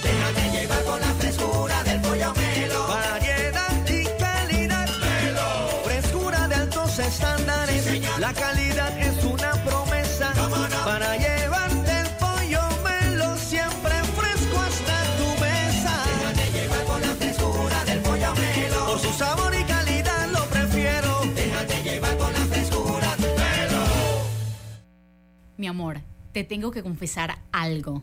Déjate 0.03 0.51
llevar 0.53 0.82
por 0.85 1.01
la 1.01 1.14
frescura 1.14 1.82
del 1.85 2.01
pollo 2.03 2.35
melo. 2.35 2.87
Variedad 2.87 3.89
y 3.89 4.05
calidad. 4.18 4.89
Melo. 5.01 5.82
Frescura 5.85 6.49
de 6.49 6.55
altos 6.55 6.99
estándares. 6.99 7.87
la 8.20 8.32
calidad 8.35 8.99
es 8.99 9.24
una 9.24 9.53
promesa. 9.64 10.32
Para 10.85 11.16
llevarte 11.16 12.01
el 12.01 12.09
pollo 12.20 12.61
melo 12.85 13.37
siempre 13.39 13.95
fresco 14.18 14.61
hasta 14.61 14.97
tu 15.16 15.28
mesa. 15.41 15.95
Déjate 16.07 16.53
llevar 16.53 16.85
por 16.85 17.01
la 17.01 17.14
frescura 17.14 17.85
del 17.87 18.01
pollo 18.01 18.35
melo. 18.35 18.87
Por 18.87 18.99
su 19.01 19.12
sabor 19.14 19.55
y 19.55 19.64
calidad 19.64 20.28
lo 20.30 20.45
prefiero. 20.47 21.22
Déjate 21.35 21.82
llevar 21.82 22.16
por 22.18 22.32
la 22.32 22.45
frescura 22.53 23.16
melo. 23.16 23.82
Mi 25.57 25.66
amor, 25.66 26.03
te 26.32 26.45
tengo 26.45 26.70
que 26.70 26.82
confesar 26.82 27.39
algo. 27.51 28.03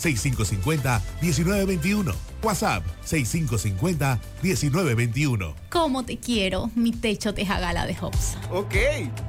6550-1921. 0.00 2.14
WhatsApp 2.42 2.82
6550-1921. 3.04 5.54
¿Cómo 5.68 6.04
te 6.04 6.16
quiero, 6.18 6.70
mi 6.74 6.92
techo 6.92 7.32
de 7.32 7.44
jagala 7.44 7.84
de 7.86 7.94
Hopsa? 8.00 8.40
Ok. 8.50 8.74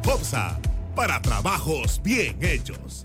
Hopsa, 0.06 0.58
para 0.96 1.22
trabajos 1.22 2.00
bien 2.04 2.38
hechos. 2.42 3.04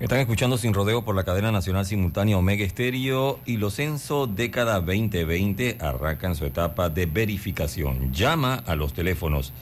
Están 0.00 0.20
escuchando 0.20 0.56
Sin 0.56 0.72
Rodeo 0.72 1.04
por 1.04 1.14
la 1.14 1.24
cadena 1.24 1.52
nacional 1.52 1.84
simultánea 1.84 2.38
Omega 2.38 2.64
Estéreo 2.64 3.38
y 3.44 3.58
los 3.58 3.74
censo 3.74 4.26
década 4.26 4.80
2020 4.80 5.76
arrancan 5.78 6.34
su 6.34 6.46
etapa 6.46 6.88
de 6.88 7.04
verificación. 7.04 8.10
Llama 8.10 8.62
a 8.66 8.76
los 8.76 8.94
teléfonos 8.94 9.52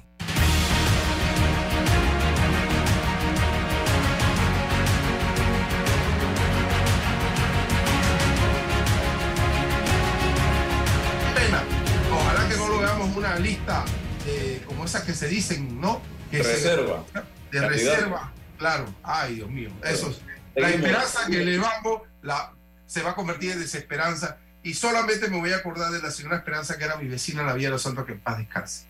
Lista 13.41 13.83
eh, 14.27 14.61
como 14.65 14.85
esas 14.85 15.03
que 15.03 15.13
se 15.13 15.27
dicen, 15.27 15.79
¿no? 15.81 16.01
Que 16.29 16.43
se- 16.43 16.53
Reserva. 16.53 17.03
de 17.13 17.59
Cantidad. 17.59 17.67
reserva, 17.69 18.33
claro. 18.57 18.85
Ay, 19.03 19.35
Dios 19.35 19.49
mío. 19.49 19.69
Eso 19.83 20.09
es- 20.09 20.21
la 20.55 20.69
esperanza 20.69 21.27
que 21.29 21.41
elevamos 21.41 22.01
la, 22.21 22.53
se 22.85 23.01
va 23.01 23.11
a 23.11 23.15
convertir 23.15 23.51
en 23.51 23.59
desesperanza. 23.59 24.37
Y 24.63 24.73
solamente 24.75 25.27
me 25.27 25.39
voy 25.39 25.51
a 25.51 25.57
acordar 25.57 25.91
de 25.91 26.01
la 26.01 26.11
señora 26.11 26.37
Esperanza, 26.37 26.77
que 26.77 26.83
era 26.83 26.95
mi 26.97 27.07
vecina 27.07 27.41
en 27.41 27.47
la 27.47 27.53
Vía 27.53 27.67
de 27.67 27.71
los 27.71 27.81
Santos, 27.81 28.05
que 28.05 28.11
en 28.11 28.19
paz 28.19 28.37
descanse. 28.37 28.85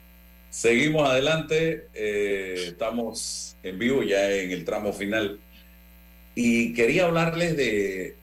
Seguimos 0.49 1.10
adelante, 1.10 1.88
eh, 1.93 2.66
estamos 2.68 3.56
en 3.64 3.80
vivo 3.80 4.04
ya 4.04 4.30
en 4.30 4.52
el 4.52 4.66
tramo 4.66 4.91
final 4.91 5.39
y 6.36 6.74
quería 6.74 7.06
hablarles 7.06 7.56
de 7.56 8.18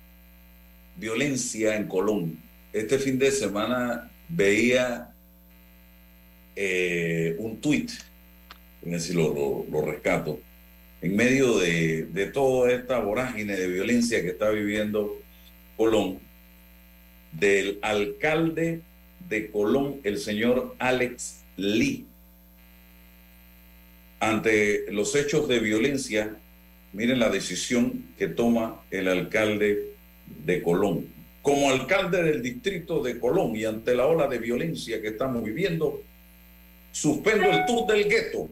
violencia 0.96 1.76
en 1.76 1.86
Colón. 1.88 2.42
Este 2.72 2.98
fin 2.98 3.18
de 3.18 3.30
semana 3.30 4.10
veía 4.28 5.14
eh, 6.60 7.36
un 7.38 7.60
tuit, 7.60 7.88
a 8.92 8.98
si 8.98 9.12
lo, 9.12 9.32
lo- 9.32 9.66
lo 9.70 9.86
rescato, 9.86 10.40
en 11.00 11.14
medio 11.14 11.58
de, 11.58 12.06
de 12.06 12.26
toda 12.26 12.72
esta 12.72 12.98
vorágine 12.98 13.54
de 13.56 13.68
violencia 13.68 14.20
que 14.22 14.28
está 14.30 14.50
viviendo 14.50 15.16
Colón, 15.76 16.18
del 17.30 17.78
alcalde 17.82 18.80
de 19.28 19.50
Colón, 19.52 20.00
el 20.02 20.18
señor 20.18 20.74
Alex 20.80 21.44
Lee. 21.56 22.04
Ante 24.18 24.90
los 24.90 25.14
hechos 25.14 25.46
de 25.46 25.60
violencia, 25.60 26.36
miren 26.92 27.20
la 27.20 27.30
decisión 27.30 28.06
que 28.18 28.26
toma 28.26 28.82
el 28.90 29.06
alcalde 29.06 29.92
de 30.44 30.62
Colón. 30.62 31.06
Como 31.42 31.70
alcalde 31.70 32.22
del 32.24 32.42
distrito 32.42 33.00
de 33.02 33.20
Colón 33.20 33.54
y 33.54 33.64
ante 33.64 33.94
la 33.94 34.06
ola 34.06 34.26
de 34.26 34.38
violencia 34.38 35.00
que 35.00 35.08
estamos 35.08 35.44
viviendo, 35.44 36.02
suspendo 37.00 37.46
el 37.46 37.64
tour 37.64 37.86
del 37.86 38.08
gueto 38.08 38.48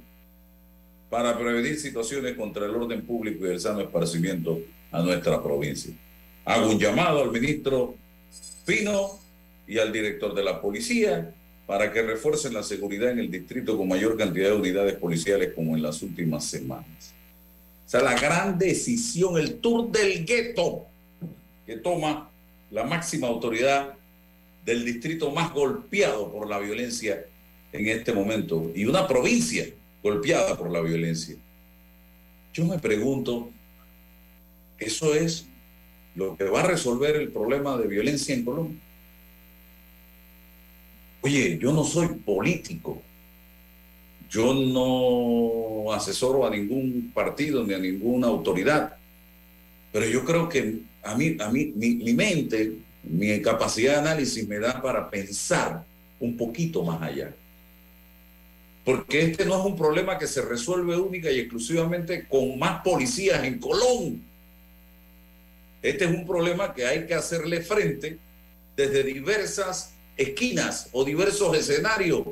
para 1.11 1.37
prevenir 1.37 1.81
situaciones 1.81 2.37
contra 2.37 2.67
el 2.67 2.77
orden 2.77 3.03
público 3.03 3.45
y 3.45 3.51
el 3.51 3.61
sano 3.61 3.81
esparcimiento 3.81 4.61
a 4.93 5.03
nuestra 5.03 5.43
provincia. 5.43 5.93
Hago 6.45 6.71
un 6.71 6.79
llamado 6.79 7.23
al 7.23 7.33
ministro 7.33 7.97
Pino 8.65 9.19
y 9.67 9.79
al 9.79 9.93
director 9.93 10.33
de 10.33 10.45
la 10.45 10.61
policía 10.61 11.35
para 11.67 11.93
que 11.93 12.03
refuercen 12.03 12.55
la 12.55 12.63
seguridad 12.63 13.11
en 13.11 13.19
el 13.19 13.31
distrito 13.31 13.77
con 13.77 13.89
mayor 13.89 14.17
cantidad 14.17 14.51
de 14.51 14.55
unidades 14.55 14.95
policiales 14.95 15.53
como 15.53 15.75
en 15.75 15.83
las 15.83 16.01
últimas 16.03 16.45
semanas. 16.45 17.15
O 17.85 17.89
sea, 17.89 18.03
la 18.03 18.15
gran 18.15 18.59
decisión, 18.59 19.39
el 19.39 19.57
tour 19.59 19.91
del 19.91 20.25
gueto 20.25 20.87
que 21.67 21.79
toma 21.79 22.31
la 22.71 22.85
máxima 22.85 23.27
autoridad 23.27 23.95
del 24.65 24.85
distrito 24.85 25.33
más 25.33 25.53
golpeado 25.53 26.31
por 26.31 26.49
la 26.49 26.61
violencia 26.61 27.25
en 27.73 27.89
este 27.89 28.13
momento 28.13 28.71
y 28.75 28.85
una 28.85 29.07
provincia 29.07 29.67
golpeada 30.03 30.57
por 30.57 30.71
la 30.71 30.81
violencia. 30.81 31.37
Yo 32.53 32.65
me 32.65 32.79
pregunto, 32.79 33.51
¿eso 34.79 35.15
es 35.15 35.47
lo 36.15 36.37
que 36.37 36.45
va 36.45 36.61
a 36.61 36.67
resolver 36.69 37.17
el 37.17 37.31
problema 37.31 37.77
de 37.77 37.87
violencia 37.87 38.35
en 38.35 38.45
Colombia? 38.45 38.81
Oye, 41.23 41.59
yo 41.59 41.73
no 41.73 41.85
soy 41.85 42.09
político, 42.09 43.03
yo 44.31 44.55
no 44.55 45.93
asesoro 45.93 46.47
a 46.47 46.51
ningún 46.51 47.11
partido 47.13 47.65
ni 47.65 47.75
a 47.75 47.79
ninguna 47.79 48.29
autoridad, 48.29 48.97
pero 49.93 50.07
yo 50.07 50.25
creo 50.25 50.49
que 50.49 50.81
a 51.03 51.15
mí, 51.15 51.37
a 51.41 51.51
mí 51.51 51.73
mi, 51.75 51.97
mi 51.97 52.13
mente, 52.13 52.73
mi 53.03 53.41
capacidad 53.41 53.95
de 53.95 53.99
análisis 54.01 54.47
me 54.47 54.59
da 54.59 54.81
para 54.81 55.11
pensar 55.11 55.85
un 56.21 56.37
poquito 56.37 56.83
más 56.83 57.03
allá. 57.03 57.35
Porque 58.87 59.21
este 59.23 59.45
no 59.45 59.59
es 59.59 59.67
un 59.67 59.77
problema 59.77 60.17
que 60.17 60.29
se 60.29 60.43
resuelve 60.43 60.97
única 60.97 61.29
y 61.29 61.41
exclusivamente 61.41 62.29
con 62.29 62.57
más 62.57 62.83
policías 62.83 63.43
en 63.43 63.59
Colón. 63.59 64.23
Este 65.83 66.05
es 66.05 66.11
un 66.13 66.25
problema 66.25 66.73
que 66.73 66.87
hay 66.87 67.05
que 67.05 67.15
hacerle 67.15 67.63
frente 67.63 68.21
desde 68.77 69.03
diversas 69.03 69.93
esquinas 70.17 70.89
o 70.93 71.05
diversos 71.05 71.57
escenarios. 71.57 72.23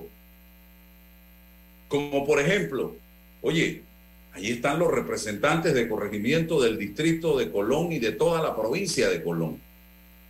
Como 1.89 2.25
por 2.25 2.39
ejemplo, 2.39 2.95
oye, 3.43 3.83
allí 4.33 4.53
están 4.53 4.79
los 4.79 4.93
representantes 4.93 5.75
de 5.75 5.89
corregimiento 5.89 6.63
del 6.63 6.79
distrito 6.79 7.37
de 7.37 7.51
Colón 7.51 7.91
y 7.91 7.99
de 7.99 8.13
toda 8.13 8.41
la 8.41 8.55
provincia 8.55 9.09
de 9.09 9.25
Colón. 9.25 9.61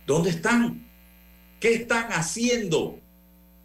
¿Dónde 0.07 0.31
están? 0.31 0.87
¿Qué 1.59 1.75
están 1.75 2.07
haciendo 2.13 2.97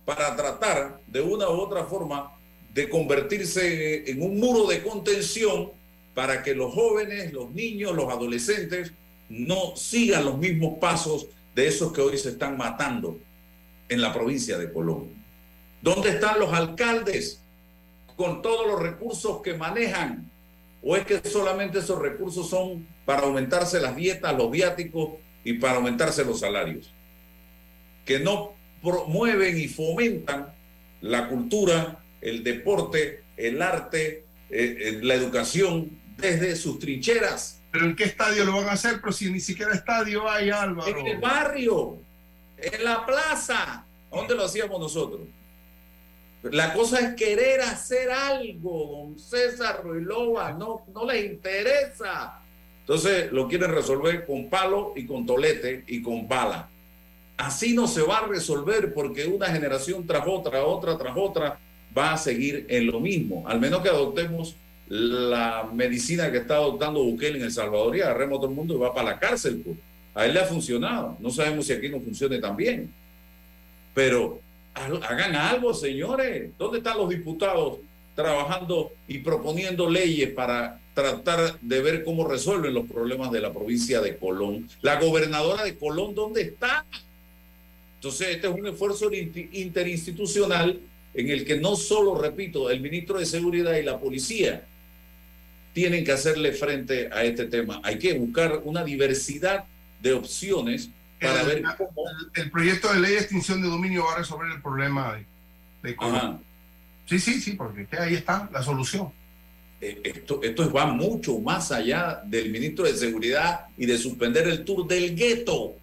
para 0.04 0.36
tratar 0.36 1.00
de 1.06 1.22
una 1.22 1.48
u 1.48 1.52
otra 1.52 1.84
forma 1.84 2.36
de 2.72 2.88
convertirse 2.88 4.10
en 4.10 4.22
un 4.22 4.38
muro 4.38 4.66
de 4.66 4.82
contención 4.82 5.72
para 6.14 6.42
que 6.42 6.54
los 6.54 6.72
jóvenes, 6.72 7.32
los 7.32 7.50
niños, 7.50 7.94
los 7.94 8.08
adolescentes 8.12 8.92
no 9.28 9.76
sigan 9.76 10.24
los 10.24 10.38
mismos 10.38 10.78
pasos 10.78 11.28
de 11.54 11.66
esos 11.66 11.92
que 11.92 12.00
hoy 12.00 12.18
se 12.18 12.30
están 12.30 12.56
matando 12.56 13.18
en 13.88 14.00
la 14.00 14.12
provincia 14.12 14.58
de 14.58 14.72
Colón. 14.72 15.08
¿Dónde 15.82 16.10
están 16.10 16.38
los 16.38 16.52
alcaldes 16.52 17.40
con 18.16 18.42
todos 18.42 18.66
los 18.66 18.80
recursos 18.80 19.40
que 19.42 19.54
manejan? 19.54 20.30
¿O 20.82 20.96
es 20.96 21.04
que 21.04 21.20
solamente 21.28 21.78
esos 21.80 21.98
recursos 22.00 22.48
son 22.48 22.86
para 23.04 23.22
aumentarse 23.22 23.80
las 23.80 23.96
dietas, 23.96 24.36
los 24.36 24.50
viáticos 24.50 25.10
y 25.44 25.54
para 25.54 25.76
aumentarse 25.76 26.24
los 26.24 26.40
salarios? 26.40 26.92
Que 28.04 28.18
no 28.18 28.52
promueven 28.82 29.58
y 29.58 29.68
fomentan 29.68 30.52
la 31.00 31.28
cultura, 31.28 31.98
el 32.20 32.44
deporte, 32.44 33.24
el 33.36 33.62
arte, 33.62 34.24
eh, 34.50 34.76
eh, 34.78 35.00
la 35.02 35.14
educación 35.14 36.00
desde 36.16 36.56
sus 36.56 36.78
trincheras. 36.78 37.60
¿Pero 37.72 37.86
en 37.86 37.96
qué 37.96 38.04
estadio 38.04 38.44
lo 38.44 38.56
van 38.56 38.68
a 38.68 38.72
hacer? 38.72 39.00
Pero 39.00 39.12
si 39.12 39.30
ni 39.30 39.40
siquiera 39.40 39.72
estadio 39.72 40.28
hay, 40.28 40.50
Álvaro. 40.50 40.98
En 40.98 41.06
el 41.06 41.18
barrio, 41.18 41.98
en 42.58 42.84
la 42.84 43.06
plaza, 43.06 43.86
¿dónde 44.10 44.34
lo 44.34 44.44
hacíamos 44.44 44.80
nosotros? 44.80 45.20
La 46.42 46.72
cosa 46.72 47.00
es 47.00 47.14
querer 47.14 47.60
hacer 47.60 48.10
algo, 48.10 49.04
don 49.04 49.18
César 49.18 49.82
Ruilova, 49.84 50.52
no, 50.52 50.84
no 50.92 51.04
les 51.04 51.26
interesa. 51.26 52.40
Entonces 52.80 53.30
lo 53.30 53.46
quieren 53.46 53.70
resolver 53.72 54.26
con 54.26 54.48
palo 54.48 54.94
y 54.96 55.06
con 55.06 55.26
tolete 55.26 55.84
y 55.86 56.02
con 56.02 56.26
bala. 56.26 56.68
Así 57.36 57.74
no 57.74 57.86
se 57.86 58.02
va 58.02 58.18
a 58.18 58.26
resolver 58.26 58.92
porque 58.92 59.26
una 59.26 59.46
generación 59.46 60.06
tras 60.06 60.26
otra, 60.26 60.64
otra 60.64 60.96
tras 60.96 61.16
otra, 61.16 61.58
va 61.96 62.12
a 62.12 62.18
seguir 62.18 62.66
en 62.68 62.86
lo 62.86 63.00
mismo. 63.00 63.46
Al 63.46 63.60
menos 63.60 63.82
que 63.82 63.88
adoptemos 63.88 64.54
la 64.88 65.68
medicina 65.72 66.32
que 66.32 66.38
está 66.38 66.56
adoptando 66.56 67.02
Bukele 67.04 67.38
en 67.38 67.44
El 67.44 67.52
Salvador 67.52 67.96
y 67.96 68.00
agarremos 68.00 68.38
a 68.38 68.40
todo 68.40 68.50
el 68.50 68.56
mundo 68.56 68.74
y 68.74 68.78
va 68.78 68.92
para 68.92 69.10
la 69.10 69.18
cárcel. 69.18 69.62
Pues. 69.64 69.76
A 70.14 70.26
él 70.26 70.34
le 70.34 70.40
ha 70.40 70.44
funcionado. 70.44 71.16
No 71.20 71.30
sabemos 71.30 71.66
si 71.66 71.72
aquí 71.72 71.88
no 71.88 72.00
funcione 72.00 72.38
también. 72.38 72.92
Pero 73.94 74.40
hagan 74.74 75.34
algo, 75.36 75.72
señores. 75.74 76.50
¿Dónde 76.58 76.78
están 76.78 76.98
los 76.98 77.08
diputados 77.08 77.78
trabajando 78.14 78.92
y 79.06 79.18
proponiendo 79.18 79.88
leyes 79.88 80.30
para 80.30 80.80
tratar 80.94 81.58
de 81.60 81.80
ver 81.80 82.04
cómo 82.04 82.26
resuelven 82.26 82.74
los 82.74 82.86
problemas 82.86 83.30
de 83.30 83.40
la 83.40 83.52
provincia 83.52 84.00
de 84.00 84.16
Colón? 84.16 84.68
La 84.82 85.00
gobernadora 85.00 85.64
de 85.64 85.76
Colón, 85.76 86.14
¿dónde 86.14 86.42
está? 86.42 86.84
Entonces, 87.96 88.28
este 88.28 88.48
es 88.48 88.54
un 88.54 88.66
esfuerzo 88.66 89.10
interinstitucional 89.12 90.80
en 91.14 91.28
el 91.28 91.44
que 91.44 91.58
no 91.58 91.76
solo, 91.76 92.20
repito, 92.20 92.70
el 92.70 92.80
ministro 92.80 93.18
de 93.18 93.26
Seguridad 93.26 93.76
y 93.76 93.82
la 93.82 93.98
policía 93.98 94.64
tienen 95.72 96.04
que 96.04 96.12
hacerle 96.12 96.52
frente 96.52 97.08
a 97.12 97.24
este 97.24 97.46
tema. 97.46 97.80
Hay 97.82 97.98
que 97.98 98.14
buscar 98.14 98.60
una 98.64 98.84
diversidad 98.84 99.64
de 100.00 100.12
opciones 100.12 100.90
para 101.20 101.42
ver 101.42 101.62
cómo... 101.76 102.04
El, 102.34 102.50
proyecto 102.50 102.92
de 102.92 103.00
ley 103.00 103.12
de 103.12 103.18
extinción 103.18 103.60
de 103.60 103.68
dominio 103.68 104.04
va 104.04 104.14
a 104.14 104.18
resolver 104.18 104.50
el 104.50 104.62
problema 104.62 105.14
de, 105.14 105.88
de 105.90 105.96
Sí, 107.06 107.18
sí, 107.18 107.40
sí, 107.40 107.52
porque 107.52 107.86
ahí 107.98 108.14
está 108.14 108.48
la 108.52 108.62
solución. 108.62 109.12
Eh, 109.80 110.00
esto, 110.04 110.40
esto 110.42 110.70
va 110.72 110.86
mucho 110.86 111.38
más 111.40 111.72
allá 111.72 112.20
del 112.24 112.50
ministro 112.50 112.84
de 112.84 112.94
Seguridad 112.94 113.66
y 113.76 113.86
de 113.86 113.98
suspender 113.98 114.46
el 114.46 114.64
tour 114.64 114.86
del 114.86 115.16
gueto. 115.16 115.74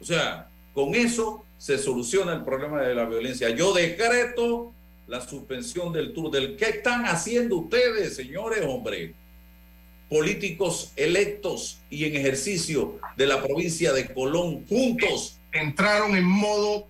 O 0.00 0.04
sea, 0.04 0.48
con 0.74 0.94
eso 0.94 1.44
se 1.58 1.76
soluciona 1.76 2.32
el 2.32 2.44
problema 2.44 2.80
de 2.82 2.94
la 2.94 3.04
violencia. 3.04 3.50
Yo 3.50 3.74
decreto 3.74 4.72
la 5.08 5.20
suspensión 5.20 5.92
del 5.92 6.14
tour 6.14 6.30
del... 6.30 6.56
¿Qué 6.56 6.66
están 6.66 7.04
haciendo 7.04 7.56
ustedes, 7.56 8.14
señores, 8.14 8.64
hombre? 8.64 9.14
Políticos 10.08 10.92
electos 10.96 11.80
y 11.90 12.04
en 12.04 12.16
ejercicio 12.16 12.98
de 13.16 13.26
la 13.26 13.42
provincia 13.42 13.92
de 13.92 14.12
Colón, 14.14 14.64
juntos. 14.66 15.38
Entraron 15.52 16.14
en 16.14 16.24
modo 16.24 16.86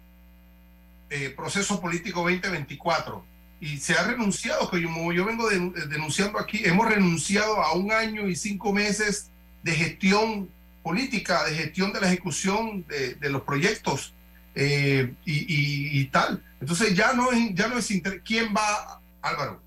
eh, 1.11 1.33
proceso 1.35 1.81
político 1.81 2.21
2024 2.21 3.25
y 3.61 3.79
se 3.79 3.95
ha 3.95 4.05
renunciado, 4.05 4.71
que 4.71 4.81
yo, 4.81 5.25
vengo 5.25 5.49
denunciando 5.49 6.39
aquí, 6.39 6.61
hemos 6.65 6.89
renunciado 6.89 7.61
a 7.61 7.73
un 7.75 7.91
año 7.91 8.29
y 8.29 8.37
cinco 8.37 8.73
meses 8.73 9.31
de 9.63 9.73
gestión 9.73 10.49
política, 10.83 11.45
de 11.45 11.55
gestión 11.55 11.93
de 11.93 12.01
la 12.01 12.09
ejecución 12.09 12.85
de 12.87 13.31
los 13.31 13.43
proyectos 13.43 14.15
eh, 14.61 15.15
y, 15.25 16.05
tal. 16.07 16.43
Entonces 16.61 16.95
ya 16.97 17.13
no 17.13 17.31
es, 17.31 17.55
ya 17.55 17.69
no 17.69 17.79
es 17.79 17.89
quién 18.25 18.53
va, 18.53 19.01
Álvaro, 19.23 19.63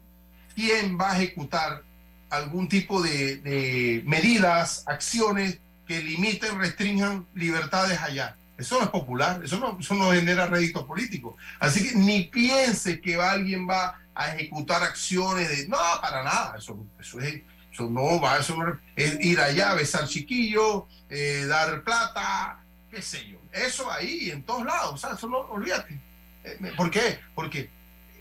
quién 0.54 1.00
va 1.00 1.12
a 1.12 1.18
ejecutar 1.18 1.84
algún 2.30 2.68
tipo 2.68 3.02
de, 3.02 4.04
medidas, 4.06 4.84
acciones 4.88 5.60
que 5.88 6.02
limiten, 6.02 6.60
restrinjan 6.60 7.26
libertades 7.34 8.02
allá. 8.02 8.36
Eso 8.58 8.78
no 8.80 8.84
es 8.84 8.90
popular, 8.90 9.42
eso 9.44 9.58
no, 9.60 9.78
eso 9.80 9.96
no 9.96 10.12
genera 10.12 10.48
rédito 10.48 10.86
político. 10.86 11.38
Así 11.60 11.88
que 11.88 11.98
ni 11.98 12.24
piense 12.24 13.00
que 13.00 13.16
alguien 13.16 13.68
va 13.68 13.98
a 14.14 14.36
ejecutar 14.36 14.84
acciones 14.84 15.50
de... 15.50 15.68
No, 15.70 15.78
para 16.02 16.22
nada, 16.22 16.56
eso, 16.58 16.86
eso, 17.00 17.20
es, 17.22 17.42
eso 17.72 17.90
no 17.90 18.20
va, 18.20 18.40
eso 18.40 18.58
no 18.58 18.78
ir 18.98 19.40
allá, 19.40 19.74
besar 19.74 20.06
chiquillo, 20.06 20.88
eh, 21.10 21.46
dar 21.48 21.82
plata, 21.84 22.61
qué 22.92 23.02
sé 23.02 23.26
yo. 23.28 23.40
Eso 23.52 23.90
ahí, 23.90 24.30
en 24.30 24.44
todos 24.44 24.66
lados, 24.66 24.94
o 24.94 24.98
sea, 24.98 25.28
olvídate. 25.50 26.00
Eh, 26.44 26.74
¿Por 26.76 26.92
qué? 26.92 27.20
Porque, 27.34 27.70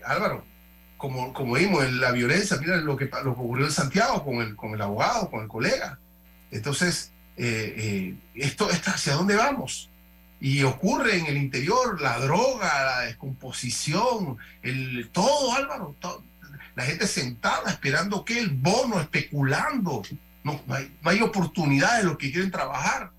Álvaro, 0.05 0.45
como, 0.97 1.33
como 1.33 1.55
vimos 1.55 1.83
en 1.83 1.99
la 1.99 2.11
violencia, 2.11 2.57
mira 2.57 2.77
lo 2.77 2.95
que, 2.95 3.05
lo 3.05 3.35
que 3.35 3.41
ocurrió 3.41 3.65
en 3.65 3.71
Santiago 3.71 4.23
con 4.23 4.35
el, 4.35 4.55
con 4.55 4.73
el 4.73 4.81
abogado, 4.81 5.29
con 5.29 5.41
el 5.41 5.47
colega. 5.47 5.99
Entonces, 6.51 7.11
eh, 7.37 7.75
eh, 7.77 8.15
esto, 8.35 8.69
esto, 8.69 8.91
¿hacia 8.91 9.13
dónde 9.13 9.35
vamos? 9.35 9.89
Y 10.39 10.63
ocurre 10.63 11.17
en 11.17 11.27
el 11.27 11.37
interior 11.37 12.01
la 12.01 12.17
droga, 12.19 12.85
la 12.85 12.99
descomposición, 13.01 14.37
el, 14.63 15.09
todo, 15.11 15.53
Álvaro, 15.53 15.95
la 16.75 16.83
gente 16.83 17.05
sentada 17.07 17.69
esperando 17.69 18.23
que 18.23 18.39
el 18.39 18.49
bono, 18.49 18.99
especulando. 18.99 20.01
No, 20.43 20.59
no, 20.65 20.73
hay, 20.73 20.97
no 21.01 21.09
hay 21.09 21.21
oportunidades 21.21 22.03
de 22.03 22.09
los 22.09 22.17
que 22.17 22.31
quieren 22.31 22.49
trabajar 22.49 23.11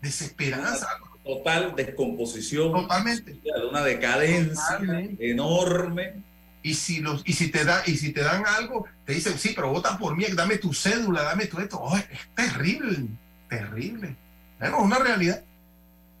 desesperanza. 0.00 0.88
Total 1.24 1.74
descomposición. 1.76 2.72
Totalmente. 2.72 3.32
De 3.32 3.66
una 3.68 3.82
decadencia 3.82 4.80
enorme. 5.18 6.22
Y 6.62 6.74
si, 6.74 7.00
los, 7.00 7.22
y, 7.24 7.34
si 7.34 7.50
te 7.50 7.64
da, 7.64 7.82
y 7.86 7.96
si 7.96 8.12
te 8.12 8.20
dan 8.20 8.44
algo, 8.46 8.84
te 9.04 9.14
dicen, 9.14 9.38
sí, 9.38 9.52
pero 9.54 9.70
vota 9.70 9.96
por 9.96 10.16
mí, 10.16 10.24
dame 10.34 10.58
tu 10.58 10.74
cédula, 10.74 11.22
dame 11.22 11.46
tu 11.46 11.58
esto. 11.60 11.80
es 11.96 12.28
terrible, 12.34 13.06
terrible. 13.48 14.16
Es 14.60 14.70
una 14.76 14.98
realidad. 14.98 15.42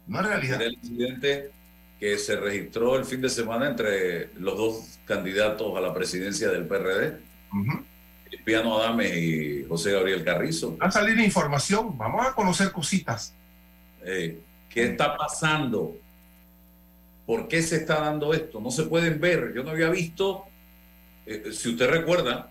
Una 0.06 0.22
realidad. 0.22 0.62
El 0.62 0.74
incidente 0.74 1.50
que 1.98 2.16
se 2.18 2.36
registró 2.36 2.96
el 2.96 3.04
fin 3.04 3.20
de 3.20 3.28
semana 3.28 3.68
entre 3.68 4.32
los 4.34 4.56
dos 4.56 4.98
candidatos 5.04 5.76
a 5.76 5.80
la 5.80 5.92
presidencia 5.92 6.48
del 6.48 6.66
PRD, 6.66 7.18
Piano 8.44 8.78
Adame 8.78 9.18
y 9.18 9.66
José 9.68 9.92
Gabriel 9.92 10.24
Carrizo. 10.24 10.76
Va 10.78 10.86
a 10.86 10.90
salir 10.90 11.18
información, 11.18 11.98
vamos 11.98 12.26
a 12.26 12.32
conocer 12.32 12.72
cositas. 12.72 13.34
Eh, 14.04 14.40
¿Qué 14.68 14.84
está 14.84 15.16
pasando? 15.16 15.96
¿Por 17.26 17.48
qué 17.48 17.62
se 17.62 17.76
está 17.76 18.00
dando 18.00 18.32
esto? 18.32 18.60
No 18.60 18.70
se 18.70 18.84
pueden 18.84 19.20
ver. 19.20 19.52
Yo 19.54 19.62
no 19.62 19.70
había 19.70 19.90
visto, 19.90 20.44
eh, 21.26 21.50
si 21.52 21.70
usted 21.70 21.88
recuerda, 21.88 22.50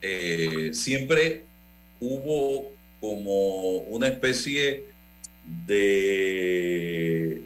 eh, 0.00 0.70
siempre 0.72 1.44
hubo 2.00 2.72
como 3.00 3.78
una 3.78 4.08
especie 4.08 4.84
de 5.66 7.42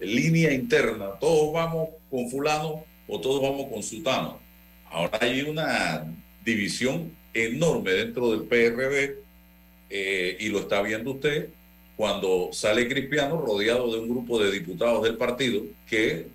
línea 0.00 0.52
interna. 0.52 1.12
Todos 1.18 1.52
vamos 1.52 1.88
con 2.10 2.28
fulano 2.28 2.84
o 3.08 3.20
todos 3.20 3.42
vamos 3.42 3.66
con 3.72 3.82
sutano. 3.82 4.38
Ahora 4.90 5.18
hay 5.20 5.42
una 5.42 6.04
división 6.44 7.12
enorme 7.34 7.92
dentro 7.92 8.30
del 8.30 8.42
PRD 8.42 9.18
y 10.38 10.48
lo 10.48 10.60
está 10.60 10.82
viendo 10.82 11.12
usted 11.12 11.50
cuando 11.96 12.50
sale 12.52 12.88
Cristiano 12.88 13.40
rodeado 13.40 13.92
de 13.92 14.00
un 14.00 14.08
grupo 14.08 14.38
de 14.38 14.50
diputados 14.50 15.02
del 15.02 15.16
partido 15.16 15.62
que 15.88 16.28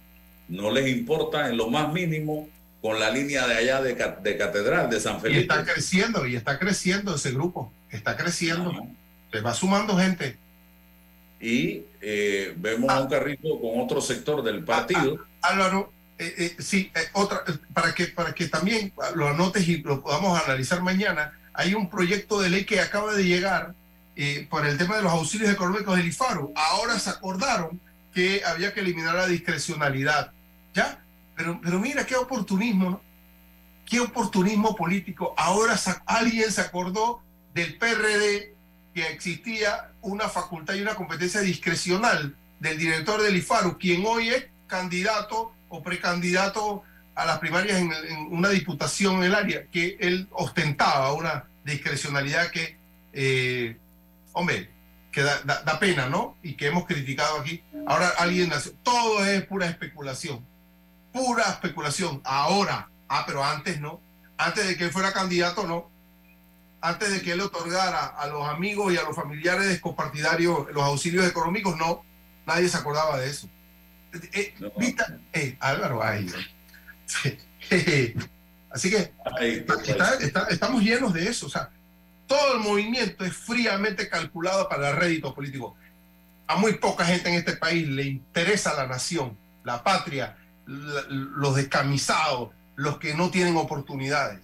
no 0.48 0.72
les 0.72 0.90
importa 0.90 1.50
en 1.50 1.58
lo 1.58 1.70
más 1.70 1.94
mínimo 1.94 2.50
con 2.82 3.00
la 3.00 3.12
línea 3.12 3.48
de 3.48 3.54
allá 3.54 3.82
de, 3.82 3.96
Catedral, 3.96 4.90
de 4.90 5.00
San 5.00 5.22
Felipe. 5.22 5.40
Y 5.40 5.42
está 5.44 5.64
creciendo, 5.64 6.26
y 6.26 6.36
está 6.36 6.58
creciendo 6.58 7.16
ese 7.16 7.32
grupo, 7.32 7.72
está 7.92 8.18
creciendo, 8.18 8.74
se 9.32 9.42
va 9.42 9.54
sumando 9.54 9.96
gente. 9.98 10.38
y 11.40 11.84
eh, 12.02 12.54
vemos 12.58 12.90
a 12.90 13.02
un 13.02 13.08
carrito 13.10 13.60
con 13.62 13.80
otro 13.80 14.02
sector 14.02 14.44
del 14.44 14.64
partido. 14.64 15.20
Ah, 15.42 15.50
Álvaro, 15.50 15.92
eh, 16.22 16.36
eh, 16.38 16.56
sí, 16.62 16.92
eh, 16.96 17.00
otra, 17.14 17.44
para 17.74 17.96
que, 17.96 18.06
para 18.06 18.34
que 18.34 18.48
también 18.48 18.94
lo 19.16 19.28
anotes 19.28 19.68
y 19.68 19.78
lo 19.78 20.04
podamos 20.04 20.40
analizar 20.44 20.82
mañana, 20.84 21.34
hay 21.52 21.74
un 21.74 21.90
proyecto 21.90 22.40
de 22.40 22.50
ley 22.50 22.64
que 22.64 22.80
acaba 22.80 23.14
de 23.16 23.24
llegar 23.24 23.74
eh, 24.24 24.46
por 24.48 24.68
el 24.68 24.78
tema 24.78 24.98
de 24.98 25.02
los 25.02 25.14
auxilios 25.14 25.50
económicos 25.50 25.98
del 25.98 26.06
IFARU. 26.06 26.54
Ahora 26.56 27.00
se 27.00 27.10
acordaron 27.10 27.82
que 28.14 28.44
había 28.46 28.72
que 28.72 28.82
eliminar 28.82 29.16
la 29.16 29.26
discrecionalidad, 29.26 30.32
¿ya? 30.76 31.04
Pero, 31.36 31.60
mira 31.80 32.06
qué 32.06 32.16
oportunismo, 32.16 32.92
¿no? 32.92 33.02
Qué 33.84 34.00
oportunismo 34.00 34.76
político. 34.76 35.34
Ahora 35.36 35.76
alguien 36.06 36.52
se 36.52 36.62
acordó 36.62 37.24
del 37.56 37.80
PRD 37.80 38.54
que 38.94 39.08
existía 39.08 39.90
una 40.02 40.30
facultad 40.30 40.76
y 40.76 40.84
una 40.84 40.94
competencia 40.94 41.42
discrecional 41.42 42.36
del 42.60 42.78
director 42.78 43.24
del 43.24 43.38
IFARU, 43.38 43.80
quien 43.80 44.06
hoy 44.06 44.30
es 44.30 44.46
candidato 44.68 45.52
o 45.68 45.82
precandidato 45.82 46.84
a 47.16 47.26
las 47.26 47.40
primarias 47.40 47.80
en, 47.80 47.92
en 47.92 48.20
una 48.32 48.50
diputación 48.50 49.16
en 49.16 49.24
el 49.24 49.34
área, 49.34 49.66
que 49.66 49.98
él 50.00 50.28
ostentaba 50.30 51.12
una 51.14 51.46
discrecionalidad 51.66 52.52
que, 52.52 52.78
eh, 53.14 53.78
hombre, 54.34 54.72
que 55.12 55.22
da, 55.24 55.42
da- 55.44 55.62
da 55.64 55.80
pena, 55.80 56.08
¿no? 56.08 56.38
Y 56.42 56.54
que 56.56 56.68
hemos 56.68 56.86
criticado 56.86 57.40
aquí. 57.40 57.64
Ahora 57.88 58.10
alguien 58.18 58.50
nació. 58.50 58.72
Todo 58.84 59.26
es 59.26 59.44
pura 59.46 59.68
especulación. 59.68 60.46
Pura 61.12 61.44
especulación. 61.44 62.22
Ahora. 62.24 62.90
Ah, 63.10 63.24
pero 63.28 63.44
antes 63.44 63.80
no. 63.82 64.00
Antes 64.38 64.68
de 64.68 64.78
que 64.78 64.86
él 64.86 64.92
fuera 64.92 65.12
candidato, 65.12 65.68
no. 65.68 65.92
Antes 66.80 67.12
de 67.12 67.22
que 67.22 67.34
él 67.34 67.42
otorgara 67.42 68.06
a 68.08 68.28
los 68.28 68.48
amigos 68.48 68.92
y 68.94 68.98
a 68.98 69.04
los 69.04 69.16
familiares 69.16 69.80
copartidarios 69.82 70.68
los 70.74 70.84
auxilios 70.84 71.28
económicos, 71.28 71.76
no. 71.78 72.04
Nadie 72.46 72.70
se 72.70 72.78
acordaba 72.78 73.20
de 73.20 73.30
eso. 73.30 73.50
Eh, 74.34 74.54
Vista- 74.78 75.20
eh, 75.34 75.58
Álvaro, 75.60 76.02
ay. 76.04 76.26
Así 78.70 78.90
que 78.90 79.14
está- 79.42 80.16
está- 80.16 80.48
estamos 80.50 80.82
llenos 80.82 81.14
de 81.14 81.28
eso. 81.28 81.46
O 81.48 81.50
sea, 81.50 81.70
todo 82.32 82.54
el 82.56 82.60
movimiento 82.62 83.26
es 83.26 83.34
fríamente 83.36 84.08
calculado 84.08 84.70
para 84.70 84.92
el 84.92 84.96
rédito 84.96 85.34
político. 85.36 85.76
A 86.48 86.56
muy 86.56 86.74
poca 86.78 87.04
gente 87.06 87.28
en 87.30 87.36
este 87.36 87.58
país 87.58 87.86
le 87.88 88.04
interesa 88.06 88.74
la 88.74 88.88
nación, 88.88 89.38
la 89.66 89.84
patria, 89.84 90.38
la- 90.66 91.04
los 91.10 91.56
descamisados, 91.56 92.50
los 92.76 92.98
que 93.00 93.14
no 93.14 93.30
tienen 93.32 93.58
oportunidades. 93.58 94.40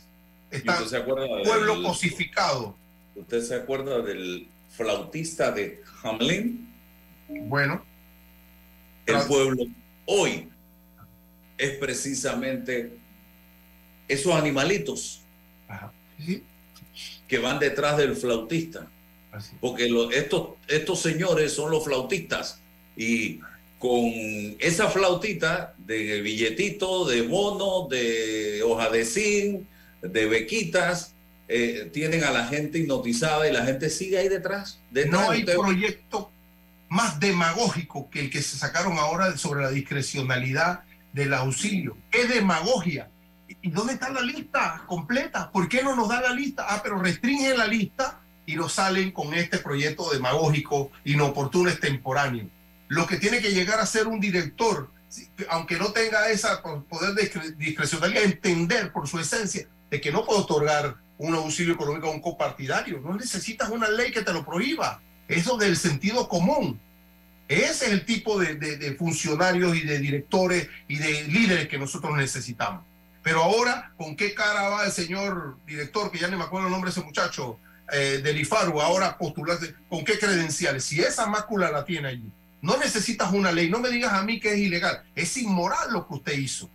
¿Y 0.52 0.58
Está 0.58 0.82
usted 0.82 0.98
se 1.00 1.02
pueblo 1.02 1.76
del- 1.76 1.84
cosificado. 1.84 2.76
¿Usted 3.16 3.42
se 3.42 3.56
acuerda 3.56 4.02
del 4.02 4.50
flautista 4.70 5.52
de 5.52 5.82
Hamlin? 6.04 6.74
Bueno. 7.30 7.84
El 9.06 9.20
pueblo 9.28 9.64
hoy 10.06 10.50
es 11.58 11.72
precisamente 11.78 12.98
esos 14.10 14.34
animalitos 14.36 15.22
que 17.28 17.38
van 17.40 17.60
detrás 17.60 17.98
del 17.98 18.16
flautista. 18.16 18.88
Porque 19.60 19.88
lo- 19.90 20.10
estos, 20.12 20.50
estos 20.68 21.00
señores 21.02 21.54
son 21.54 21.70
los 21.72 21.84
flautistas 21.84 22.60
y 22.96 23.40
con 23.78 24.02
esa 24.60 24.90
flautita 24.90 25.76
de 25.78 26.22
billetito, 26.22 27.06
de 27.06 27.22
bono, 27.22 27.88
de 27.88 28.64
hoja 28.64 28.90
de 28.90 29.06
zinc, 29.06 29.62
de 30.02 30.26
bequitas, 30.26 31.14
eh, 31.48 31.90
tienen 31.94 32.24
a 32.24 32.32
la 32.32 32.48
gente 32.48 32.80
hipnotizada 32.80 33.48
y 33.48 33.54
la 33.54 33.64
gente 33.66 33.90
sigue 33.90 34.18
ahí 34.18 34.28
detrás. 34.30 34.80
detrás. 34.90 35.12
No 35.22 35.30
hay 35.32 35.44
proyecto 35.44 36.32
más 36.90 37.20
demagógico 37.20 38.10
que 38.10 38.22
el 38.22 38.30
que 38.32 38.42
se 38.42 38.58
sacaron 38.58 38.98
ahora 38.98 39.38
sobre 39.38 39.62
la 39.62 39.70
discrecionalidad 39.70 40.82
del 41.14 41.34
auxilio. 41.34 41.96
¿Qué 42.10 42.26
demagogia? 42.26 43.10
¿Y 43.62 43.70
dónde 43.72 43.94
está 43.94 44.10
la 44.10 44.22
lista 44.22 44.84
completa? 44.88 45.52
¿Por 45.52 45.70
qué 45.70 45.82
no 45.84 45.96
nos 45.96 46.10
da 46.10 46.22
la 46.22 46.34
lista? 46.34 46.66
Ah, 46.70 46.82
pero 46.84 47.00
restringen 47.00 47.58
la 47.58 47.68
lista 47.68 48.20
y 48.46 48.56
nos 48.56 48.74
salen 48.74 49.12
con 49.12 49.34
este 49.34 49.58
proyecto 49.60 50.10
demagógico, 50.12 50.92
inoportuno, 51.06 51.70
extemporáneo. 51.70 52.50
Lo 52.88 53.06
que 53.08 53.18
tiene 53.18 53.40
que 53.40 53.54
llegar 53.54 53.80
a 53.80 53.86
ser 53.86 54.08
un 54.08 54.20
director, 54.20 54.92
aunque 55.50 55.78
no 55.78 55.92
tenga 55.92 56.30
ese 56.30 56.48
poder 56.90 57.14
de 57.14 57.30
discre- 57.32 57.56
discrecionalidad, 57.56 58.24
entender 58.24 58.92
por 58.92 59.08
su 59.08 59.20
esencia 59.20 59.68
de 59.90 60.02
que 60.02 60.12
no 60.12 60.26
puede 60.26 60.42
otorgar 60.42 60.96
un 61.18 61.34
auxilio 61.34 61.74
económico 61.74 62.08
a 62.08 62.12
un 62.12 62.22
copartidario. 62.22 63.00
No 63.00 63.16
necesitas 63.16 63.70
una 63.70 63.90
ley 63.90 64.12
que 64.12 64.22
te 64.22 64.32
lo 64.34 64.46
prohíba. 64.46 65.02
Eso 65.28 65.58
del 65.58 65.76
sentido 65.76 66.28
común. 66.28 66.80
Ese 67.50 67.86
es 67.88 67.92
el 67.94 68.06
tipo 68.06 68.38
de 68.40 68.96
funcionarios 69.00 69.76
y 69.76 69.82
de 69.82 70.00
directores 70.00 70.70
y 70.88 70.98
de 70.98 71.24
líderes 71.24 71.68
que 71.70 71.78
nosotros 71.78 72.16
necesitamos. 72.18 72.84
Pero 73.28 73.44
ahora, 73.44 73.92
¿con 73.98 74.16
qué 74.16 74.34
cara 74.34 74.70
va 74.70 74.86
el 74.86 74.92
señor 74.94 75.58
director, 75.66 76.10
que 76.10 76.18
ya 76.18 76.30
no 76.30 76.38
me 76.38 76.46
acuerdo 76.46 76.68
el 76.68 76.72
nombre 76.72 76.90
de 76.90 76.98
ese 76.98 77.06
muchacho, 77.06 77.60
eh, 77.92 78.22
del 78.24 78.40
IFARU, 78.40 78.80
ahora 78.80 79.18
postularse? 79.18 79.76
¿Con 79.90 80.06
qué 80.06 80.18
credenciales? 80.18 80.86
Si 80.86 81.02
esa 81.02 81.26
mácula 81.26 81.70
la 81.70 81.84
tiene 81.84 82.08
allí, 82.08 82.32
no 82.62 82.78
necesitas 82.78 83.34
una 83.34 83.52
ley. 83.52 83.70
No 83.70 83.80
me 83.80 83.90
digas 83.90 84.14
a 84.14 84.24
mí 84.24 84.40
que 84.40 84.54
es 84.54 84.60
ilegal. 84.60 85.04
Es 85.14 85.36
inmoral 85.36 85.92
lo 85.92 86.08
que 86.08 86.14
usted 86.14 86.38
hizo. 86.38 86.70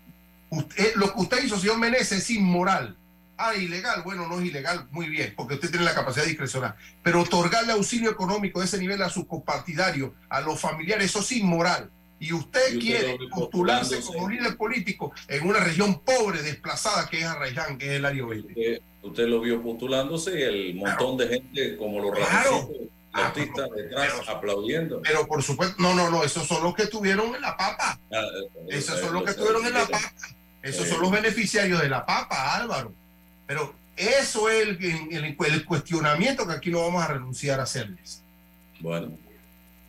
Usted- 0.50 0.94
lo 0.96 1.14
que 1.14 1.20
usted 1.22 1.42
hizo, 1.42 1.58
señor 1.58 1.78
Menezes, 1.78 2.18
es 2.18 2.28
inmoral. 2.28 2.98
Ah, 3.38 3.54
ilegal. 3.54 4.02
Bueno, 4.02 4.28
no 4.28 4.38
es 4.38 4.44
ilegal. 4.44 4.88
Muy 4.90 5.08
bien, 5.08 5.32
porque 5.34 5.54
usted 5.54 5.70
tiene 5.70 5.86
la 5.86 5.94
capacidad 5.94 6.26
discrecional. 6.26 6.74
Pero 7.02 7.22
otorgarle 7.22 7.72
auxilio 7.72 8.10
económico 8.10 8.60
de 8.60 8.66
ese 8.66 8.76
nivel 8.76 9.00
a 9.00 9.08
sus 9.08 9.26
compartidarios, 9.26 10.10
a 10.28 10.42
los 10.42 10.60
familiares, 10.60 11.06
eso 11.06 11.20
es 11.20 11.32
inmoral. 11.32 11.90
Y 12.22 12.32
usted 12.32 12.60
Y 12.70 12.76
usted 12.76 12.78
quiere 12.78 13.18
postularse 13.30 14.00
como 14.00 14.28
líder 14.28 14.56
político 14.56 15.12
en 15.26 15.44
una 15.44 15.58
región 15.58 16.00
pobre, 16.02 16.40
desplazada, 16.40 17.08
que 17.08 17.18
es 17.18 17.24
Arraiján, 17.24 17.76
que 17.78 17.86
es 17.86 17.92
el 17.94 18.04
área. 18.04 18.24
Usted, 19.02 19.26
lo 19.26 19.40
vio 19.40 19.60
postulándose 19.60 20.38
y 20.38 20.42
el 20.42 20.74
montón 20.76 21.16
de 21.16 21.26
gente 21.28 21.76
como 21.76 21.98
los 22.00 22.12
Claro. 22.16 22.50
ratoncitos 22.60 22.88
flautistas 23.12 23.70
detrás 23.76 24.12
aplaudiendo. 24.28 25.02
Pero 25.02 25.26
por 25.26 25.42
supuesto, 25.42 25.74
no, 25.82 25.96
no, 25.96 26.10
no, 26.10 26.22
esos 26.22 26.46
son 26.46 26.62
los 26.62 26.74
que 26.76 26.84
estuvieron 26.84 27.34
en 27.34 27.40
la 27.40 27.56
papa. 27.56 27.98
Ah, 28.12 28.20
eh, 28.20 28.66
Esos 28.68 29.00
son 29.00 29.08
eh, 29.08 29.12
los 29.14 29.22
que 29.24 29.30
eh, 29.30 29.32
estuvieron 29.32 29.66
en 29.66 29.74
la 29.74 29.80
papa. 29.86 30.12
Esos 30.62 30.86
eh, 30.86 30.90
son 30.90 31.00
los 31.02 31.10
beneficiarios 31.10 31.82
de 31.82 31.88
la 31.88 32.06
papa, 32.06 32.54
Álvaro. 32.54 32.94
Pero 33.48 33.74
eso 33.96 34.48
es 34.48 34.62
el, 34.68 34.84
el- 35.10 35.36
el 35.44 35.64
cuestionamiento 35.64 36.46
que 36.46 36.52
aquí 36.52 36.70
no 36.70 36.82
vamos 36.82 37.02
a 37.02 37.08
renunciar 37.08 37.58
a 37.58 37.64
hacerles. 37.64 38.22
Bueno. 38.78 39.18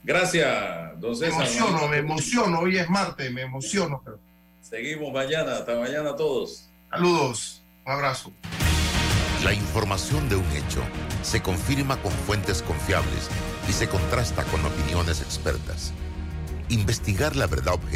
Gracias, 0.04 1.00
don 1.00 1.12
Me 1.12 1.18
César. 1.18 1.34
emociono, 1.42 1.88
me 1.88 1.98
emociono. 1.98 2.60
Hoy 2.60 2.78
es 2.78 2.90
martes, 2.90 3.32
me 3.32 3.42
emociono. 3.44 4.02
pero- 4.04 4.20
Seguimos 4.62 5.14
mañana. 5.14 5.54
Hasta 5.58 5.76
mañana 5.78 6.12
a 6.12 6.16
todos. 6.16 6.70
Saludos. 6.90 7.64
Un 7.86 7.92
abrazo. 7.92 8.32
La 9.44 9.54
información 9.54 10.30
de 10.30 10.38
un 10.38 10.52
hecho 10.52 10.82
se 11.22 11.42
confirma 11.42 11.98
con 12.02 12.12
fuentes 12.12 12.62
confiables 12.62 13.30
y 13.68 13.74
se 13.74 13.88
contrasta 13.90 14.44
con 14.46 14.66
opiniones 14.66 15.22
expertas. 15.22 15.94
Investigar 16.70 17.36
la 17.36 17.46
verdad 17.48 17.74
objetiva 17.74 17.92